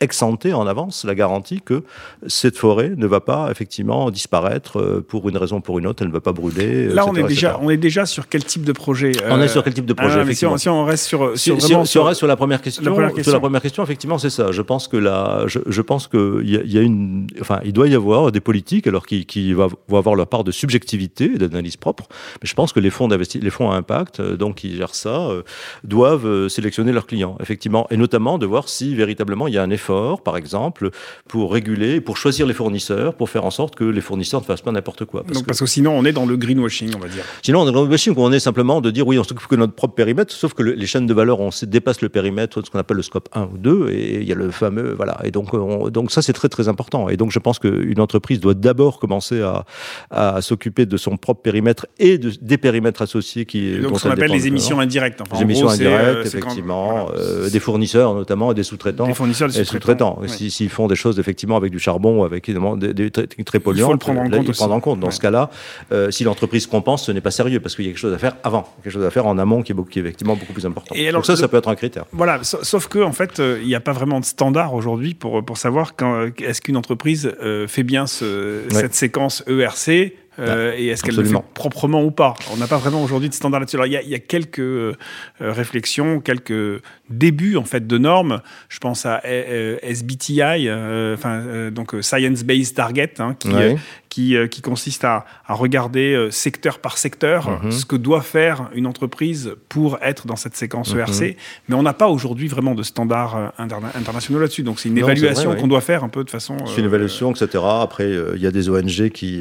exempter 0.00 0.52
en 0.52 0.66
avance 0.66 1.04
la 1.04 1.14
garantie 1.14 1.60
que 1.64 1.82
cette 2.26 2.56
forêt 2.56 2.92
ne 2.96 3.06
va 3.06 3.20
pas 3.20 3.50
effectivement 3.50 4.10
disparaître 4.10 4.78
euh, 4.78 5.04
pour 5.06 5.28
une 5.28 5.36
raison 5.36 5.56
ou 5.56 5.60
pour 5.60 5.78
une 5.78 5.86
autre, 5.86 6.02
elle 6.02 6.08
ne 6.08 6.12
va 6.12 6.20
pas 6.20 6.32
brûler. 6.32 6.88
Là, 6.88 7.06
on 7.06 7.14
est 7.14 7.22
déjà, 7.22 7.58
on 7.60 7.70
est 7.70 7.76
déjà 7.76 8.06
sur 8.06 8.28
quel 8.28 8.44
type 8.44 8.64
de 8.64 8.72
projet 8.72 9.12
euh... 9.22 9.28
On 9.30 9.40
est 9.40 9.48
sur 9.48 9.62
quel 9.62 9.74
type 9.74 9.86
de 9.86 9.92
projet 9.92 10.18
ah, 10.18 10.22
effectivement. 10.22 10.56
Si 10.56 10.68
on, 10.68 10.72
si 10.72 10.80
on, 10.80 10.84
reste 10.84 11.04
sur, 11.04 11.38
sur 11.38 11.60
si, 11.60 11.98
on 11.98 12.04
reste 12.04 12.18
sur 12.18 12.26
la 12.26 12.36
première 12.36 12.62
question, 12.62 12.82
la 12.82 12.90
première 12.90 13.08
question. 13.08 13.24
sur 13.24 13.32
la 13.32 13.40
première 13.40 13.62
question, 13.62 13.82
effectivement, 13.82 14.18
c'est 14.18 14.30
ça. 14.30 14.52
Je 14.52 14.62
pense 14.62 14.88
que 14.88 14.96
là, 14.96 15.44
je, 15.46 15.58
je 15.66 15.82
pense 15.82 16.06
que 16.06 16.40
il 16.42 16.50
y, 16.50 16.74
y, 16.74 16.78
a 16.78 16.82
une, 16.82 17.26
enfin, 17.40 17.60
il 17.64 17.72
doit 17.72 17.88
y 17.88 17.94
avoir 17.94 18.32
des 18.32 18.40
politiques 18.40 18.86
alors 18.86 19.06
qui, 19.06 19.26
qui 19.26 19.52
vont 19.52 19.70
avoir 19.92 20.14
leur 20.14 20.26
part 20.26 20.44
de 20.44 20.50
subjectivité, 20.50 21.28
d'analyse 21.28 21.76
propre. 21.76 22.06
Mais 22.42 22.48
je 22.48 22.54
pense 22.54 22.72
que 22.72 22.80
les 22.80 22.90
fonds 22.90 23.08
d'investissement, 23.08 23.44
les 23.44 23.50
fonds 23.50 23.70
à 23.70 23.76
impact, 23.76 24.20
euh, 24.20 24.36
donc 24.36 24.56
qui 24.56 24.76
gèrent 24.76 24.94
ça, 24.94 25.28
euh, 25.28 25.42
doivent 25.84 26.26
euh, 26.26 26.48
sélectionner 26.48 26.92
leurs 26.92 27.06
clients, 27.06 27.36
effectivement, 27.40 27.86
et 27.90 27.96
notamment 27.96 28.38
de 28.38 28.46
voir 28.46 28.68
si 28.68 28.94
véritablement 28.94 29.46
il 29.48 29.54
y 29.54 29.58
a 29.58 29.62
un 29.62 29.70
effort, 29.70 29.89
par 30.22 30.36
exemple 30.36 30.90
pour 31.28 31.52
réguler, 31.52 32.00
pour 32.00 32.16
choisir 32.16 32.46
les 32.46 32.54
fournisseurs, 32.54 33.14
pour 33.14 33.28
faire 33.30 33.44
en 33.44 33.50
sorte 33.50 33.74
que 33.74 33.84
les 33.84 34.00
fournisseurs 34.00 34.40
ne 34.40 34.46
fassent 34.46 34.60
pas 34.62 34.72
n'importe 34.72 35.04
quoi. 35.04 35.22
Parce, 35.22 35.34
Donc, 35.34 35.42
que, 35.44 35.46
parce 35.48 35.60
que 35.60 35.66
sinon, 35.66 35.92
on 35.96 36.04
est 36.04 36.12
dans 36.12 36.26
le 36.26 36.36
greenwashing, 36.36 36.92
on 36.96 36.98
va 36.98 37.08
dire. 37.08 37.24
Sinon, 37.42 37.60
on 37.60 37.68
est 37.68 37.72
dans 37.72 37.80
le 37.80 37.86
greenwashing, 37.86 38.14
où 38.16 38.22
on 38.22 38.32
est 38.32 38.40
simplement 38.40 38.80
de 38.80 38.90
dire, 38.90 39.06
oui, 39.06 39.18
on 39.18 39.24
s'occupe 39.24 39.46
que 39.46 39.54
de 39.54 39.60
notre 39.60 39.74
propre 39.74 39.94
périmètre, 39.94 40.32
sauf 40.32 40.54
que 40.54 40.62
le, 40.62 40.72
les 40.72 40.86
chaînes 40.86 41.06
de 41.06 41.14
valeur, 41.14 41.40
on 41.40 41.50
dépasse 41.62 42.00
le 42.00 42.08
périmètre 42.08 42.60
de 42.60 42.66
ce 42.66 42.70
qu'on 42.70 42.78
appelle 42.78 42.96
le 42.96 43.02
scope 43.02 43.28
1 43.32 43.42
ou 43.52 43.58
2, 43.58 43.90
et 43.90 44.20
il 44.20 44.28
y 44.28 44.32
a 44.32 44.34
le 44.34 44.50
fameux, 44.50 44.94
voilà. 44.94 45.18
Et 45.24 45.30
donc, 45.30 45.54
on, 45.54 45.88
donc 45.90 46.10
ça, 46.10 46.22
c'est 46.22 46.32
très, 46.32 46.48
très 46.48 46.68
important. 46.68 47.08
Et 47.08 47.16
donc, 47.16 47.30
je 47.30 47.38
pense 47.38 47.58
qu'une 47.58 48.00
entreprise 48.00 48.40
doit 48.40 48.54
d'abord 48.54 48.98
commencer 48.98 49.40
à, 49.42 49.64
à 50.10 50.40
s'occuper 50.42 50.86
de 50.86 50.96
son 50.96 51.16
propre 51.16 51.42
périmètre 51.42 51.86
et 51.98 52.18
de, 52.18 52.32
des 52.40 52.58
périmètres 52.58 53.02
associés 53.02 53.44
qui. 53.46 53.78
Donc, 53.78 53.98
ce 53.98 54.04
qu'on 54.04 54.10
appelle 54.10 54.30
les 54.30 54.46
émissions 54.46 54.80
indirectes. 54.80 55.20
Enfin, 55.20 55.36
les 55.36 55.42
émissions 55.42 55.66
gros, 55.66 55.74
indirectes, 55.74 56.18
euh, 56.18 56.24
effectivement, 56.24 56.88
quand, 56.88 57.12
voilà. 57.12 57.20
euh, 57.20 57.50
des 57.50 57.60
fournisseurs 57.60 58.14
notamment, 58.14 58.52
et 58.52 58.54
des 58.54 58.62
sous-traitants. 58.62 59.06
Des 59.06 59.14
fournisseurs, 59.14 59.48
des 59.48 59.64
sous-traitants. 59.80 60.18
Sous 60.22 60.28
S'ils 60.28 60.50
si, 60.50 60.68
font 60.68 60.86
des 60.86 60.96
choses, 60.96 61.18
effectivement, 61.18 61.56
avec 61.56 61.72
du 61.72 61.78
charbon, 61.78 62.24
avec 62.24 62.48
évidemment 62.48 62.76
des, 62.76 62.94
des, 62.94 63.10
très, 63.10 63.26
très 63.26 63.60
polluants. 63.60 63.86
Il 63.86 63.86
faut 63.86 63.92
le 63.92 63.98
prendre 63.98 64.20
en 64.20 64.28
là, 64.28 64.38
compte. 64.38 64.52
Prendre 64.52 64.74
en 64.74 64.80
compte. 64.80 65.00
Dans 65.00 65.06
ouais. 65.06 65.12
ce 65.12 65.20
cas-là, 65.20 65.50
euh, 65.92 66.10
si 66.10 66.24
l'entreprise 66.24 66.66
compense, 66.66 67.06
ce 67.06 67.12
n'est 67.12 67.20
pas 67.20 67.30
sérieux 67.30 67.60
parce 67.60 67.74
qu'il 67.74 67.84
y 67.86 67.88
a 67.88 67.90
quelque 67.92 68.00
chose 68.00 68.14
à 68.14 68.18
faire 68.18 68.36
avant, 68.42 68.68
quelque 68.82 68.92
chose 68.92 69.04
à 69.04 69.10
faire 69.10 69.26
en 69.26 69.38
amont 69.38 69.62
qui 69.62 69.72
est, 69.72 69.74
beaucoup, 69.74 69.90
qui 69.90 69.98
est 69.98 70.02
effectivement 70.02 70.36
beaucoup 70.36 70.52
plus 70.52 70.66
important. 70.66 70.94
Et 70.94 71.08
alors, 71.08 71.20
Donc 71.20 71.26
ça, 71.26 71.36
ça 71.36 71.48
peut 71.48 71.56
être 71.56 71.68
un 71.68 71.74
critère. 71.74 72.04
Voilà, 72.12 72.40
sauf 72.42 72.88
que 72.88 72.98
en 72.98 73.12
fait, 73.12 73.40
euh, 73.40 73.58
il 73.62 73.68
n'y 73.68 73.74
a 73.74 73.80
pas 73.80 73.92
vraiment 73.92 74.20
de 74.20 74.24
standard 74.24 74.74
aujourd'hui 74.74 75.14
pour 75.14 75.44
pour 75.44 75.58
savoir 75.58 75.96
quand 75.96 76.26
est-ce 76.38 76.60
qu'une 76.60 76.76
entreprise 76.76 77.32
euh, 77.42 77.66
fait 77.66 77.82
bien 77.82 78.06
ce, 78.06 78.64
ouais. 78.68 78.74
cette 78.74 78.94
séquence 78.94 79.42
ERC 79.46 80.12
euh, 80.38 80.74
et 80.76 80.88
est-ce 80.88 81.02
qu'elle 81.02 81.16
le 81.16 81.24
fait 81.24 81.34
proprement 81.54 82.02
ou 82.02 82.10
pas? 82.10 82.34
On 82.52 82.56
n'a 82.56 82.66
pas 82.66 82.78
vraiment 82.78 83.02
aujourd'hui 83.02 83.28
de 83.28 83.34
standard 83.34 83.60
là-dessus. 83.60 83.76
Alors 83.76 83.86
il 83.86 83.92
y, 83.92 84.10
y, 84.10 84.14
a 84.14 84.18
quelques 84.18 84.60
euh, 84.60 84.96
réflexions, 85.40 86.20
quelques 86.20 86.82
débuts 87.08 87.56
en 87.56 87.64
fait 87.64 87.86
de 87.86 87.98
normes. 87.98 88.40
Je 88.68 88.78
pense 88.78 89.06
à 89.06 89.20
euh, 89.24 89.78
SBTI, 89.82 90.70
enfin 91.14 91.70
donc 91.70 91.94
Science 92.00 92.44
Based 92.44 92.74
Target, 92.74 93.14
hein, 93.18 93.34
qui, 93.38 93.48
ouais. 93.48 93.76
Qui, 94.10 94.36
qui 94.50 94.60
consiste 94.60 95.04
à, 95.04 95.24
à, 95.46 95.54
regarder 95.54 96.28
secteur 96.30 96.78
par 96.80 96.98
secteur 96.98 97.40
-hmm. 97.48 97.70
ce 97.70 97.84
que 97.90 97.96
doit 97.96 98.24
faire 98.36 98.58
une 98.74 98.86
entreprise 98.86 99.44
pour 99.68 99.90
être 100.10 100.26
dans 100.26 100.36
cette 100.36 100.56
séquence 100.56 100.94
-hmm. 100.94 101.00
ERC. 101.00 101.36
Mais 101.68 101.74
on 101.80 101.84
n'a 101.88 101.96
pas 102.04 102.08
aujourd'hui 102.16 102.48
vraiment 102.48 102.74
de 102.74 102.84
standards 102.92 103.36
interna 103.64 103.88
internationaux 104.02 104.40
là-dessus. 104.44 104.64
Donc 104.68 104.76
c'est 104.80 104.88
une 104.88 104.96
non, 105.00 105.06
évaluation 105.06 105.50
qu'on 105.54 105.62
ouais. 105.62 105.74
doit 105.74 105.86
faire 105.92 106.02
un 106.08 106.12
peu 106.16 106.22
de 106.28 106.30
façon. 106.30 106.54
C'est 106.66 106.80
une 106.84 106.90
évaluation, 106.92 107.26
etc. 107.34 107.64
Après 107.88 108.08
il 108.36 108.42
y 108.46 108.48
a 108.52 108.54
des 108.58 108.66
ONG 108.74 108.98
qui, 109.18 109.32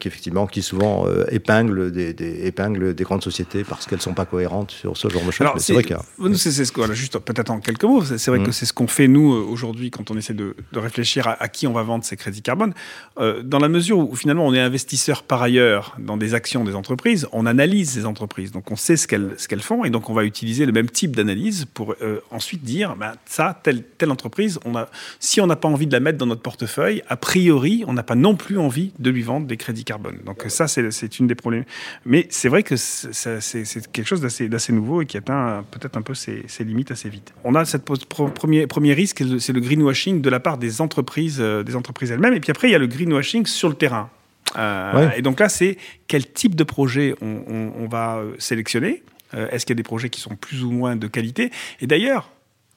qui 0.00 0.06
effectivement 0.10 0.46
qui 0.46 0.62
souvent 0.62 1.06
euh, 1.06 1.24
épinglent, 1.30 1.90
des, 1.90 2.12
des, 2.12 2.46
épinglent 2.46 2.94
des 2.94 3.04
grandes 3.04 3.22
sociétés 3.22 3.64
parce 3.64 3.86
qu'elles 3.86 3.98
ne 3.98 4.02
sont 4.02 4.14
pas 4.14 4.24
cohérentes 4.24 4.70
sur 4.70 4.96
ce 4.96 5.08
genre 5.08 5.24
de 5.24 5.30
choses. 5.30 5.48
C'est 5.58 5.72
vrai 5.72 5.84
que. 5.84 5.94
C'est 6.34 6.50
ce 6.50 6.72
voilà, 6.74 6.94
juste 6.94 7.18
peut-être 7.18 7.50
en 7.50 7.60
quelques 7.60 7.84
mots, 7.84 8.04
c'est 8.04 8.30
vrai 8.30 8.40
mmh. 8.40 8.44
que 8.44 8.52
c'est 8.52 8.66
ce 8.66 8.72
qu'on 8.72 8.86
fait 8.86 9.08
nous 9.08 9.28
aujourd'hui 9.30 9.90
quand 9.90 10.10
on 10.10 10.16
essaie 10.16 10.34
de, 10.34 10.54
de 10.72 10.78
réfléchir 10.78 11.26
à, 11.28 11.42
à, 11.42 11.48
qui 11.48 11.66
on 11.66 11.72
va 11.72 11.82
vendre 11.82 12.04
ces 12.04 12.16
crédits 12.16 12.42
carbone. 12.42 12.74
Euh, 13.18 13.42
dans 13.42 13.58
la 13.58 13.68
mesure 13.68 13.98
où 13.98 14.05
finalement 14.14 14.46
on 14.46 14.54
est 14.54 14.60
investisseur 14.60 15.22
par 15.22 15.42
ailleurs 15.42 15.96
dans 15.98 16.16
des 16.16 16.34
actions 16.34 16.64
des 16.64 16.74
entreprises, 16.74 17.26
on 17.32 17.46
analyse 17.46 17.90
ces 17.90 18.06
entreprises, 18.06 18.52
donc 18.52 18.70
on 18.70 18.76
sait 18.76 18.96
ce 18.96 19.08
qu'elles 19.08 19.36
qu'elles 19.48 19.62
font 19.62 19.84
et 19.84 19.90
donc 19.90 20.10
on 20.10 20.14
va 20.14 20.24
utiliser 20.24 20.66
le 20.66 20.72
même 20.72 20.90
type 20.90 21.14
d'analyse 21.16 21.66
pour 21.72 21.94
euh, 22.02 22.20
ensuite 22.30 22.62
dire 22.62 22.96
ben, 22.96 23.12
ça, 23.26 23.58
telle, 23.62 23.82
telle 23.82 24.10
entreprise, 24.10 24.58
on 24.64 24.76
a, 24.76 24.88
si 25.20 25.40
on 25.40 25.46
n'a 25.46 25.56
pas 25.56 25.68
envie 25.68 25.86
de 25.86 25.92
la 25.92 26.00
mettre 26.00 26.18
dans 26.18 26.26
notre 26.26 26.42
portefeuille, 26.42 27.02
a 27.08 27.16
priori, 27.16 27.84
on 27.86 27.92
n'a 27.92 28.02
pas 28.02 28.14
non 28.14 28.36
plus 28.36 28.58
envie 28.58 28.92
de 28.98 29.10
lui 29.10 29.22
vendre 29.22 29.46
des 29.46 29.56
crédits 29.56 29.84
carbone. 29.84 30.18
Donc 30.24 30.44
ça, 30.48 30.66
c'est 30.68 31.18
une 31.18 31.26
des 31.26 31.34
problèmes. 31.34 31.64
Mais 32.04 32.26
c'est 32.30 32.48
vrai 32.48 32.62
que 32.62 32.76
c'est 32.76 33.92
quelque 33.92 34.06
chose 34.06 34.20
d'assez 34.20 34.72
nouveau 34.72 35.02
et 35.02 35.06
qui 35.06 35.16
atteint 35.16 35.64
peut-être 35.70 35.96
un 35.96 36.02
peu 36.02 36.14
ses, 36.14 36.44
limites 36.60 36.90
assez 36.90 37.08
vite. 37.08 37.32
On 37.44 37.54
a 37.54 37.64
cette 37.64 37.84
premier, 37.84 38.66
premier 38.66 38.92
risque, 38.92 39.22
c'est 39.38 39.52
le 39.52 39.60
greenwashing 39.60 40.20
de 40.20 40.30
la 40.30 40.40
part 40.40 40.58
des 40.58 40.80
entreprises, 40.80 41.38
euh, 41.40 41.62
des 41.62 41.76
entreprises 41.76 42.10
elles-mêmes. 42.10 42.34
Et 42.34 42.40
puis 42.40 42.50
après, 42.50 42.68
il 42.68 42.72
y 42.72 42.74
a 42.74 42.78
le 42.78 42.86
greenwashing 42.86 43.46
sur 43.46 43.68
le 43.68 43.74
terrain. 43.74 43.95
Euh, 44.56 45.10
et 45.16 45.22
donc 45.22 45.40
là, 45.40 45.48
c'est 45.48 45.76
quel 46.08 46.30
type 46.30 46.54
de 46.54 46.64
projet 46.64 47.14
on, 47.20 47.86
va 47.88 48.16
euh, 48.16 48.34
sélectionner. 48.38 49.02
Est-ce 49.32 49.66
qu'il 49.66 49.74
y 49.74 49.76
a 49.76 49.82
des 49.82 49.82
projets 49.82 50.08
qui 50.08 50.20
sont 50.20 50.34
plus 50.34 50.64
ou 50.64 50.70
moins 50.70 50.96
de 50.96 51.08
qualité 51.08 51.50
Et 51.80 51.86
d'ailleurs, 51.86 52.30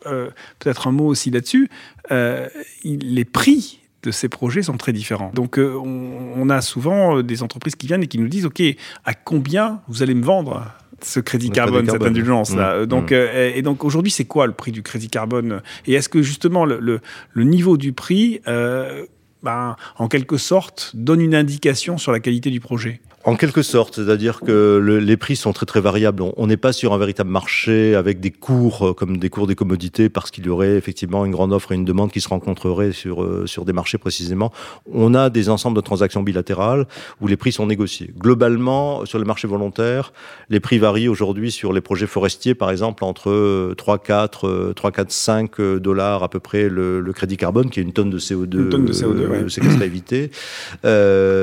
peut-être 0.03 0.87
un 0.87 0.91
mot 0.91 1.05
aussi 1.05 1.29
là-dessus, 1.29 1.69
les 2.09 3.25
prix 3.25 3.79
de 4.03 4.11
ces 4.11 4.27
projets 4.27 4.63
sont 4.63 4.75
très 4.75 4.91
différents. 4.91 5.31
Donc 5.33 5.57
on, 5.57 6.49
a 6.49 6.59
souvent 6.61 7.21
des 7.21 7.43
entreprises 7.43 7.75
qui 7.75 7.87
viennent 7.87 8.03
et 8.03 8.07
qui 8.07 8.17
nous 8.17 8.27
disent, 8.27 8.45
OK, 8.45 8.61
à 9.05 9.13
combien 9.13 9.81
vous 9.87 10.03
allez 10.03 10.15
me 10.15 10.23
vendre 10.23 10.65
ce 11.01 11.21
crédit 11.21 11.49
carbone, 11.49 11.89
cette 11.89 12.03
indulgence 12.03 12.53
là. 12.53 12.81
Mmh. 12.81 12.85
Donc, 12.87 13.11
mmh. 13.11 13.15
et 13.55 13.61
donc 13.61 13.85
aujourd'hui, 13.85 14.11
c'est 14.11 14.25
quoi 14.25 14.45
le 14.45 14.53
prix 14.53 14.73
du 14.73 14.83
crédit 14.83 15.07
carbone? 15.07 15.61
Et 15.85 15.93
est-ce 15.93 16.09
que 16.09 16.21
justement 16.21 16.65
le, 16.65 16.99
le, 17.31 17.43
niveau 17.43 17.77
du 17.77 17.93
prix 17.93 18.41
ben, 19.43 19.75
en 19.97 20.07
quelque 20.07 20.37
sorte, 20.37 20.91
donne 20.93 21.21
une 21.21 21.35
indication 21.35 21.97
sur 21.97 22.11
la 22.11 22.19
qualité 22.19 22.49
du 22.49 22.59
projet 22.59 23.01
en 23.25 23.35
quelque 23.35 23.61
sorte, 23.61 23.95
c'est-à-dire 23.95 24.39
que 24.39 24.99
les 25.01 25.17
prix 25.17 25.35
sont 25.35 25.51
très 25.51 25.65
très 25.65 25.81
variables. 25.81 26.23
On 26.37 26.47
n'est 26.47 26.57
pas 26.57 26.71
sur 26.71 26.93
un 26.93 26.97
véritable 26.97 27.29
marché 27.29 27.93
avec 27.95 28.21
des 28.21 28.31
cours 28.31 28.89
euh, 28.89 28.93
comme 28.93 29.17
des 29.17 29.29
cours 29.29 29.45
des 29.45 29.55
commodités 29.55 30.07
parce 30.07 30.31
qu'il 30.31 30.45
y 30.45 30.49
aurait 30.49 30.75
effectivement 30.75 31.25
une 31.25 31.33
grande 31.33 31.51
offre 31.51 31.73
et 31.73 31.75
une 31.75 31.83
demande 31.83 32.11
qui 32.11 32.21
se 32.21 32.29
rencontreraient 32.29 32.93
sur, 32.93 33.21
euh, 33.21 33.45
sur 33.45 33.65
des 33.65 33.73
marchés 33.73 33.97
précisément. 33.97 34.53
On 34.91 35.13
a 35.15 35.29
des 35.29 35.49
ensembles 35.49 35.75
de 35.75 35.81
transactions 35.81 36.23
bilatérales 36.23 36.87
où 37.19 37.27
les 37.27 37.35
prix 37.35 37.51
sont 37.51 37.67
négociés. 37.67 38.11
Globalement, 38.17 39.05
sur 39.05 39.19
les 39.19 39.25
marchés 39.25 39.47
volontaires, 39.47 40.13
les 40.49 40.61
prix 40.61 40.79
varient 40.79 41.09
aujourd'hui 41.09 41.51
sur 41.51 41.73
les 41.73 41.81
projets 41.81 42.07
forestiers, 42.07 42.55
par 42.55 42.71
exemple, 42.71 43.03
entre 43.03 43.73
3, 43.75 43.99
4, 43.99 44.73
3, 44.75 44.91
4, 44.91 45.11
5 45.11 45.61
dollars 45.61 46.23
à 46.23 46.29
peu 46.29 46.39
près 46.39 46.69
le, 46.69 47.11
crédit 47.13 47.37
carbone, 47.37 47.69
qui 47.69 47.81
est 47.81 47.83
une 47.83 47.91
tonne 47.91 48.09
de 48.09 48.19
CO2, 48.19 48.55
une 48.55 48.69
tonne 48.69 48.85
de 48.85 48.93
CO2 48.93 49.21
euh, 49.23 49.81
à 49.81 49.85
éviter. 49.85 50.31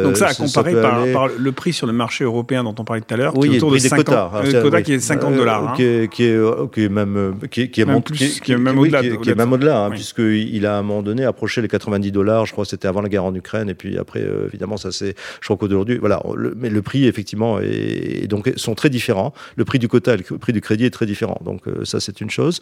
Donc 0.04 0.16
ça, 0.16 0.28
à 0.28 0.34
comparer 0.34 0.80
par, 0.80 1.04
par 1.12 1.28
le 1.28 1.52
prix 1.52 1.65
sur 1.72 1.86
le 1.86 1.92
marché 1.92 2.24
européen 2.24 2.64
dont 2.64 2.74
on 2.78 2.84
parlait 2.84 3.02
tout 3.02 3.14
à 3.14 3.16
l'heure, 3.16 3.36
oui, 3.36 3.48
qui 3.48 3.54
est 3.54 3.56
autour 3.58 3.72
de 3.72 3.78
50, 3.78 4.04
quotas. 4.04 4.30
Euh, 4.44 4.62
quota 4.62 4.82
qui 4.82 4.92
est 4.92 5.00
50 5.00 5.32
euh, 5.32 5.36
dollars. 5.36 5.68
Hein. 5.68 5.72
Qui, 5.76 5.82
est, 5.82 6.12
qui, 6.12 6.24
est, 6.24 6.70
qui, 6.72 6.84
est, 6.84 6.88
même, 6.88 7.16
euh, 7.16 7.32
qui 7.50 7.62
est, 7.62 7.70
qui 7.70 7.80
est 7.80 7.84
même, 7.84 8.02
plus, 8.02 8.40
qui 8.40 8.52
est 8.52 8.56
même 8.56 8.78
au-delà. 8.78 9.02
Qui 9.02 9.30
est 9.30 9.34
même 9.34 9.52
au-delà, 9.52 9.84
hein, 9.84 9.90
puisqu'il 9.90 10.66
a 10.66 10.76
à 10.76 10.78
un 10.78 10.82
moment 10.82 11.02
donné 11.02 11.24
approché 11.24 11.62
les 11.62 11.68
90 11.68 12.12
dollars, 12.12 12.46
je 12.46 12.52
crois 12.52 12.64
que 12.64 12.70
c'était 12.70 12.88
avant 12.88 13.00
la 13.00 13.08
guerre 13.08 13.24
en 13.24 13.34
Ukraine, 13.34 13.68
et 13.68 13.74
puis 13.74 13.98
après, 13.98 14.24
évidemment, 14.46 14.76
ça 14.76 14.92
c'est, 14.92 15.14
je 15.40 15.46
crois 15.46 15.56
qu'aujourd'hui, 15.56 15.98
voilà, 15.98 16.22
mais 16.56 16.70
le 16.70 16.82
prix, 16.82 17.06
effectivement, 17.06 17.58
est, 17.60 18.26
donc, 18.28 18.52
sont 18.56 18.74
très 18.74 18.90
différents. 18.90 19.32
Le 19.56 19.64
prix 19.64 19.78
du 19.78 19.88
quota 19.88 20.14
et 20.14 20.18
le 20.18 20.38
prix 20.38 20.52
du 20.52 20.60
crédit 20.60 20.84
est 20.84 20.90
très 20.90 21.06
différent. 21.06 21.40
Donc, 21.44 21.62
ça, 21.84 22.00
c'est 22.00 22.20
une 22.20 22.30
chose. 22.30 22.60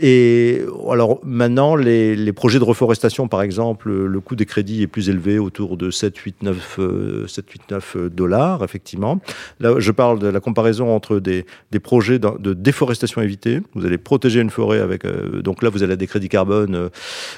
et 0.00 0.62
alors, 0.90 1.20
maintenant, 1.24 1.76
les, 1.76 2.16
les, 2.16 2.32
projets 2.32 2.58
de 2.58 2.64
reforestation, 2.64 3.28
par 3.28 3.42
exemple, 3.42 3.90
le 3.90 4.20
coût 4.20 4.36
des 4.36 4.46
crédits 4.46 4.82
est 4.82 4.86
plus 4.86 5.08
élevé, 5.08 5.38
autour 5.38 5.76
de 5.76 5.90
7, 5.90 6.16
8, 6.16 6.42
9, 6.42 6.80
7, 7.26 7.50
8, 7.50 7.62
9 7.70 7.73
dollars 8.10 8.62
effectivement. 8.62 9.20
Là, 9.60 9.74
je 9.78 9.92
parle 9.92 10.18
de 10.18 10.28
la 10.28 10.40
comparaison 10.40 10.94
entre 10.94 11.20
des, 11.20 11.46
des 11.70 11.80
projets 11.80 12.18
de, 12.18 12.54
déforestation 12.54 13.20
évitée. 13.20 13.60
Vous 13.74 13.86
allez 13.86 13.98
protéger 13.98 14.40
une 14.40 14.50
forêt 14.50 14.80
avec. 14.80 15.04
Euh, 15.04 15.42
donc 15.42 15.62
là, 15.62 15.68
vous 15.68 15.82
allez 15.82 15.96
des 15.96 16.06
crédits 16.06 16.28
carbone 16.28 16.74
euh, 16.74 16.88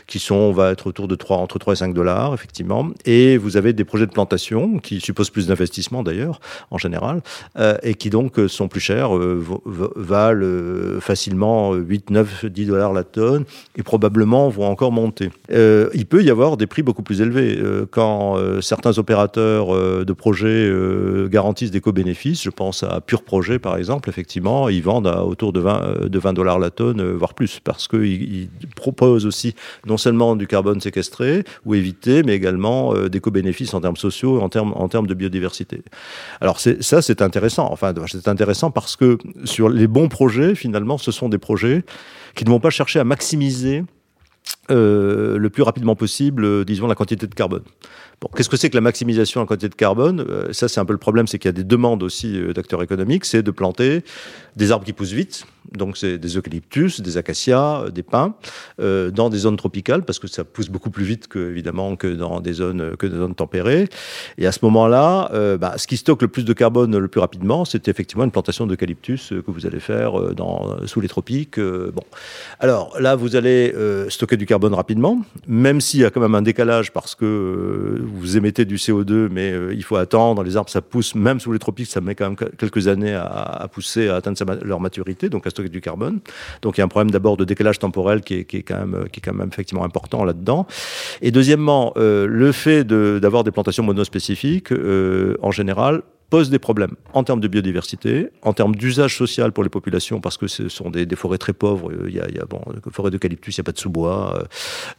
qui 0.07 0.18
sont, 0.18 0.35
on 0.35 0.53
va 0.53 0.70
être 0.70 0.87
autour 0.87 1.09
de 1.09 1.14
3, 1.14 1.38
entre 1.38 1.59
3 1.59 1.75
et 1.75 1.77
5 1.77 1.94
dollars, 1.94 2.35
effectivement. 2.35 2.88
Et 3.05 3.37
vous 3.37 3.57
avez 3.57 3.72
des 3.72 3.85
projets 3.85 4.07
de 4.07 4.12
plantation 4.12 4.79
qui 4.79 5.01
supposent 5.01 5.31
plus 5.31 5.46
d'investissement 5.46 6.03
d'ailleurs, 6.03 6.40
en 6.70 6.79
général, 6.79 7.22
euh, 7.59 7.77
et 7.83 7.94
qui 7.94 8.11
donc 8.11 8.38
sont 8.49 8.68
plus 8.68 8.81
chers, 8.81 9.11
valent 9.96 11.01
facilement 11.01 11.75
8, 11.75 12.11
9, 12.11 12.46
10 12.46 12.66
dollars 12.66 12.92
la 12.92 13.05
tonne, 13.05 13.44
et 13.77 13.83
probablement 13.83 14.49
vont 14.49 14.66
encore 14.66 14.92
monter. 14.92 15.31
il 15.51 16.07
peut 16.07 16.22
y 16.22 16.31
avoir 16.31 16.57
des 16.57 16.66
prix 16.66 16.83
beaucoup 16.83 17.03
plus 17.03 17.20
élevés. 17.20 17.59
quand 17.90 18.37
certains 18.61 18.99
opérateurs 18.99 20.05
de 20.05 20.12
projets 20.27 20.69
garantissent 21.29 21.71
des 21.71 21.81
co-bénéfices. 21.81 22.43
Je 22.43 22.51
pense 22.51 22.83
à 22.83 23.01
Pure 23.01 23.23
Projet, 23.23 23.61
par 23.61 23.77
exemple. 23.77 24.09
Effectivement, 24.09 24.69
ils 24.69 24.83
vendent 24.83 25.07
à 25.07 25.25
autour 25.25 25.53
de 25.53 25.61
20, 25.61 25.83
euh, 25.83 26.09
de 26.09 26.19
20 26.19 26.33
dollars 26.33 26.59
la 26.59 26.71
tonne, 26.71 27.01
euh, 27.01 27.12
voire 27.12 27.35
plus, 27.35 27.61
parce 27.61 27.87
qu'ils 27.87 28.49
proposent 28.75 29.27
aussi 29.27 29.55
non 29.87 29.97
seulement 29.97 30.35
du 30.35 30.47
carbone 30.47 30.81
séquestré 30.81 31.45
ou 31.65 31.75
évité, 31.75 32.23
mais 32.23 32.35
également 32.35 32.95
euh, 32.95 33.09
des 33.09 33.21
co-bénéfices 33.21 33.75
en 33.75 33.81
termes 33.81 33.97
sociaux 33.97 34.41
en 34.41 34.49
termes, 34.49 34.73
en 34.75 34.89
termes 34.89 35.07
de 35.07 35.15
biodiversité. 35.15 35.83
Alors 36.41 36.59
ça, 36.59 37.03
c'est 37.03 37.23
intéressant. 37.23 37.69
Enfin, 37.71 37.95
c'est 38.09 38.29
intéressant 38.29 38.71
parce 38.71 38.97
que 38.97 39.19
sur 39.45 39.69
les 39.69 39.87
bons 39.87 40.09
projets, 40.09 40.55
finalement, 40.55 40.99
ce 40.99 41.12
sont 41.12 41.29
des 41.29 41.39
projets 41.39 41.85
qui 42.35 42.45
ne 42.45 42.51
vont 42.51 42.61
pas 42.61 42.71
chercher 42.71 42.99
à 42.99 43.05
maximiser 43.05 43.85
le 44.69 45.49
plus 45.49 45.62
rapidement 45.62 45.95
possible, 45.95 46.65
disons, 46.65 46.87
la 46.87 46.95
quantité 46.95 47.27
de 47.27 47.35
carbone. 47.35 47.62
Bon, 48.22 48.31
qu'est-ce 48.35 48.48
que 48.48 48.57
c'est 48.57 48.70
que 48.70 48.76
la 48.76 48.81
maximisation 48.81 49.42
en 49.42 49.46
quantité 49.46 49.68
de 49.68 49.74
carbone? 49.74 50.24
Euh, 50.26 50.52
Ça, 50.52 50.68
c'est 50.68 50.81
un 50.81 50.87
peu 50.87 50.94
le 50.94 50.98
problème, 50.98 51.26
c'est 51.26 51.38
qu'il 51.38 51.48
y 51.48 51.50
a 51.50 51.52
des 51.52 51.64
demandes 51.64 52.02
aussi 52.02 52.40
euh, 52.40 52.55
d'acteurs 52.55 52.83
économiques, 52.83 53.26
c'est 53.26 53.42
de 53.42 53.50
planter 53.50 54.05
des 54.57 54.72
arbres 54.72 54.87
qui 54.87 54.94
poussent 54.94 55.12
vite, 55.12 55.44
donc 55.76 55.98
c'est 55.98 56.16
des 56.16 56.38
eucalyptus, 56.38 57.02
des 57.02 57.18
acacias, 57.18 57.83
euh, 57.83 57.90
des 57.90 58.02
pins, 58.02 58.35
dans 58.79 59.29
des 59.29 59.38
zones 59.38 59.59
tropicales, 59.59 60.02
parce 60.02 60.18
que 60.18 60.29
ça 60.29 60.44
pousse 60.44 60.70
beaucoup 60.70 60.88
plus 60.88 61.05
vite 61.05 61.29
que, 61.29 61.50
évidemment 61.50 61.96
que 61.96 62.07
dans 62.07 62.40
des 62.40 62.55
zones, 62.55 62.96
que 62.96 63.07
des 63.07 63.16
zones 63.16 63.35
tempérées. 63.35 63.88
Et 64.38 64.46
à 64.46 64.52
ce 64.52 64.61
moment-là, 64.62 65.31
bah, 65.59 65.74
ce 65.76 65.87
qui 65.87 65.96
stocke 65.96 66.22
le 66.22 66.29
plus 66.29 66.44
de 66.44 66.52
carbone 66.52 66.96
le 66.96 67.09
plus 67.09 67.20
rapidement, 67.20 67.64
c'est 67.64 67.88
effectivement 67.88 68.24
une 68.24 68.31
plantation 68.31 68.66
d'eucalyptus 68.66 69.29
que 69.29 69.50
vous 69.50 69.66
allez 69.66 69.81
faire 69.81 70.35
dans, 70.35 70.76
sous 70.87 71.00
les 71.00 71.09
tropiques. 71.09 71.59
bon. 71.59 72.02
Alors 72.61 72.98
là, 73.00 73.16
vous 73.16 73.37
allez 73.37 73.74
stocker 74.09 74.37
du 74.37 74.46
carbone 74.46 74.74
rapidement, 74.74 75.20
même 75.46 75.81
s'il 75.81 76.00
y 76.00 76.05
a 76.05 76.11
quand 76.11 76.20
même 76.20 76.35
un 76.35 76.42
décalage 76.42 76.92
parce 76.92 77.14
que 77.14 78.06
vous 78.07 78.37
émettez 78.37 78.64
du 78.64 78.77
CO2, 78.77 79.29
mais 79.31 79.53
euh, 79.53 79.75
il 79.75 79.83
faut 79.83 79.97
attendre. 79.97 80.42
Les 80.42 80.57
arbres, 80.57 80.71
ça 80.71 80.83
pousse, 80.83 81.14
même 81.14 81.40
sous 81.40 81.53
les 81.53 81.59
tropiques, 81.59 81.88
ça 81.88 82.01
met 82.01 82.14
quand 82.14 82.27
même 82.27 82.37
quelques 82.37 82.88
années 82.88 83.14
à, 83.14 83.69
pousser, 83.73 84.09
à 84.09 84.16
atteindre 84.16 84.59
leur 84.62 84.81
maturité, 84.81 85.29
donc 85.29 85.47
à 85.47 85.51
stocker 85.51 85.69
du 85.69 85.81
carbone. 85.81 86.21
Donc 86.62 86.77
il 86.77 86.81
y 86.81 86.83
a 86.83 86.85
un 86.85 86.88
problème 86.88 87.11
d'abord 87.11 87.37
de 87.37 87.45
décalage 87.45 87.79
temporel 87.79 88.23
qui 88.23 88.35
est, 88.35 88.45
quand, 88.62 88.87
même, 88.87 89.09
qui 89.11 89.21
est 89.21 89.23
quand 89.23 89.35
même 89.35 89.49
effectivement 89.53 89.85
important 89.85 90.25
là-dedans. 90.25 90.66
Et 91.23 91.31
deuxièmement, 91.31 91.92
euh, 91.97 92.27
le 92.27 92.53
fait 92.53 92.85
d'avoir 92.85 93.45
des 93.45 93.51
plantations 93.51 93.83
monospécifiques, 93.83 94.73
euh, 94.73 95.37
en 95.42 95.51
général, 95.51 96.03
pose 96.31 96.51
des 96.51 96.59
problèmes 96.59 96.97
en 97.12 97.25
termes 97.25 97.41
de 97.41 97.49
biodiversité, 97.49 98.31
en 98.43 98.53
termes 98.53 98.75
d'usage 98.75 99.17
social 99.17 99.53
pour 99.53 99.62
les 99.65 99.71
populations, 99.71 100.21
parce 100.21 100.37
que 100.37 100.47
ce 100.47 100.69
sont 100.69 100.91
des, 100.91 101.07
forêts 101.17 101.39
très 101.39 101.53
pauvres. 101.53 101.93
Il 102.07 102.15
y 102.15 102.21
a, 102.21 102.29
il 102.29 102.37
y 102.37 102.41
a 102.41 102.45
bon, 102.45 102.61
forêt 102.91 103.11
d'eucalyptus, 103.11 103.57
il 103.57 103.61
n'y 103.61 103.62
a 103.62 103.65
pas 103.65 103.73
de 103.73 103.79
sous-bois, 103.79 104.39
euh, 104.39 104.45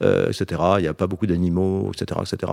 euh 0.03 0.27
etc. 0.29 0.61
Il 0.77 0.81
n'y 0.81 0.87
a 0.87 0.93
pas 0.93 1.07
beaucoup 1.07 1.27
d'animaux, 1.27 1.91
etc., 1.93 2.21
etc. 2.21 2.51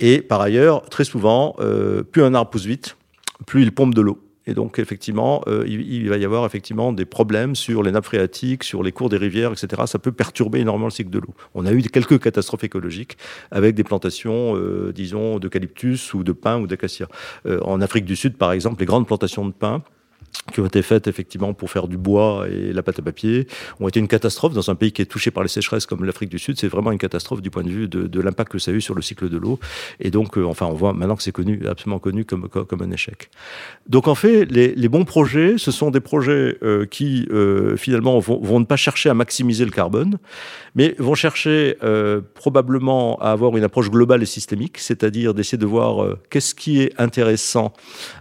Et 0.00 0.22
par 0.22 0.40
ailleurs, 0.40 0.82
très 0.88 1.04
souvent, 1.04 1.56
euh, 1.60 2.02
plus 2.02 2.22
un 2.22 2.34
arbre 2.34 2.50
pousse 2.50 2.66
vite, 2.66 2.96
plus 3.46 3.62
il 3.62 3.72
pompe 3.72 3.94
de 3.94 4.00
l'eau. 4.00 4.25
Et 4.46 4.54
donc, 4.54 4.78
effectivement, 4.78 5.42
euh, 5.48 5.64
il, 5.66 6.08
va 6.08 6.16
y 6.16 6.24
avoir 6.24 6.46
effectivement 6.46 6.92
des 6.92 7.04
problèmes 7.04 7.56
sur 7.56 7.82
les 7.82 7.90
nappes 7.90 8.04
phréatiques, 8.04 8.62
sur 8.62 8.82
les 8.82 8.92
cours 8.92 9.08
des 9.08 9.16
rivières, 9.16 9.52
etc. 9.52 9.82
Ça 9.86 9.98
peut 9.98 10.12
perturber 10.12 10.60
énormément 10.60 10.86
le 10.86 10.92
cycle 10.92 11.10
de 11.10 11.18
l'eau. 11.18 11.34
On 11.54 11.66
a 11.66 11.72
eu 11.72 11.82
quelques 11.82 12.20
catastrophes 12.20 12.64
écologiques 12.64 13.16
avec 13.50 13.74
des 13.74 13.84
plantations, 13.84 14.56
euh, 14.56 14.92
disons, 14.94 15.38
d'eucalyptus 15.38 16.14
ou 16.14 16.22
de 16.22 16.32
pins 16.32 16.58
ou 16.60 16.66
d'acacia. 16.66 17.08
Euh, 17.46 17.60
en 17.62 17.80
Afrique 17.80 18.04
du 18.04 18.14
Sud, 18.14 18.36
par 18.36 18.52
exemple, 18.52 18.78
les 18.80 18.86
grandes 18.86 19.06
plantations 19.06 19.44
de 19.44 19.52
pins 19.52 19.82
qui 20.52 20.60
ont 20.60 20.66
été 20.66 20.82
faites 20.82 21.06
effectivement 21.08 21.54
pour 21.54 21.70
faire 21.70 21.88
du 21.88 21.96
bois 21.96 22.46
et 22.48 22.72
la 22.72 22.82
pâte 22.82 22.98
à 22.98 23.02
papier, 23.02 23.46
ont 23.80 23.88
été 23.88 24.00
une 24.00 24.08
catastrophe 24.08 24.52
dans 24.52 24.70
un 24.70 24.74
pays 24.74 24.92
qui 24.92 25.02
est 25.02 25.06
touché 25.06 25.30
par 25.30 25.42
les 25.42 25.48
sécheresses 25.48 25.86
comme 25.86 26.04
l'Afrique 26.04 26.30
du 26.30 26.38
Sud. 26.38 26.58
C'est 26.58 26.68
vraiment 26.68 26.92
une 26.92 26.98
catastrophe 26.98 27.42
du 27.42 27.50
point 27.50 27.62
de 27.62 27.70
vue 27.70 27.88
de, 27.88 28.20
l'impact 28.20 28.52
que 28.52 28.58
ça 28.58 28.70
a 28.70 28.74
eu 28.74 28.80
sur 28.80 28.94
le 28.94 29.02
cycle 29.02 29.28
de 29.28 29.36
l'eau. 29.36 29.58
Et 30.00 30.10
donc, 30.10 30.38
euh, 30.38 30.44
enfin, 30.44 30.66
on 30.66 30.74
voit 30.74 30.92
maintenant 30.92 31.16
que 31.16 31.22
c'est 31.22 31.32
connu, 31.32 31.66
absolument 31.68 31.98
connu 31.98 32.24
comme, 32.24 32.48
comme, 32.48 32.82
un 32.82 32.90
échec. 32.90 33.30
Donc, 33.88 34.08
en 34.08 34.14
fait, 34.14 34.44
les, 34.46 34.88
bons 34.88 35.04
projets, 35.04 35.54
ce 35.58 35.70
sont 35.70 35.90
des 35.90 36.00
projets 36.00 36.58
euh, 36.62 36.86
qui, 36.86 37.26
euh, 37.30 37.76
finalement, 37.76 38.18
vont, 38.18 38.40
vont, 38.40 38.60
ne 38.60 38.64
pas 38.64 38.76
chercher 38.76 39.10
à 39.10 39.14
maximiser 39.14 39.64
le 39.64 39.70
carbone, 39.70 40.18
mais 40.74 40.94
vont 40.98 41.14
chercher 41.14 41.76
probablement 42.34 43.18
à 43.20 43.30
avoir 43.30 43.56
une 43.56 43.64
approche 43.64 43.90
globale 43.90 44.22
et 44.22 44.26
systémique, 44.26 44.78
c'est-à-dire 44.78 45.34
d'essayer 45.34 45.58
de 45.58 45.66
voir 45.66 46.16
qu'est-ce 46.30 46.54
qui 46.54 46.82
est 46.82 46.92
intéressant 46.98 47.72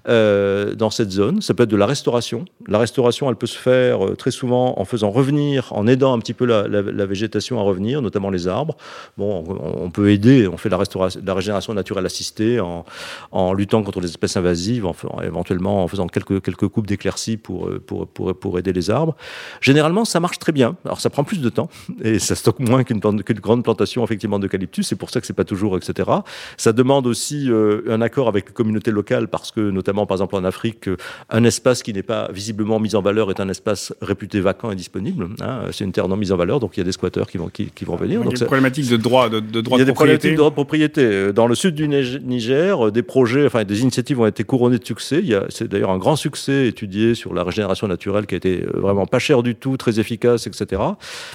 dans 0.06 0.90
cette 0.90 1.12
zone. 1.12 1.42
Ça 1.42 1.54
peut 1.54 1.64
être 1.64 1.70
de 1.70 1.76
la 1.76 1.86
restauration 1.86 2.05
restauration. 2.06 2.46
La 2.68 2.78
restauration, 2.78 3.30
elle 3.30 3.36
peut 3.36 3.48
se 3.48 3.58
faire 3.58 4.06
euh, 4.06 4.16
très 4.16 4.30
souvent 4.32 4.76
en 4.78 4.86
faisant 4.86 5.10
revenir, 5.10 5.74
en 5.74 5.88
aidant 5.88 6.14
un 6.14 6.20
petit 6.20 6.34
peu 6.34 6.46
la, 6.46 6.82
végétation 7.06 7.60
à 7.60 7.64
revenir, 7.64 8.02
notamment 8.02 8.30
les 8.30 8.48
arbres. 8.48 8.78
Bon, 9.18 9.44
on, 9.48 9.90
peut 9.90 10.12
aider, 10.12 10.48
on 10.48 10.58
fait 10.58 10.70
la, 10.70 10.78
restauration, 10.78 11.20
la 11.26 11.34
régénération 11.34 11.74
naturelle 11.74 12.06
assistée 12.06 12.60
en, 12.60 12.86
en 13.32 13.54
luttant 13.54 13.82
contre 13.82 14.02
les 14.02 14.10
espèces 14.10 14.38
invasives, 14.38 14.86
en, 14.86 14.94
faisant- 14.94 15.20
éventuellement 15.22 15.84
en 15.84 15.88
faisant 15.88 16.08
quelques, 16.08 16.42
quelques 16.42 16.68
coupes 16.68 16.86
d'éclaircies 16.86 17.38
pour, 17.38 17.68
euh, 17.68 17.82
pour, 17.86 18.08
pour, 18.08 18.38
pour 18.38 18.60
aider 18.60 18.74
les 18.74 18.90
arbres. 18.92 19.16
Généralement, 19.62 20.06
ça 20.06 20.20
marche 20.20 20.38
très 20.38 20.52
bien. 20.52 20.76
Alors, 20.86 21.02
ça 21.02 21.10
prend 21.10 21.24
plus 21.24 21.42
de 21.42 21.50
temps 21.50 21.70
et 22.04 22.20
ça 22.20 22.36
stocke 22.36 22.60
moins 22.60 22.84
qu'une 22.84 23.00
grande 23.00 23.64
plantation 23.64 24.04
effectivement 24.04 24.38
d'eucalyptus. 24.38 24.88
C'est 24.88 24.96
pour 24.96 25.10
ça 25.10 25.22
que 25.22 25.28
c'est 25.28 25.34
pas 25.34 25.44
toujours, 25.44 25.76
etc. 25.78 26.10
Ça 26.58 26.72
demande 26.72 27.08
aussi 27.08 27.50
euh, 27.50 27.82
un 27.90 28.02
accord 28.02 28.28
avec 28.28 28.48
les 28.48 28.54
communautés 28.54 28.92
locales 28.92 29.28
parce 29.28 29.52
que, 29.52 29.62
notamment 29.62 30.06
par 30.06 30.16
exemple 30.16 30.36
en 30.36 30.44
Afrique, 30.44 30.90
un 31.30 31.44
espace 31.44 31.82
qui 31.82 31.94
n'est 31.96 32.04
pas 32.04 32.30
visiblement 32.32 32.80
mis 32.80 32.96
en 32.96 33.02
valeur 33.02 33.30
est 33.32 33.40
un 33.40 33.50
espace 33.50 33.94
réputé 34.02 34.40
vacant 34.42 34.72
et 34.72 34.76
disponible. 34.76 35.28
hein. 35.42 35.62
C'est 35.72 35.84
une 35.84 35.92
terre 35.92 36.08
non 36.08 36.18
mise 36.18 36.32
en 36.32 36.38
valeur, 36.38 36.60
donc 36.60 36.78
il 36.78 36.80
y 36.80 36.82
a 36.82 36.84
des 36.84 36.92
squatteurs 36.92 37.28
qui 37.28 37.38
vont, 37.38 37.50
qui, 37.50 37.68
qui 37.68 37.86
vont 37.86 37.96
venir. 37.96 38.14
Il 38.14 38.18
y 38.18 38.22
a 38.22 38.24
Donc 38.24 38.34
une 38.34 38.38
ça- 38.38 38.46
problématique 38.46 38.90
de 38.90 38.98
droit 38.98 39.30
de, 39.30 39.40
de 39.40 39.62
droit 39.62 39.78
il 39.78 39.80
y 39.80 39.82
a 39.82 39.86
de 39.86 39.90
des 39.92 39.94
problématiques 39.96 40.32
de 40.32 40.38
droit 40.38 40.50
de 40.50 40.56
propriété. 40.56 41.02
Euh, 41.04 41.32
Dans 41.32 41.48
le 41.48 41.56
sud 41.56 41.76
du 41.76 41.88
Nige- 41.88 42.22
Niger, 42.22 42.88
euh, 42.88 42.92
des 42.92 43.04
projets, 43.04 43.46
enfin 43.46 43.64
des 43.64 43.82
initiatives 43.82 44.20
ont 44.20 44.26
été 44.28 44.44
couronnées 44.44 44.80
de 44.80 44.86
succès. 44.86 45.24
C'est 45.50 45.68
d'ailleurs 45.68 45.90
un 45.92 45.98
grand 45.98 46.16
succès 46.16 46.68
étudié 46.68 47.16
sur 47.16 47.34
la 47.34 47.44
régénération 47.44 47.88
naturelle 47.88 48.26
qui 48.28 48.36
a 48.36 48.38
été 48.38 48.64
euh, 48.64 48.80
vraiment 48.80 49.06
pas 49.06 49.20
cher 49.20 49.44
du 49.44 49.56
tout, 49.56 49.78
très 49.78 50.00
efficace, 50.00 50.48
etc. 50.48 50.66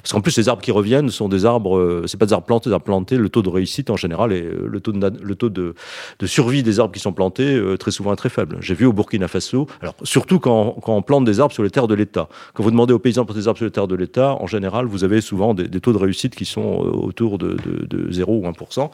Parce 0.01 0.11
qu'en 0.11 0.21
plus, 0.21 0.37
les 0.37 0.49
arbres 0.49 0.61
qui 0.61 0.71
reviennent 0.71 1.09
sont 1.09 1.29
des 1.29 1.45
arbres, 1.45 1.77
euh, 1.77 2.03
c'est 2.07 2.17
pas 2.19 2.25
des 2.25 2.33
arbres 2.33 2.45
plantés, 2.45 2.69
des 2.69 2.73
arbres 2.73 2.85
plantés. 2.85 3.17
Le 3.17 3.29
taux 3.29 3.41
de 3.41 3.49
réussite 3.49 3.89
en 3.89 3.97
général 3.97 4.31
et 4.33 4.41
le 4.65 4.79
taux 4.79 4.91
de, 4.91 5.11
le 5.23 5.35
taux 5.35 5.49
de, 5.49 5.73
de 6.19 6.25
survie 6.27 6.63
des 6.63 6.79
arbres 6.79 6.93
qui 6.93 6.99
sont 6.99 7.13
plantés 7.13 7.55
euh, 7.55 7.77
très 7.77 7.91
souvent 7.91 8.13
est 8.13 8.15
très 8.17 8.29
faible. 8.29 8.57
J'ai 8.61 8.73
vu 8.75 8.85
au 8.85 8.93
Burkina 8.93 9.27
Faso, 9.27 9.67
alors 9.81 9.95
surtout 10.03 10.39
quand, 10.41 10.75
quand 10.83 10.95
on 10.95 11.01
plante 11.01 11.25
des 11.25 11.39
arbres 11.39 11.53
sur 11.53 11.63
les 11.63 11.69
terres 11.69 11.87
de 11.87 11.95
l'État. 11.95 12.27
Quand 12.53 12.63
vous 12.63 12.71
demandez 12.71 12.93
aux 12.93 12.99
paysans 12.99 13.21
de 13.21 13.27
planter 13.27 13.39
des 13.41 13.47
arbres 13.47 13.57
sur 13.57 13.65
les 13.65 13.71
terres 13.71 13.87
de 13.87 13.95
l'État, 13.95 14.35
en 14.39 14.47
général, 14.47 14.85
vous 14.85 15.03
avez 15.03 15.21
souvent 15.21 15.53
des, 15.53 15.67
des 15.67 15.79
taux 15.79 15.93
de 15.93 15.97
réussite 15.97 16.35
qui 16.35 16.45
sont 16.45 16.83
euh, 16.83 16.89
autour 16.89 17.37
de, 17.37 17.55
de, 17.65 17.85
de 17.85 18.11
0 18.11 18.33
ou 18.33 18.43
1%. 18.49 18.89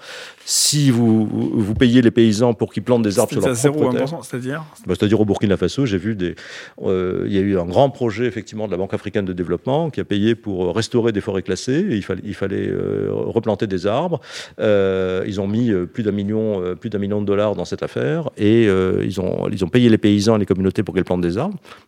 Si 0.45 0.91
vous, 0.91 1.25
vous 1.27 1.73
payez 1.73 2.01
les 2.01 2.11
paysans 2.11 2.53
pour 2.53 2.71
qu'ils 2.71 2.83
plantent 2.83 3.03
des 3.03 3.19
arbres 3.19 3.31
sur 3.31 3.41
C'est 3.41 3.47
à 3.47 3.51
leur 3.51 3.57
0 3.57 3.75
propre 3.75 3.93
ou 3.93 3.97
terre, 3.97 4.05
1%, 4.07 4.23
c'est-à-dire 4.23 4.63
bah, 4.85 4.93
C'est-à-dire 4.97 5.19
au 5.19 5.25
Burkina 5.25 5.57
Faso, 5.57 5.85
j'ai 5.85 5.97
vu 5.97 6.15
des. 6.15 6.35
euh, 6.83 7.23
il 7.27 7.33
y 7.33 7.37
a 7.37 7.41
eu 7.41 7.57
un 7.57 7.65
grand 7.65 7.89
projet 7.89 8.25
effectivement 8.25 8.67
de 8.67 8.71
la 8.71 8.77
Banque 8.77 8.93
africaine 8.93 9.25
de 9.25 9.33
développement 9.33 9.89
qui 9.89 9.99
a 9.99 10.05
payé 10.05 10.35
pour 10.35 10.75
restaurer 10.75 11.11
des 11.11 11.21
forêts 11.21 11.41
classées. 11.43 11.85
Et 11.89 11.95
il 11.95 12.03
fallait, 12.03 12.21
il 12.23 12.33
fallait 12.33 12.67
euh, 12.69 13.09
replanter 13.11 13.67
des 13.67 13.87
arbres. 13.87 14.19
Euh, 14.59 15.23
ils 15.27 15.39
ont 15.41 15.47
mis 15.47 15.71
euh, 15.71 15.85
plus 15.85 16.03
d'un 16.03 16.11
million, 16.11 16.61
euh, 16.61 16.75
plus 16.75 16.89
d'un 16.89 16.99
million 16.99 17.21
de 17.21 17.25
dollars 17.25 17.55
dans 17.55 17.65
cette 17.65 17.83
affaire 17.83 18.29
et 18.37 18.67
euh, 18.67 19.03
ils 19.05 19.19
ont, 19.21 19.47
ils 19.51 19.63
ont 19.63 19.69
payé 19.69 19.89
les 19.89 19.97
paysans 19.97 20.35
et 20.35 20.39
les 20.39 20.45
communautés 20.45 20.83
pour 20.83 20.93
qu'elles 20.93 21.03
plantent 21.03 21.21
des 21.21 21.36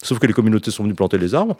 Sauf 0.01 0.19
que 0.19 0.27
les 0.27 0.33
communautés 0.33 0.71
sont 0.71 0.83
venues 0.83 0.95
planter 0.95 1.17
les 1.17 1.35
arbres. 1.35 1.57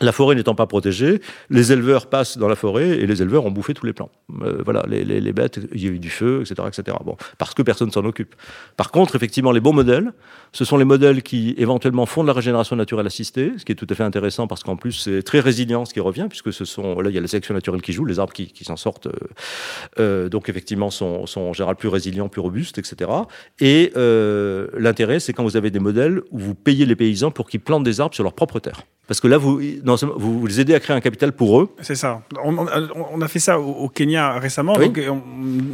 La 0.00 0.12
forêt 0.12 0.34
n'étant 0.34 0.54
pas 0.54 0.66
protégée, 0.66 1.20
les 1.50 1.72
éleveurs 1.72 2.06
passent 2.06 2.38
dans 2.38 2.48
la 2.48 2.56
forêt 2.56 2.88
et 3.00 3.06
les 3.06 3.20
éleveurs 3.22 3.44
ont 3.44 3.50
bouffé 3.50 3.74
tous 3.74 3.84
les 3.84 3.92
plants. 3.92 4.10
Euh, 4.42 4.62
voilà, 4.64 4.82
les, 4.88 5.04
les- 5.04 5.20
les 5.20 5.32
bêtes, 5.32 5.60
il 5.74 5.82
y 5.84 5.88
a 5.88 5.90
eu 5.90 5.98
du 5.98 6.08
feu, 6.10 6.40
etc., 6.40 6.66
etc. 6.68 6.96
Bon, 7.04 7.16
parce 7.36 7.52
que 7.54 7.62
personne 7.62 7.90
s'en 7.90 8.04
occupe. 8.04 8.34
Par 8.78 8.90
contre, 8.92 9.14
effectivement, 9.16 9.52
les 9.52 9.60
bons 9.60 9.74
modèles, 9.74 10.12
ce 10.52 10.64
sont 10.64 10.78
les 10.78 10.84
modèles 10.86 11.22
qui 11.22 11.54
éventuellement 11.58 12.06
font 12.06 12.22
de 12.22 12.28
la 12.28 12.32
régénération 12.32 12.76
naturelle 12.76 13.06
assistée, 13.06 13.52
ce 13.58 13.64
qui 13.64 13.72
est 13.72 13.74
tout 13.74 13.86
à 13.90 13.94
fait 13.94 14.02
intéressant 14.02 14.46
parce 14.46 14.62
qu'en 14.62 14.76
plus 14.76 14.92
c'est 14.92 15.22
très 15.22 15.40
résilient 15.40 15.84
ce 15.84 15.92
qui 15.94 16.00
revient 16.00 16.26
puisque 16.28 16.52
ce 16.52 16.64
sont 16.64 17.00
là 17.00 17.10
il 17.10 17.14
y 17.14 17.18
a 17.18 17.20
la 17.20 17.28
sélection 17.28 17.54
naturelle 17.54 17.82
qui 17.82 17.92
joue, 17.92 18.04
les 18.04 18.18
arbres 18.18 18.32
qui, 18.32 18.46
qui 18.52 18.64
s'en 18.64 18.76
sortent, 18.76 19.06
euh, 19.06 19.12
euh, 19.98 20.28
donc 20.28 20.48
effectivement 20.48 20.90
sont, 20.90 21.26
sont 21.26 21.42
en 21.42 21.52
général 21.52 21.76
plus 21.76 21.88
résilients, 21.88 22.28
plus 22.28 22.40
robustes, 22.40 22.78
etc. 22.78 23.10
Et 23.60 23.92
euh, 23.96 24.68
l'intérêt 24.78 25.20
c'est 25.20 25.32
quand 25.32 25.44
vous 25.44 25.56
avez 25.56 25.70
des 25.70 25.78
modèles 25.78 26.22
où 26.30 26.38
vous 26.38 26.54
payez 26.54 26.86
les 26.86 26.96
paysans 26.96 27.30
pour 27.30 27.48
qu'ils 27.48 27.60
plantent 27.60 27.84
des 27.84 28.00
arbres 28.00 28.14
sur 28.14 28.24
leur 28.24 28.32
propre 28.32 28.58
terre. 28.60 28.82
Parce 29.10 29.18
que 29.18 29.26
là, 29.26 29.38
vous, 29.38 29.60
non 29.82 29.96
vous, 30.16 30.38
vous 30.38 30.46
les 30.46 30.60
aidez 30.60 30.72
à 30.72 30.78
créer 30.78 30.94
un 30.96 31.00
capital 31.00 31.32
pour 31.32 31.60
eux, 31.60 31.68
C'est 31.80 31.96
ça. 31.96 32.22
On, 32.44 32.56
on- 32.56 32.68
on 33.12 33.20
a 33.20 33.26
fait 33.26 33.40
ça 33.40 33.58
au, 33.58 33.64
au 33.72 33.88
Kenya 33.88 34.38
récemment. 34.38 34.74
Oui. 34.78 34.86
Donc, 34.88 35.00
on 35.10 35.20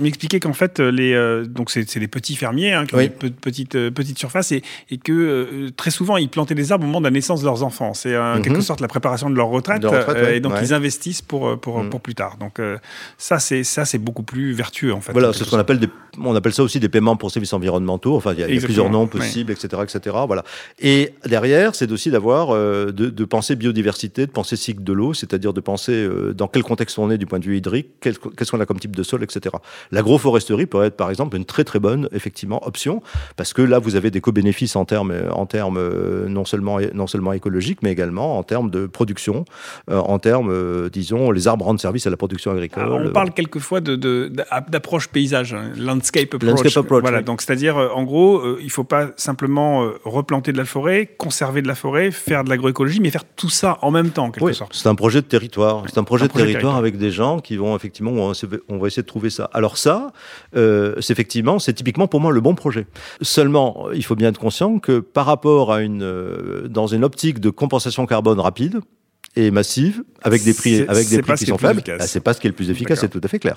m'expliquait 0.02 0.40
qu'en 0.40 0.54
fait, 0.54 0.80
les, 0.80 1.12
euh, 1.12 1.44
donc 1.44 1.70
c'est 1.70 1.98
des 1.98 2.08
petits 2.08 2.34
fermiers 2.34 2.72
hein, 2.72 2.86
qui 2.86 2.94
ont 2.94 2.98
Oui. 2.98 3.10
des 3.10 3.10
pe- 3.10 3.28
petites, 3.38 3.74
euh, 3.74 3.90
petites 3.90 4.18
surfaces 4.18 4.52
et, 4.52 4.62
et 4.90 4.96
que 4.96 5.12
euh, 5.12 5.68
très 5.76 5.90
souvent, 5.90 6.16
ils 6.16 6.30
plantaient 6.30 6.54
des 6.54 6.72
arbres 6.72 6.84
au 6.84 6.86
moment 6.86 7.00
de 7.00 7.04
la 7.04 7.10
naissance 7.10 7.40
de 7.40 7.44
leurs 7.44 7.62
enfants. 7.62 7.92
C'est 7.92 8.16
en 8.16 8.36
Mhm. 8.36 8.42
quelque 8.42 8.62
sorte 8.62 8.80
la 8.80 8.88
préparation 8.88 9.28
de 9.28 9.34
leur 9.36 9.48
retraite. 9.48 9.82
De 9.82 9.86
retraite, 9.88 10.16
euh, 10.16 10.22
ouais. 10.24 10.36
et 10.38 10.40
donc, 10.40 10.54
Ouais. 10.54 10.60
ils 10.62 10.72
investissent 10.72 11.20
pour, 11.20 11.46
euh, 11.48 11.56
pour, 11.56 11.82
Mhm. 11.82 11.90
pour 11.90 12.00
plus 12.00 12.14
tard. 12.14 12.38
Donc, 12.40 12.58
euh, 12.58 12.78
ça, 13.18 13.38
c'est 13.38 13.64
ça, 13.64 13.84
c'est 13.84 13.98
beaucoup 13.98 14.22
plus 14.22 14.54
vertueux, 14.54 14.94
en 14.94 15.02
fait. 15.02 15.12
Voilà, 15.12 15.34
c'est 15.34 15.44
ce 15.44 15.50
qu'on 15.50 15.58
appelle 15.58 15.78
des, 15.78 15.88
on 16.18 16.34
appelle 16.34 16.54
ça 16.54 16.62
aussi 16.62 16.80
des 16.80 16.88
paiements 16.88 17.16
pour 17.16 17.30
services 17.30 17.52
environnementaux. 17.52 18.16
Enfin, 18.16 18.32
il 18.32 18.40
y 18.40 18.44
a, 18.44 18.48
y 18.48 18.58
plusieurs 18.60 18.88
noms 18.88 19.02
oui. 19.04 19.10
possibles, 19.20 19.52
etc., 19.52 19.82
etc. 19.82 20.16
Voilà. 20.26 20.42
Et 20.80 21.12
derrière, 21.26 21.74
c'est 21.74 21.92
aussi 21.92 22.10
d'avoir, 22.10 22.54
euh, 22.54 22.92
de, 22.92 23.10
de 23.10 23.24
penser 23.26 23.56
biodiversité, 23.56 24.26
de 24.26 24.30
penser 24.30 24.56
cycle 24.56 24.82
de 24.82 24.92
l'eau, 24.92 25.14
c'est-à-dire 25.14 25.52
de 25.52 25.60
penser 25.60 25.92
euh, 25.92 26.32
dans 26.32 26.48
quel 26.48 26.62
contexte 26.62 26.98
on 26.98 27.10
est 27.10 27.18
du 27.18 27.26
point 27.26 27.38
de 27.38 27.44
vue 27.44 27.56
hydrique, 27.56 27.88
quel- 28.00 28.18
qu'est-ce 28.18 28.50
qu'on 28.50 28.60
a 28.60 28.66
comme 28.66 28.78
type 28.80 28.96
de 28.96 29.02
sol, 29.02 29.22
etc. 29.22 29.54
L'agroforesterie 29.92 30.66
peut 30.66 30.82
être, 30.84 30.96
par 30.96 31.10
exemple, 31.10 31.36
une 31.36 31.44
très 31.44 31.64
très 31.64 31.78
bonne, 31.78 32.08
effectivement, 32.12 32.66
option, 32.66 33.02
parce 33.36 33.52
que 33.52 33.62
là, 33.62 33.78
vous 33.78 33.96
avez 33.96 34.10
des 34.10 34.20
co-bénéfices 34.20 34.76
en 34.76 34.84
termes, 34.84 35.14
en 35.32 35.46
termes 35.46 35.76
euh, 35.78 36.28
non 36.28 36.44
seulement 36.44 36.78
non 36.94 37.06
seulement 37.06 37.32
écologiques, 37.32 37.78
mais 37.82 37.92
également 37.92 38.38
en 38.38 38.42
termes 38.42 38.70
de 38.70 38.86
production, 38.86 39.44
euh, 39.90 39.98
en 39.98 40.18
termes, 40.18 40.50
euh, 40.50 40.88
disons, 40.90 41.30
les 41.30 41.48
arbres 41.48 41.64
rendent 41.64 41.80
service 41.80 42.06
à 42.06 42.10
la 42.10 42.16
production 42.16 42.50
agricole. 42.52 42.82
Alors, 42.84 43.00
on 43.04 43.10
parle 43.12 43.32
quelquefois 43.32 43.80
de- 43.80 43.96
de- 43.96 44.28
d'a- 44.32 44.60
d'approche 44.68 45.08
paysage, 45.08 45.54
hein, 45.54 45.72
landscape 45.78 46.34
approach. 46.34 46.50
Landscape 46.50 46.76
approach, 46.84 47.02
voilà, 47.02 47.18
oui. 47.18 47.24
donc 47.24 47.40
c'est-à-dire, 47.42 47.76
euh, 47.78 47.88
en 47.94 48.04
gros, 48.04 48.38
euh, 48.38 48.58
il 48.62 48.70
faut 48.70 48.84
pas 48.84 49.08
simplement 49.16 49.84
euh, 49.84 49.90
replanter 50.04 50.52
de 50.52 50.58
la 50.58 50.64
forêt, 50.64 51.06
conserver 51.18 51.62
de 51.62 51.68
la 51.68 51.74
forêt, 51.74 52.10
faire 52.10 52.44
de 52.44 52.50
l'agroécologie, 52.50 53.00
mais 53.00 53.10
faire 53.18 53.24
tout 53.36 53.48
ça 53.48 53.78
en 53.82 53.90
même 53.90 54.10
temps, 54.10 54.24
en 54.24 54.30
quelque 54.30 54.44
Oui, 54.44 54.54
sorte. 54.54 54.74
c'est 54.74 54.88
un 54.88 54.94
projet 54.94 55.20
de 55.22 55.26
territoire. 55.26 55.82
C'est 55.86 55.98
un 55.98 56.04
projet 56.04 56.24
Un 56.24 56.26
de 56.26 56.30
projet 56.32 56.46
de 56.46 56.50
territoire 56.52 56.76
avec 56.76 56.98
des 56.98 57.10
gens 57.10 57.38
qui 57.40 57.56
vont 57.56 57.74
effectivement, 57.74 58.10
on 58.12 58.30
va- 58.32 58.56
on 58.68 58.78
va 58.78 58.86
essayer 58.88 59.02
de 59.02 59.06
trouver 59.06 59.30
ça. 59.30 59.48
Alors 59.52 59.78
ça, 59.78 60.12
euh, 60.56 60.94
c'est 61.00 61.12
effectivement, 61.12 61.58
c'est 61.58 61.72
typiquement 61.72 62.08
pour 62.08 62.20
moi 62.20 62.30
le 62.32 62.40
bon 62.40 62.54
projet. 62.54 62.86
Seulement, 63.22 63.86
il 63.94 64.04
faut 64.04 64.16
bien 64.16 64.28
être 64.28 64.38
conscient 64.40 64.78
que 64.78 65.00
par 65.00 65.26
rapport 65.26 65.72
à 65.72 65.80
une, 65.82 66.02
euh, 66.02 66.68
dans 66.68 66.86
une 66.86 67.04
optique 67.04 67.40
de 67.40 67.50
compensation 67.50 68.04
carbone 68.06 68.38
rapide 68.40 68.80
et 69.34 69.50
massive, 69.50 70.02
avec 70.22 70.44
des 70.44 70.54
prix, 70.54 70.82
avec 70.88 71.08
des 71.08 71.20
prix 71.22 71.34
qui 71.36 71.46
sont 71.46 71.58
faibles, 71.58 71.82
bah, 71.86 72.06
c'est 72.06 72.20
pas 72.20 72.32
ce 72.34 72.40
qui 72.40 72.46
est 72.46 72.50
le 72.50 72.56
plus 72.56 72.70
efficace, 72.70 73.00
c'est 73.00 73.08
tout 73.08 73.20
à 73.22 73.28
fait 73.28 73.38
clair. 73.38 73.54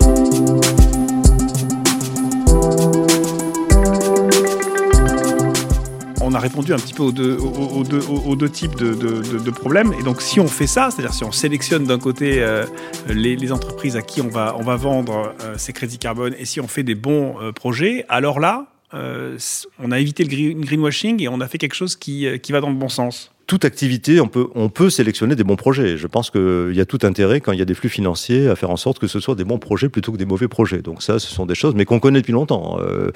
On 6.30 6.34
a 6.34 6.38
répondu 6.38 6.72
un 6.72 6.76
petit 6.76 6.94
peu 6.94 7.02
aux 7.02 7.10
deux, 7.10 8.48
types 8.48 8.76
de, 8.76 9.50
problèmes. 9.50 9.92
Et 9.98 10.04
donc, 10.04 10.22
si 10.22 10.38
on 10.38 10.46
fait 10.46 10.68
ça, 10.68 10.90
c'est-à-dire 10.92 11.12
si 11.12 11.24
on 11.24 11.32
sélectionne 11.32 11.86
d'un 11.86 11.98
côté 11.98 12.40
euh, 12.40 12.66
les, 13.08 13.50
entreprises 13.50 13.96
à 13.96 14.02
qui 14.02 14.20
on 14.20 14.28
va, 14.28 14.54
on 14.56 14.62
va 14.62 14.76
vendre 14.76 15.34
euh, 15.40 15.56
ces 15.58 15.72
crédits 15.72 15.98
carbone, 15.98 16.36
et 16.38 16.44
si 16.44 16.60
on 16.60 16.68
fait 16.68 16.84
des 16.84 16.94
bons 16.94 17.34
euh, 17.40 17.50
projets, 17.50 18.04
alors 18.08 18.38
là, 18.38 18.66
on 18.92 19.90
a 19.90 19.98
évité 19.98 20.22
le 20.22 20.28
green- 20.28 20.60
greenwashing 20.60 21.20
et 21.20 21.28
on 21.28 21.40
a 21.40 21.48
fait 21.48 21.58
quelque 21.58 21.74
chose 21.74 21.96
qui, 21.96 22.26
qui 22.40 22.52
va 22.52 22.60
dans 22.60 22.70
le 22.70 22.76
bon 22.76 22.88
sens. 22.88 23.32
Toute 23.50 23.64
activité, 23.64 24.20
on 24.20 24.28
peut, 24.28 24.46
on 24.54 24.68
peut 24.68 24.90
sélectionner 24.90 25.34
des 25.34 25.42
bons 25.42 25.56
projets. 25.56 25.96
Je 25.96 26.06
pense 26.06 26.30
qu'il 26.30 26.72
y 26.72 26.80
a 26.80 26.84
tout 26.84 27.00
intérêt, 27.02 27.40
quand 27.40 27.50
il 27.50 27.58
y 27.58 27.62
a 27.62 27.64
des 27.64 27.74
flux 27.74 27.88
financiers, 27.88 28.46
à 28.46 28.54
faire 28.54 28.70
en 28.70 28.76
sorte 28.76 29.00
que 29.00 29.08
ce 29.08 29.18
soit 29.18 29.34
des 29.34 29.42
bons 29.42 29.58
projets 29.58 29.88
plutôt 29.88 30.12
que 30.12 30.18
des 30.18 30.24
mauvais 30.24 30.46
projets. 30.46 30.82
Donc 30.82 31.02
ça, 31.02 31.18
ce 31.18 31.26
sont 31.34 31.46
des 31.46 31.56
choses, 31.56 31.74
mais 31.74 31.84
qu'on 31.84 31.98
connaît 31.98 32.20
depuis 32.20 32.32
longtemps. 32.32 32.78
Euh, 32.78 33.10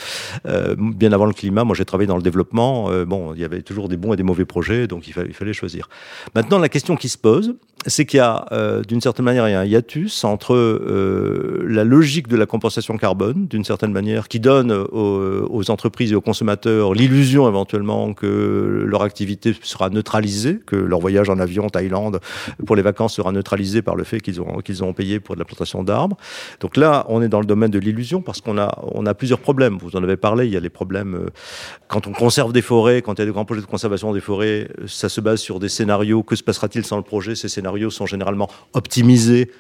euh, 0.49 0.75
bien 0.77 1.13
avant 1.13 1.27
le 1.27 1.35
climat, 1.35 1.63
moi 1.63 1.77
j'ai 1.77 1.85
travaillé 1.85 2.09
dans 2.09 2.17
le 2.17 2.23
développement. 2.23 2.91
euh, 2.91 3.05
bon, 3.05 3.33
il 3.35 3.41
y 3.43 3.45
avait 3.45 3.63
toujours 3.63 3.89
des 3.89 3.97
bons 3.97 4.13
et 4.13 4.17
des 4.17 4.25
mauvais 4.25 4.45
projets, 4.45 4.89
donc 4.89 5.07
il 5.07 5.13
fallait, 5.13 5.29
il 5.29 5.35
fallait 5.35 5.53
choisir. 5.53 5.89
Maintenant, 6.35 6.59
la 6.59 6.69
question 6.69 6.97
qui 6.97 7.09
se 7.09 7.17
pose, 7.17 7.55
c'est 7.87 8.07
qu'il 8.07 8.19
y 8.19 8.21
a, 8.21 8.47
euh, 8.53 8.83
d'une 8.83 9.01
certaine 9.01 9.25
manière, 9.25 9.49
il 9.49 9.53
y 9.53 9.55
a 9.55 9.61
un 9.61 9.65
hiatus 9.65 10.25
entre 10.25 10.55
euh, 10.55 11.65
la 11.69 11.85
logique 11.85 12.29
de 12.29 12.37
la 12.37 12.47
compensation 12.47 12.97
carbone, 12.97 13.47
d'une 13.47 13.65
certaine 13.65 13.93
manière, 13.93 14.27
qui 14.29 14.41
donne 14.41 14.73
aux, 14.73 15.47
aux 15.49 15.71
entreprises 15.71 16.13
et 16.13 16.15
aux 16.15 16.21
consommateurs 16.21 16.95
l'illusion 16.95 17.47
éventuellement 17.49 18.15
que 18.15 18.85
leur 18.87 19.03
activité 19.03 19.55
sera 19.63 19.91
que 20.67 20.77
leur 20.77 21.01
voyage 21.01 21.29
en 21.29 21.39
avion 21.39 21.69
Thaïlande 21.69 22.21
pour 22.67 22.77
les 22.77 22.83
vacances 22.83 23.15
sera 23.15 23.33
neutralisé 23.33 23.83
par 23.83 23.97
le 23.97 24.05
fait 24.05 24.21
qu'ils 24.21 24.41
ont, 24.41 24.59
qu'ils 24.59 24.83
ont 24.83 24.93
payé 24.93 25.21
pour 25.21 25.35
de 25.35 25.41
la 25.41 25.45
plantation 25.45 25.83
d'arbres. 25.83 26.17
Donc 26.61 26.77
là, 26.77 27.05
on 27.09 27.23
est 27.23 27.29
dans 27.29 27.41
le 27.41 27.47
domaine 27.47 27.71
de 27.71 27.79
l'illusion 27.79 28.23
parce 28.23 28.41
qu'on 28.41 28.59
a, 28.59 28.79
on 28.83 29.07
a 29.07 29.15
plusieurs 29.15 29.41
problèmes. 29.41 29.79
Vous 29.79 29.97
en 29.97 30.03
avez 30.03 30.17
parlé, 30.17 30.47
il 30.47 30.53
y 30.53 30.57
a 30.57 30.61
les 30.61 30.71
problèmes 30.71 31.15
euh, 31.15 31.31
quand 31.89 32.07
on 32.07 32.13
conserve 32.13 32.53
des 32.53 32.63
forêts, 32.63 33.03
quand 33.03 33.15
il 33.15 33.19
y 33.21 33.23
a 33.23 33.27
des 33.27 33.33
grands 33.33 33.45
projets 33.45 33.61
de 33.61 33.67
conservation 33.67 34.13
des 34.13 34.21
forêts, 34.21 34.69
ça 34.87 35.09
se 35.09 35.21
base 35.21 35.41
sur 35.41 35.61
des 35.61 35.69
scénarios. 35.69 36.23
Que 36.23 36.37
se 36.37 36.43
passera-t-il 36.43 36.85
sans 36.85 36.97
le 36.97 37.03
projet? 37.03 37.35
Ces 37.35 37.49
scénarios 37.49 37.91
sont 37.91 38.07
généralement 38.07 38.49
optimisés 38.73 39.51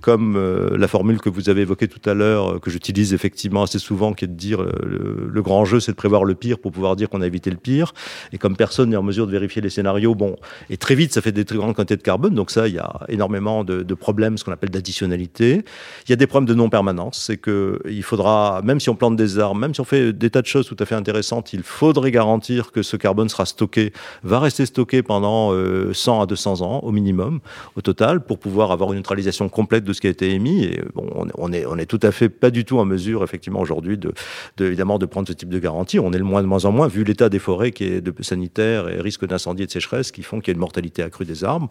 comme 0.00 0.36
euh, 0.36 0.76
la 0.76 0.88
formule 0.88 1.20
que 1.20 1.28
vous 1.28 1.48
avez 1.48 1.62
évoquée 1.62 1.88
tout 1.88 2.08
à 2.08 2.14
l'heure, 2.14 2.54
euh, 2.54 2.58
que 2.58 2.70
j'utilise 2.70 3.14
effectivement 3.14 3.62
assez 3.62 3.78
souvent, 3.78 4.12
qui 4.12 4.24
est 4.24 4.28
de 4.28 4.34
dire 4.34 4.62
euh, 4.62 4.72
le, 4.84 5.28
le 5.30 5.42
grand 5.42 5.64
jeu, 5.64 5.80
c'est 5.80 5.92
de 5.92 5.96
prévoir 5.96 6.24
le 6.24 6.34
pire 6.34 6.58
pour 6.58 6.72
pouvoir 6.72 6.96
dire 6.96 7.08
qu'on 7.08 7.20
a 7.20 7.26
évité 7.26 7.50
le 7.50 7.56
pire. 7.56 7.92
Et 8.32 8.38
comme 8.38 8.56
personne 8.56 8.90
n'est 8.90 8.96
en 8.96 9.02
mesure 9.02 9.26
de 9.26 9.32
vérifier 9.32 9.62
les 9.62 9.70
scénarios, 9.70 10.14
bon, 10.14 10.36
et 10.70 10.76
très 10.76 10.94
vite, 10.94 11.12
ça 11.12 11.20
fait 11.20 11.32
des 11.32 11.44
très 11.44 11.56
grandes 11.56 11.74
quantités 11.74 11.96
de 11.96 12.02
carbone. 12.02 12.34
Donc 12.34 12.50
ça, 12.50 12.68
il 12.68 12.74
y 12.74 12.78
a 12.78 13.00
énormément 13.08 13.64
de, 13.64 13.94
problèmes, 13.94 14.36
ce 14.38 14.44
qu'on 14.44 14.52
appelle 14.52 14.70
d'additionnalité. 14.70 15.64
Il 16.06 16.10
y 16.10 16.12
a 16.12 16.16
des 16.16 16.26
problèmes 16.26 16.48
de 16.48 16.54
non-permanence. 16.54 17.22
C'est 17.26 17.36
que 17.36 17.80
il 17.88 18.02
faudra, 18.02 18.60
même 18.64 18.80
si 18.80 18.90
on 18.90 18.96
plante 18.96 19.16
des 19.16 19.38
arbres, 19.38 19.60
même 19.60 19.74
si 19.74 19.80
on 19.80 19.84
fait 19.84 20.12
des 20.12 20.30
tas 20.30 20.42
de 20.42 20.46
choses 20.46 20.66
tout 20.66 20.76
à 20.80 20.84
fait 20.84 20.94
intéressantes, 20.94 21.52
il 21.52 21.62
faudrait 21.62 22.10
garantir 22.10 22.72
que 22.72 22.82
ce 22.82 22.96
carbone 22.96 23.28
sera 23.28 23.46
stocké, 23.46 23.92
va 24.22 24.40
rester 24.40 24.66
stocké 24.66 25.02
pendant 25.02 25.52
euh, 25.52 25.92
100 25.92 26.22
à 26.22 26.26
200 26.26 26.62
ans 26.62 26.80
au 26.80 26.90
minimum, 26.90 27.40
au 27.76 27.80
total, 27.80 28.20
pour 28.24 28.38
pouvoir 28.38 28.72
avoir 28.72 28.92
une 28.92 28.98
neutralisation 28.98 29.48
complète 29.48 29.83
de 29.84 29.92
ce 29.92 30.00
qui 30.00 30.06
a 30.06 30.10
été 30.10 30.30
émis. 30.32 30.64
Et 30.64 30.80
bon, 30.94 31.06
on, 31.14 31.26
on 31.36 31.52
est, 31.52 31.64
on 31.66 31.76
est 31.78 31.86
tout 31.86 32.00
à 32.02 32.10
fait 32.10 32.28
pas 32.28 32.50
du 32.50 32.64
tout 32.64 32.78
en 32.78 32.84
mesure, 32.84 33.22
effectivement, 33.22 33.60
aujourd'hui, 33.60 33.96
de, 33.98 34.12
de, 34.56 34.64
évidemment, 34.66 34.98
de 34.98 35.06
prendre 35.06 35.28
ce 35.28 35.32
type 35.32 35.48
de 35.50 35.58
garantie. 35.58 35.98
On 35.98 36.12
est 36.12 36.18
le 36.18 36.24
moins 36.24 36.42
de 36.42 36.46
moins 36.46 36.64
en 36.64 36.72
moins, 36.72 36.88
vu 36.88 37.04
l'état 37.04 37.28
des 37.28 37.38
forêts 37.38 37.70
qui 37.72 37.84
est 37.84 38.00
de, 38.00 38.12
sanitaire 38.22 38.88
et 38.88 39.00
risque 39.00 39.26
d'incendie 39.26 39.62
et 39.64 39.66
de 39.66 39.70
sécheresse, 39.70 40.10
qui 40.12 40.22
font 40.22 40.40
qu'il 40.40 40.48
y 40.48 40.52
a 40.52 40.54
une 40.54 40.60
mortalité 40.60 41.02
accrue 41.02 41.24
des 41.24 41.44
arbres. 41.44 41.70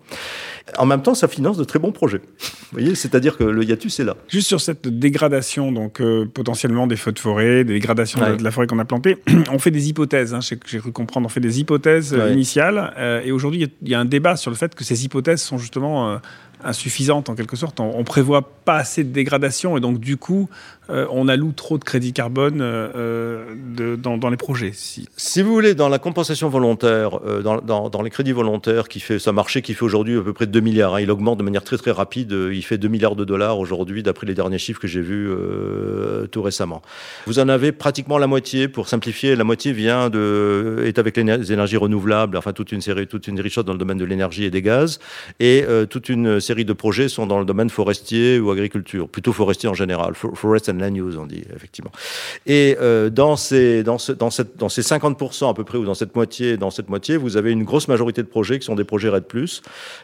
En 0.78 0.86
même 0.86 1.02
temps, 1.02 1.16
ça 1.16 1.28
finance 1.28 1.58
de 1.58 1.64
très 1.64 1.80
bons 1.80 1.92
projets. 1.92 2.22
Vous 2.40 2.80
voyez, 2.80 2.96
c'est-à-dire 2.96 3.38
que 3.38 3.44
le 3.44 3.64
hiatus 3.64 4.00
est 4.00 4.04
là. 4.06 4.16
Juste 4.30 4.48
sur 4.48 4.62
cette 4.62 4.88
dégradation, 4.88 5.72
donc 5.72 6.00
euh, 6.02 6.26
potentiellement 6.26 6.88
des 6.88 6.96
feux 6.96 7.12
de 7.12 7.20
forêt, 7.20 7.64
des 7.64 7.74
dégradations 7.74 8.22
Ouais. 8.22 8.32
de, 8.32 8.36
de 8.38 8.44
la 8.44 8.52
forêt 8.52 8.68
qu'on 8.68 8.80
a 8.80 8.86
plantée, 8.86 9.18
on 9.52 9.60
fait 9.60 9.72
des 9.72 9.90
hypothèses. 9.90 10.34
Hein, 10.34 10.40
j'ai 10.42 10.58
cru 10.58 10.92
comprendre, 10.92 11.26
on 11.26 11.30
fait 11.30 11.40
des 11.40 11.60
hypothèses 11.60 12.14
euh, 12.14 12.26
Ouais. 12.28 12.34
initiales. 12.34 12.94
euh, 12.98 13.22
et 13.24 13.32
aujourd'hui, 13.32 13.60
il 13.62 13.64
y 13.64 13.66
a- 13.66 13.70
il 13.82 13.90
y, 13.90 13.96
a 13.96 14.00
un 14.00 14.06
débat 14.06 14.36
sur 14.36 14.52
le 14.52 14.56
fait 14.58 14.76
que 14.76 14.84
ces 14.84 15.04
hypothèses 15.06 15.42
sont 15.42 15.58
justement 15.58 16.10
euh, 16.12 16.18
insuffisantes 16.64 17.30
en 17.30 17.36
quelque 17.36 17.56
sorte. 17.56 17.80
On, 17.80 17.92
on 17.98 18.04
prévoit 18.04 18.50
pas 18.66 18.78
assez 18.78 19.04
de 19.04 19.12
dégradation 19.12 19.78
et 19.78 19.80
donc 19.80 20.00
du 20.00 20.18
coup, 20.18 20.50
euh, 20.90 21.08
on 21.12 21.28
alloue 21.28 21.54
trop 21.54 21.78
de 21.78 21.84
crédit 21.84 22.12
carbone 22.12 22.60
euh, 22.62 23.56
euh, 23.80 23.96
dans, 23.96 24.30
les 24.30 24.38
projets. 24.38 24.72
Si, 24.74 25.42
vous 25.42 25.54
voulez, 25.54 25.76
dans 25.76 25.90
la 25.90 26.00
compensation 26.00 26.50
volontaire, 26.50 27.20
dans, 27.20 28.02
les 28.02 28.10
crédits 28.10 28.32
volontaires, 28.32 28.88
qui 28.88 29.00
fait, 29.00 29.26
un 29.28 29.32
marché 29.32 29.62
qui 29.62 29.74
fait 29.74 29.84
aujourd'hui 29.84 30.18
à 30.18 30.22
peu 30.22 30.34
près 30.34 30.48
2 30.48 30.60
milliards. 30.60 30.96
hein, 30.96 31.02
il 31.02 31.10
augmente 31.12 31.38
de 31.38 31.44
manière 31.44 31.64
très 31.64 31.78
très 31.78 31.92
rapide. 31.92 32.36
Il 32.52 32.62
fait 32.64 32.78
2 32.78 32.88
milliards 32.88 33.16
de 33.16 33.24
dollars 33.24 33.60
aujourd'hui, 33.60 34.04
d'après 34.04 34.28
les 34.28 34.34
derniers 34.34 34.58
chiffres 34.58 34.80
que 34.80 34.88
j'ai 34.88 35.02
vus 35.02 35.30
tout 36.32 36.42
récemment. 36.42 36.82
Vous 37.28 37.40
en 37.40 37.50
avez 37.50 37.72
pratiquement 37.72 38.18
la 38.18 38.28
moitié, 38.28 38.68
pour 38.68 38.88
simplifier, 38.88 39.36
la 39.36 39.44
moitié 39.44 39.72
vient 39.72 40.10
de, 40.10 40.84
est 40.86 41.00
avec 41.00 41.18
les 41.18 41.24
éner- 41.24 41.38
les 41.38 41.54
énergies 41.54 41.78
renouvelables, 41.78 42.38
enfin 42.38 42.54
toute 42.54 42.72
une 42.72 42.82
série, 42.82 43.08
toute 43.08 43.28
une 43.28 43.42
choses 43.50 43.66
dans 43.66 43.74
le 43.74 43.80
domaine 43.80 43.98
de 43.98 44.06
l'énergie 44.06 44.46
et 44.46 44.50
des 44.50 44.62
gaz, 44.62 45.00
et 45.40 45.66
toute 45.90 46.10
une 46.10 46.40
série 46.40 46.66
de 46.66 46.74
projets 46.74 47.10
sont 47.10 47.26
dans 47.26 47.40
le 47.40 47.46
domaine 47.46 47.70
forestier 47.70 48.40
ou 48.40 48.52
agriculture, 48.52 49.08
plutôt 49.08 49.34
forestier 49.34 49.70
en 49.70 49.74
général, 49.74 50.14
and 50.74 50.80
land 50.80 50.96
use 50.96 51.18
on 51.18 51.26
dit 51.26 51.44
effectivement. 51.56 51.92
Et 52.46 52.78
euh, 52.82 53.10
dans 53.10 53.36
ces 53.36 53.84
dans 53.84 53.98
ce, 53.98 54.12
dans 54.12 54.30
cette 54.30 54.58
dans 54.58 54.70
ces 54.70 54.82
50% 54.82 55.50
à 55.50 55.54
peu 55.54 55.64
près 55.64 55.78
ou 55.78 55.86
dans 55.86 55.94
cette 55.94 56.16
moitié 56.16 56.58
dans 56.58 56.72
cette 56.72 56.90
moitié, 56.90 57.18
vous 57.18 57.38
avez 57.38 57.52
une 57.52 57.64
grosse 57.64 57.88
majorité 57.88 58.22
de 58.22 58.28
projets 58.28 58.60
qui 58.60 58.66
sont 58.66 58.76
des 58.76 58.84
projets 58.84 59.10
RED+, 59.10 59.26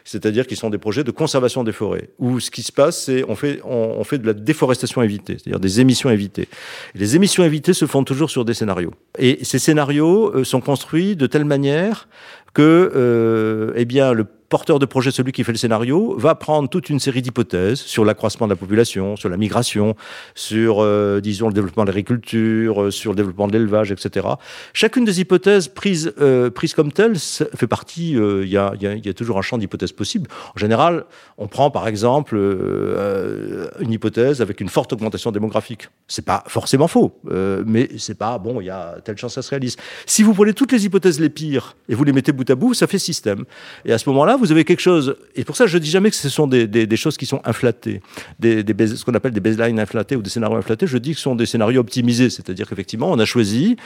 c'est-à-dire 0.04 0.46
qui 0.46 0.56
sont 0.56 0.70
des 0.70 0.78
projets 0.78 1.04
de 1.04 1.10
conservation 1.10 1.64
des 1.64 1.72
forêts. 1.72 2.10
Où 2.18 2.40
ce 2.40 2.50
qui 2.50 2.62
se 2.62 2.72
passe, 2.72 3.02
c'est 3.04 3.24
on 3.28 3.36
fait 3.36 3.60
on, 3.64 3.96
on 3.98 4.04
fait 4.04 4.18
de 4.18 4.26
la 4.26 4.34
déforestation 4.34 5.02
évitée, 5.02 5.36
c'est-à-dire 5.38 5.60
des 5.60 5.80
émissions 5.80 6.10
évitées. 6.10 6.48
Les 6.94 7.16
émissions 7.16 7.44
évitées 7.44 7.74
se 7.74 7.86
font 7.86 8.04
toujours 8.04 8.30
sur 8.30 8.44
des 8.44 8.54
scénarios. 8.54 8.92
Et 9.18 9.44
ces 9.44 9.58
scénarios 9.58 10.34
euh, 10.34 10.44
sont 10.44 10.60
construits 10.60 11.16
de 11.16 11.26
telle 11.26 11.44
manière 11.44 12.08
que 12.54 12.92
euh, 12.94 13.72
eh 13.76 13.84
bien 13.84 14.12
le 14.12 14.26
porteur 14.50 14.78
de 14.78 14.84
projet, 14.84 15.10
celui 15.12 15.32
qui 15.32 15.44
fait 15.44 15.52
le 15.52 15.58
scénario, 15.58 16.14
va 16.18 16.34
prendre 16.34 16.68
toute 16.68 16.90
une 16.90 17.00
série 17.00 17.22
d'hypothèses 17.22 17.78
sur 17.78 18.04
l'accroissement 18.04 18.46
de 18.46 18.52
la 18.52 18.56
population, 18.56 19.16
sur 19.16 19.28
la 19.30 19.36
migration, 19.38 19.94
sur, 20.34 20.80
euh, 20.82 21.20
disons, 21.20 21.46
le 21.48 21.54
développement 21.54 21.84
de 21.84 21.88
l'agriculture, 21.90 22.82
euh, 22.82 22.90
sur 22.90 23.12
le 23.12 23.16
développement 23.16 23.46
de 23.46 23.52
l'élevage, 23.52 23.92
etc. 23.92 24.26
Chacune 24.74 25.04
des 25.06 25.20
hypothèses 25.20 25.68
prises, 25.68 26.12
euh, 26.20 26.50
prises 26.50 26.74
comme 26.74 26.92
telles 26.92 27.16
fait 27.18 27.66
partie, 27.68 28.16
euh, 28.16 28.42
il 28.44 28.50
y, 28.50 28.56
a, 28.58 28.72
y 28.80 28.86
a- 28.86 28.94
y 28.96 29.08
a 29.08 29.14
toujours 29.14 29.38
un 29.38 29.42
champ 29.42 29.56
d'hypothèses 29.56 29.92
possibles. 29.92 30.28
En 30.54 30.58
général, 30.58 31.04
on 31.38 31.46
prend 31.46 31.70
par 31.70 31.86
exemple 31.88 32.36
euh, 32.36 33.68
une 33.80 33.92
hypothèse 33.92 34.42
avec 34.42 34.60
une 34.60 34.68
forte 34.68 34.92
augmentation 34.92 35.30
démographique. 35.30 35.88
C'est 36.08 36.24
pas 36.24 36.42
forcément 36.48 36.88
faux, 36.88 37.18
mais 37.66 37.88
c'est 37.98 38.18
pas, 38.18 38.38
bon, 38.38 38.60
il 38.60 38.64
y 38.66 38.70
a 38.70 38.96
telle 39.04 39.16
chance 39.16 39.32
que 39.36 39.40
ça 39.40 39.42
se 39.42 39.50
réalise. 39.50 39.76
Si 40.06 40.22
vous 40.24 40.34
prenez 40.34 40.52
toutes 40.54 40.72
les 40.72 40.84
hypothèses 40.86 41.20
les 41.20 41.30
pires 41.30 41.76
et 41.88 41.94
vous 41.94 42.02
les 42.04 42.12
mettez 42.12 42.32
bout 42.32 42.48
à 42.50 42.54
bout, 42.56 42.74
ça 42.74 42.86
fait 42.88 42.98
système. 42.98 43.44
Et 43.84 43.92
à 43.92 43.98
ce 43.98 44.08
moment-là, 44.10 44.36
vous 44.40 44.50
avez 44.52 44.64
quelque 44.64 44.80
chose, 44.80 45.16
et 45.36 45.44
pour 45.44 45.56
ça 45.56 45.66
je 45.66 45.78
dis 45.78 45.88
jamais 45.90 46.10
que 46.10 46.16
ce 46.16 46.28
sont 46.28 46.46
des, 46.46 46.66
des, 46.66 46.86
des 46.86 46.96
choses 46.96 47.16
qui 47.16 47.26
sont 47.26 47.40
inflatées, 47.44 48.00
des, 48.38 48.62
des 48.64 48.74
base- 48.74 48.96
ce 48.96 49.04
qu'on 49.04 49.14
appelle 49.14 49.32
des 49.32 49.40
baselines 49.40 49.78
inflatés 49.78 50.16
ou 50.16 50.22
des 50.22 50.30
scénarios 50.30 50.56
inflatés, 50.56 50.86
je 50.86 50.98
dis 50.98 51.10
que 51.12 51.16
ce 51.16 51.22
sont 51.22 51.34
des 51.36 51.46
scénarios 51.46 51.80
optimisés, 51.80 52.30
c'est-à-dire 52.30 52.68
qu'effectivement 52.68 53.10
on 53.10 53.18
a 53.18 53.24
choisi 53.24 53.76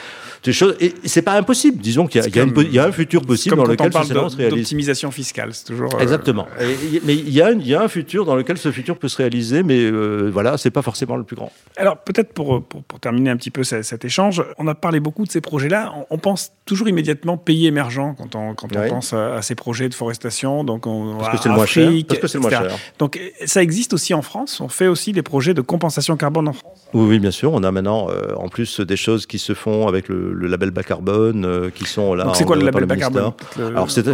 des 0.43 0.53
choses, 0.53 0.75
et 0.81 0.95
c'est 1.05 1.23
pas 1.23 1.35
impossible, 1.37 1.79
disons 1.83 2.07
qu'il 2.07 2.21
y, 2.23 2.25
a- 2.25 2.45
y 2.45 2.73
y 2.75 2.79
un 2.79 2.93
futur 2.93 3.23
possible 3.23 3.57
dans 3.57 3.63
quand 3.65 3.69
on 3.69 3.73
lequel 3.73 3.87
ce 3.89 3.93
parle 3.93 4.07
scénario 4.07 4.29
se 4.31 4.37
réalise. 4.37 4.57
d'optimisation 4.59 5.11
fiscale, 5.11 5.51
c'est 5.53 5.65
toujours. 5.67 5.95
euh, 5.97 5.99
Exactement. 6.01 6.47
Et- 6.61 7.01
mais 7.05 7.15
il 7.15 7.31
y, 7.31 7.43
a, 7.43 7.51
il 7.53 7.67
y 7.67 7.75
a 7.75 7.83
un 7.83 7.89
futur 7.89 8.25
dans 8.25 8.37
lequel 8.37 8.57
ce 8.59 8.71
futur 8.73 8.99
peut 8.99 9.09
se 9.09 9.17
réaliser, 9.17 9.63
mais 9.63 9.79
euh, 9.81 10.31
voilà, 10.33 10.57
c'est 10.59 10.71
pas 10.71 10.83
forcément 10.83 11.17
le 11.17 11.25
plus 11.25 11.37
grand. 11.37 11.53
Alors 11.77 11.99
peut-être 11.99 12.33
pour, 12.33 12.63
pour, 12.65 12.83
pour 12.85 13.01
terminer 13.01 13.31
un 13.31 13.37
petit 13.37 13.51
peu 13.51 13.65
ce- 13.65 13.83
cet 13.83 14.05
échange, 14.05 14.43
on 14.59 14.67
a 14.69 14.75
parlé 14.75 15.01
beaucoup 15.01 15.25
de 15.27 15.31
ces 15.31 15.41
projets-là. 15.41 15.93
On, 15.97 16.07
on 16.17 16.19
pense 16.19 16.53
toujours 16.65 16.89
immédiatement 16.89 17.37
pays 17.37 17.67
émergents 17.67 18.15
quand 18.15 18.35
on, 18.35 18.55
quand 18.55 18.69
on 18.77 18.81
Oui. 18.81 18.89
pense 18.89 19.13
à, 19.13 19.37
à 19.37 19.43
ces 19.43 19.55
projets 19.55 19.89
de 19.89 19.95
forestation. 19.95 20.44
Donc 20.65 20.87
on, 20.87 21.17
Parce 21.19 21.31
que 21.37 21.43
c'est 21.43 21.49
le 21.49 21.55
moins 21.55 21.67
cher. 21.67 21.91
Parce 22.09 22.21
que 22.21 22.27
c'est 22.27 22.39
le 22.39 22.43
moins 22.43 22.51
cher. 22.51 22.77
Donc 22.99 23.17
euh, 23.17 23.21
ça 23.47 23.63
existe 23.63 23.93
aussi 23.95 24.15
en 24.15 24.23
France. 24.23 24.61
On 24.61 24.69
fait 24.69 24.87
aussi 24.87 25.13
des 25.13 25.23
projets 25.23 25.55
de 25.55 25.61
compensation 25.63 26.17
carbone 26.17 26.49
en 26.49 26.53
France. 26.53 26.73
Oui, 26.93 27.07
oui, 27.09 27.19
bien 27.19 27.31
sûr. 27.31 27.53
On 27.53 27.63
a 27.65 27.73
maintenant, 27.73 28.09
euh, 28.11 28.35
en 28.37 28.49
plus, 28.49 28.81
des 28.81 28.97
choses 28.97 29.27
qui 29.27 29.39
se 29.39 29.53
font 29.55 29.89
avec 29.89 30.09
le, 30.09 30.33
le 30.33 30.47
label 30.47 30.71
bas 30.71 30.83
carbone, 30.83 31.45
euh, 31.45 31.71
qui 31.71 31.85
sont 31.87 32.15
là. 32.15 32.25
Donc 32.25 32.37
c'est 32.37 32.45
quoi 32.45 32.57
le 32.57 32.65
label 32.65 32.85
bas 32.87 32.97
carbone 32.97 33.33
peut-être 33.33 33.59
le- 33.59 33.67
Alors 33.69 33.91
c'est 33.91 34.07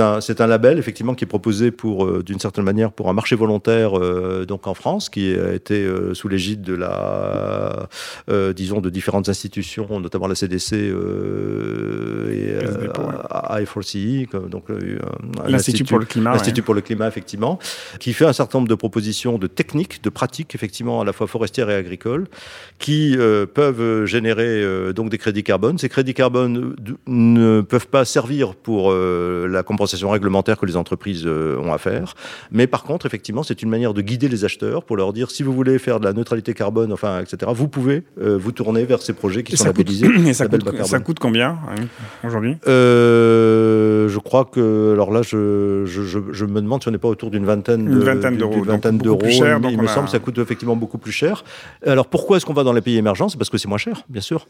un 0.00 0.20
c'est 0.20 0.40
un 0.40 0.46
label 0.46 0.78
effectivement 0.78 1.14
qui 1.14 1.24
est 1.24 1.26
proposé 1.28 1.70
pour 1.70 2.04
euh, 2.04 2.22
d'une 2.24 2.38
certaine 2.38 2.64
manière 2.64 2.92
pour 2.92 3.08
un 3.08 3.12
marché 3.12 3.34
volontaire 3.36 3.98
euh, 3.98 4.44
donc 4.46 4.66
en 4.66 4.74
France 4.74 5.08
qui 5.08 5.34
a 5.34 5.52
été 5.52 5.82
euh, 5.84 6.14
sous 6.14 6.28
l'égide 6.28 6.62
de 6.62 6.74
la 6.74 7.88
euh, 8.30 8.52
disons 8.52 8.80
de 8.80 8.90
différentes 8.90 9.28
institutions 9.28 10.00
notamment 10.00 10.26
la 10.26 10.34
CDC 10.34 10.74
euh, 10.74 12.30
et 12.32 12.60
Caisse 12.60 12.70
euh, 12.70 12.74
des 12.80 12.86
dépôts, 12.86 13.02
ouais. 13.02 13.64
I4CE 13.64 14.26
comme 14.26 14.48
donc 14.48 14.70
euh, 14.70 14.98
L'Institut 15.48 15.84
pour 15.84 15.98
le 15.98 16.04
climat. 16.04 16.32
L'Institut 16.32 16.60
ouais. 16.60 16.64
pour 16.64 16.74
le 16.74 16.80
climat, 16.80 17.08
effectivement, 17.08 17.58
qui 18.00 18.12
fait 18.12 18.26
un 18.26 18.32
certain 18.32 18.58
nombre 18.58 18.68
de 18.68 18.74
propositions 18.74 19.38
de 19.38 19.46
techniques, 19.46 20.02
de 20.02 20.10
pratiques, 20.10 20.54
effectivement, 20.54 21.00
à 21.00 21.04
la 21.04 21.12
fois 21.12 21.26
forestières 21.26 21.70
et 21.70 21.74
agricoles, 21.74 22.26
qui 22.78 23.16
euh, 23.16 23.46
peuvent 23.46 24.04
générer 24.04 24.62
euh, 24.62 24.92
donc 24.92 25.10
des 25.10 25.18
crédits 25.18 25.42
carbone. 25.42 25.78
Ces 25.78 25.88
crédits 25.88 26.14
carbone 26.14 26.74
euh, 26.88 26.94
ne 27.06 27.60
peuvent 27.60 27.88
pas 27.88 28.04
servir 28.04 28.54
pour 28.54 28.90
euh, 28.90 29.46
la 29.48 29.62
compensation 29.62 30.10
réglementaire 30.10 30.58
que 30.58 30.66
les 30.66 30.76
entreprises 30.76 31.26
ont 31.26 31.72
à 31.72 31.78
faire, 31.78 32.14
mais 32.50 32.66
par 32.66 32.84
contre, 32.84 33.06
effectivement, 33.06 33.42
c'est 33.42 33.62
une 33.62 33.68
manière 33.68 33.94
de 33.94 34.02
guider 34.02 34.28
les 34.28 34.44
acheteurs 34.44 34.84
pour 34.84 34.96
leur 34.96 35.12
dire 35.12 35.30
si 35.30 35.42
vous 35.42 35.52
voulez 35.52 35.78
faire 35.78 36.00
de 36.00 36.04
la 36.04 36.12
neutralité 36.12 36.54
carbone, 36.54 36.92
enfin, 36.92 37.20
etc. 37.20 37.50
Vous 37.54 37.68
pouvez 37.68 38.02
vous 38.16 38.52
tourner 38.52 38.84
vers 38.84 39.02
ces 39.02 39.12
projets 39.12 39.42
qui 39.42 39.54
Et 39.54 39.56
sont 39.56 39.64
ça, 39.64 39.70
coûte, 39.70 39.88
labellisés. 39.88 40.06
et 40.28 40.34
ça, 40.34 40.46
coûte, 40.46 40.64
ça 40.84 41.00
combien 41.20 41.58
hein, 41.68 41.86
aujourd'hui? 42.24 42.56
Je 42.66 44.18
crois 44.18 44.44
que, 44.44 44.92
alors 44.92 45.10
là, 45.10 45.22
je, 45.22 45.35
je, 45.86 46.02
je, 46.02 46.18
je 46.32 46.44
me 46.44 46.60
demande 46.60 46.82
si 46.82 46.88
on 46.88 46.92
n'est 46.92 46.98
pas 46.98 47.08
autour 47.08 47.30
d'une 47.30 47.44
vingtaine 47.44 47.80
Une 47.86 47.86
d'euros, 48.00 48.04
donc 48.56 48.66
vingtaine 48.66 48.96
beaucoup 48.98 49.04
d'euros. 49.04 49.18
plus 49.18 49.32
cher, 49.32 49.58
Il 49.70 49.78
me 49.78 49.84
a- 49.84 49.88
semble 49.88 50.06
que 50.06 50.12
ça 50.12 50.18
coûte 50.18 50.38
effectivement 50.38 50.76
beaucoup 50.76 50.98
plus 50.98 51.12
cher. 51.12 51.44
Alors 51.84 52.06
pourquoi 52.06 52.36
est-ce 52.36 52.46
qu'on 52.46 52.52
va 52.54 52.64
dans 52.64 52.72
les 52.72 52.80
pays 52.80 52.96
émergents? 52.96 53.28
C'est 53.28 53.38
parce 53.38 53.50
que 53.50 53.58
c'est 53.58 53.68
moins 53.68 53.78
cher, 53.78 54.02
bien 54.08 54.20
sûr. 54.20 54.46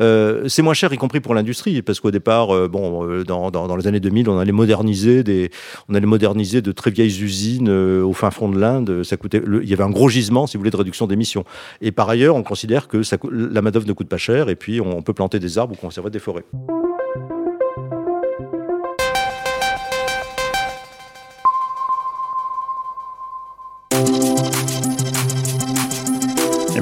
Euh, 0.00 0.48
c'est 0.48 0.62
moins 0.62 0.74
cher, 0.74 0.92
y 0.92 0.96
compris 0.96 1.20
pour 1.20 1.34
l'industrie, 1.34 1.82
parce 1.82 2.00
qu'au 2.00 2.10
départ, 2.10 2.54
euh, 2.54 2.68
bon, 2.68 3.06
euh, 3.08 3.24
dans, 3.24 3.50
dans, 3.50 3.66
dans 3.68 3.76
les 3.76 3.86
années 3.86 4.00
2000, 4.00 4.28
on 4.28 4.38
allait 4.38 4.52
moderniser 4.52 5.22
des, 5.22 5.50
on 5.88 5.94
allait 5.94 6.06
moderniser 6.06 6.62
de 6.62 6.72
très 6.72 6.90
vieilles 6.90 7.22
usines 7.22 7.68
euh, 7.68 8.02
au 8.04 8.12
fin 8.12 8.30
fond 8.30 8.48
de 8.48 8.58
l'Inde. 8.58 9.02
Ça 9.02 9.16
coûtait, 9.16 9.42
le- 9.44 9.62
il 9.62 9.68
y 9.68 9.72
avait 9.74 9.84
un 9.84 9.90
gros 9.90 10.08
gisement, 10.08 10.46
si 10.46 10.56
vous 10.56 10.60
voulez, 10.60 10.70
de 10.70 10.76
réduction 10.76 11.06
d'émissions. 11.06 11.44
Et 11.80 11.92
par 11.92 12.08
ailleurs, 12.08 12.36
on 12.36 12.42
considère 12.42 12.88
que 12.88 13.02
ça, 13.02 13.16
la 13.30 13.62
main 13.62 13.70
d'œuvre 13.70 13.86
ne 13.86 13.92
coûte 13.92 14.08
pas 14.08 14.16
cher, 14.18 14.48
et 14.48 14.56
puis 14.56 14.80
on 14.80 15.02
peut 15.02 15.12
planter 15.14 15.38
des 15.38 15.58
arbres 15.58 15.74
ou 15.74 15.76
conserver 15.76 16.10
des 16.10 16.18
forêts. 16.18 16.44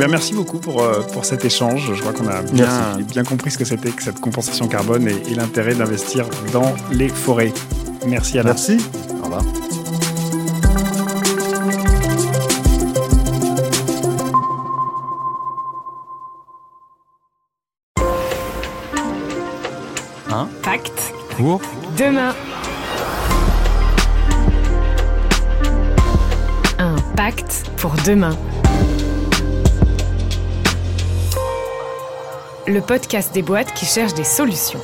Bien, 0.01 0.09
merci 0.09 0.33
beaucoup 0.33 0.59
pour, 0.59 0.83
euh, 0.83 1.03
pour 1.13 1.27
cet 1.27 1.45
échange. 1.45 1.93
Je 1.95 2.01
crois 2.01 2.15
qu'on 2.15 2.27
a 2.27 2.41
bien, 2.43 2.97
bien 3.03 3.23
compris 3.23 3.51
ce 3.51 3.59
que 3.59 3.67
c'était 3.67 3.91
que 3.91 4.03
cette 4.03 4.19
compensation 4.19 4.67
carbone 4.67 5.07
et, 5.07 5.31
et 5.31 5.35
l'intérêt 5.35 5.75
d'investir 5.75 6.27
dans 6.53 6.75
les 6.91 7.09
forêts. 7.09 7.53
Merci 8.07 8.39
Alain. 8.39 8.51
Merci. 8.51 8.79
Au 9.21 9.25
revoir. 9.25 9.43
Pacte 20.63 21.13
Pour? 21.37 21.61
Demain. 21.99 22.35
Un 26.79 26.97
pacte 27.17 27.71
pour 27.77 27.93
demain. 28.07 28.35
Le 32.71 32.81
podcast 32.81 33.35
des 33.35 33.43
boîtes 33.43 33.75
qui 33.75 33.85
cherchent 33.85 34.15
des 34.15 34.23
solutions. 34.23 34.79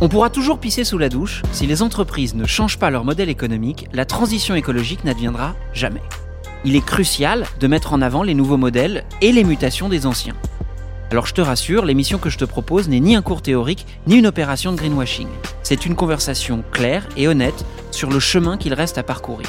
On 0.00 0.08
pourra 0.08 0.28
toujours 0.28 0.58
pisser 0.58 0.82
sous 0.82 0.98
la 0.98 1.08
douche, 1.08 1.42
si 1.52 1.68
les 1.68 1.82
entreprises 1.82 2.34
ne 2.34 2.48
changent 2.48 2.80
pas 2.80 2.90
leur 2.90 3.04
modèle 3.04 3.28
économique, 3.28 3.86
la 3.92 4.06
transition 4.06 4.56
écologique 4.56 5.04
n'adviendra 5.04 5.54
jamais. 5.72 6.02
Il 6.64 6.74
est 6.74 6.84
crucial 6.84 7.44
de 7.60 7.66
mettre 7.68 7.92
en 7.92 8.02
avant 8.02 8.24
les 8.24 8.34
nouveaux 8.34 8.56
modèles 8.56 9.04
et 9.20 9.30
les 9.30 9.44
mutations 9.44 9.88
des 9.88 10.04
anciens. 10.04 10.34
Alors 11.12 11.26
je 11.26 11.34
te 11.34 11.40
rassure, 11.40 11.84
l'émission 11.84 12.18
que 12.18 12.28
je 12.28 12.38
te 12.38 12.44
propose 12.44 12.88
n'est 12.88 12.98
ni 12.98 13.14
un 13.14 13.22
cours 13.22 13.42
théorique, 13.42 13.86
ni 14.08 14.16
une 14.16 14.26
opération 14.26 14.72
de 14.72 14.78
greenwashing. 14.78 15.28
C'est 15.62 15.86
une 15.86 15.94
conversation 15.94 16.64
claire 16.72 17.06
et 17.16 17.28
honnête 17.28 17.64
sur 17.92 18.10
le 18.10 18.18
chemin 18.18 18.56
qu'il 18.56 18.74
reste 18.74 18.98
à 18.98 19.04
parcourir. 19.04 19.46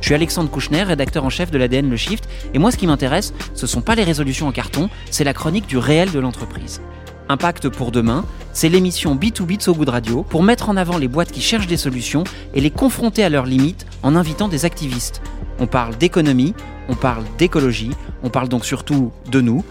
Je 0.00 0.06
suis 0.06 0.14
Alexandre 0.14 0.50
Kouchner, 0.50 0.82
rédacteur 0.84 1.24
en 1.24 1.30
chef 1.30 1.50
de 1.50 1.58
l'ADN 1.58 1.90
Le 1.90 1.96
Shift, 1.96 2.28
et 2.54 2.58
moi 2.58 2.70
ce 2.70 2.76
qui 2.76 2.86
m'intéresse, 2.86 3.34
ce 3.54 3.66
sont 3.66 3.80
pas 3.80 3.94
les 3.94 4.04
résolutions 4.04 4.46
en 4.46 4.52
carton, 4.52 4.88
c'est 5.10 5.24
la 5.24 5.34
chronique 5.34 5.66
du 5.66 5.78
réel 5.78 6.10
de 6.12 6.18
l'entreprise. 6.18 6.80
Impact 7.28 7.68
pour 7.68 7.92
demain, 7.92 8.24
c'est 8.54 8.70
l'émission 8.70 9.14
B2B 9.14 9.58
de 9.58 9.62
So 9.62 9.74
Good 9.74 9.90
Radio 9.90 10.22
pour 10.22 10.42
mettre 10.42 10.70
en 10.70 10.76
avant 10.76 10.96
les 10.96 11.08
boîtes 11.08 11.30
qui 11.30 11.42
cherchent 11.42 11.66
des 11.66 11.76
solutions 11.76 12.24
et 12.54 12.60
les 12.60 12.70
confronter 12.70 13.22
à 13.22 13.28
leurs 13.28 13.44
limites 13.44 13.86
en 14.02 14.16
invitant 14.16 14.48
des 14.48 14.64
activistes. 14.64 15.20
On 15.58 15.66
parle 15.66 15.96
d'économie, 15.98 16.54
on 16.88 16.94
parle 16.94 17.24
d'écologie, 17.36 17.90
on 18.22 18.30
parle 18.30 18.48
donc 18.48 18.64
surtout 18.64 19.12
de 19.30 19.40
nous. 19.42 19.62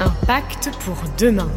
Un 0.00 0.10
pacte 0.26 0.70
pour 0.84 0.96
demain. 1.18 1.48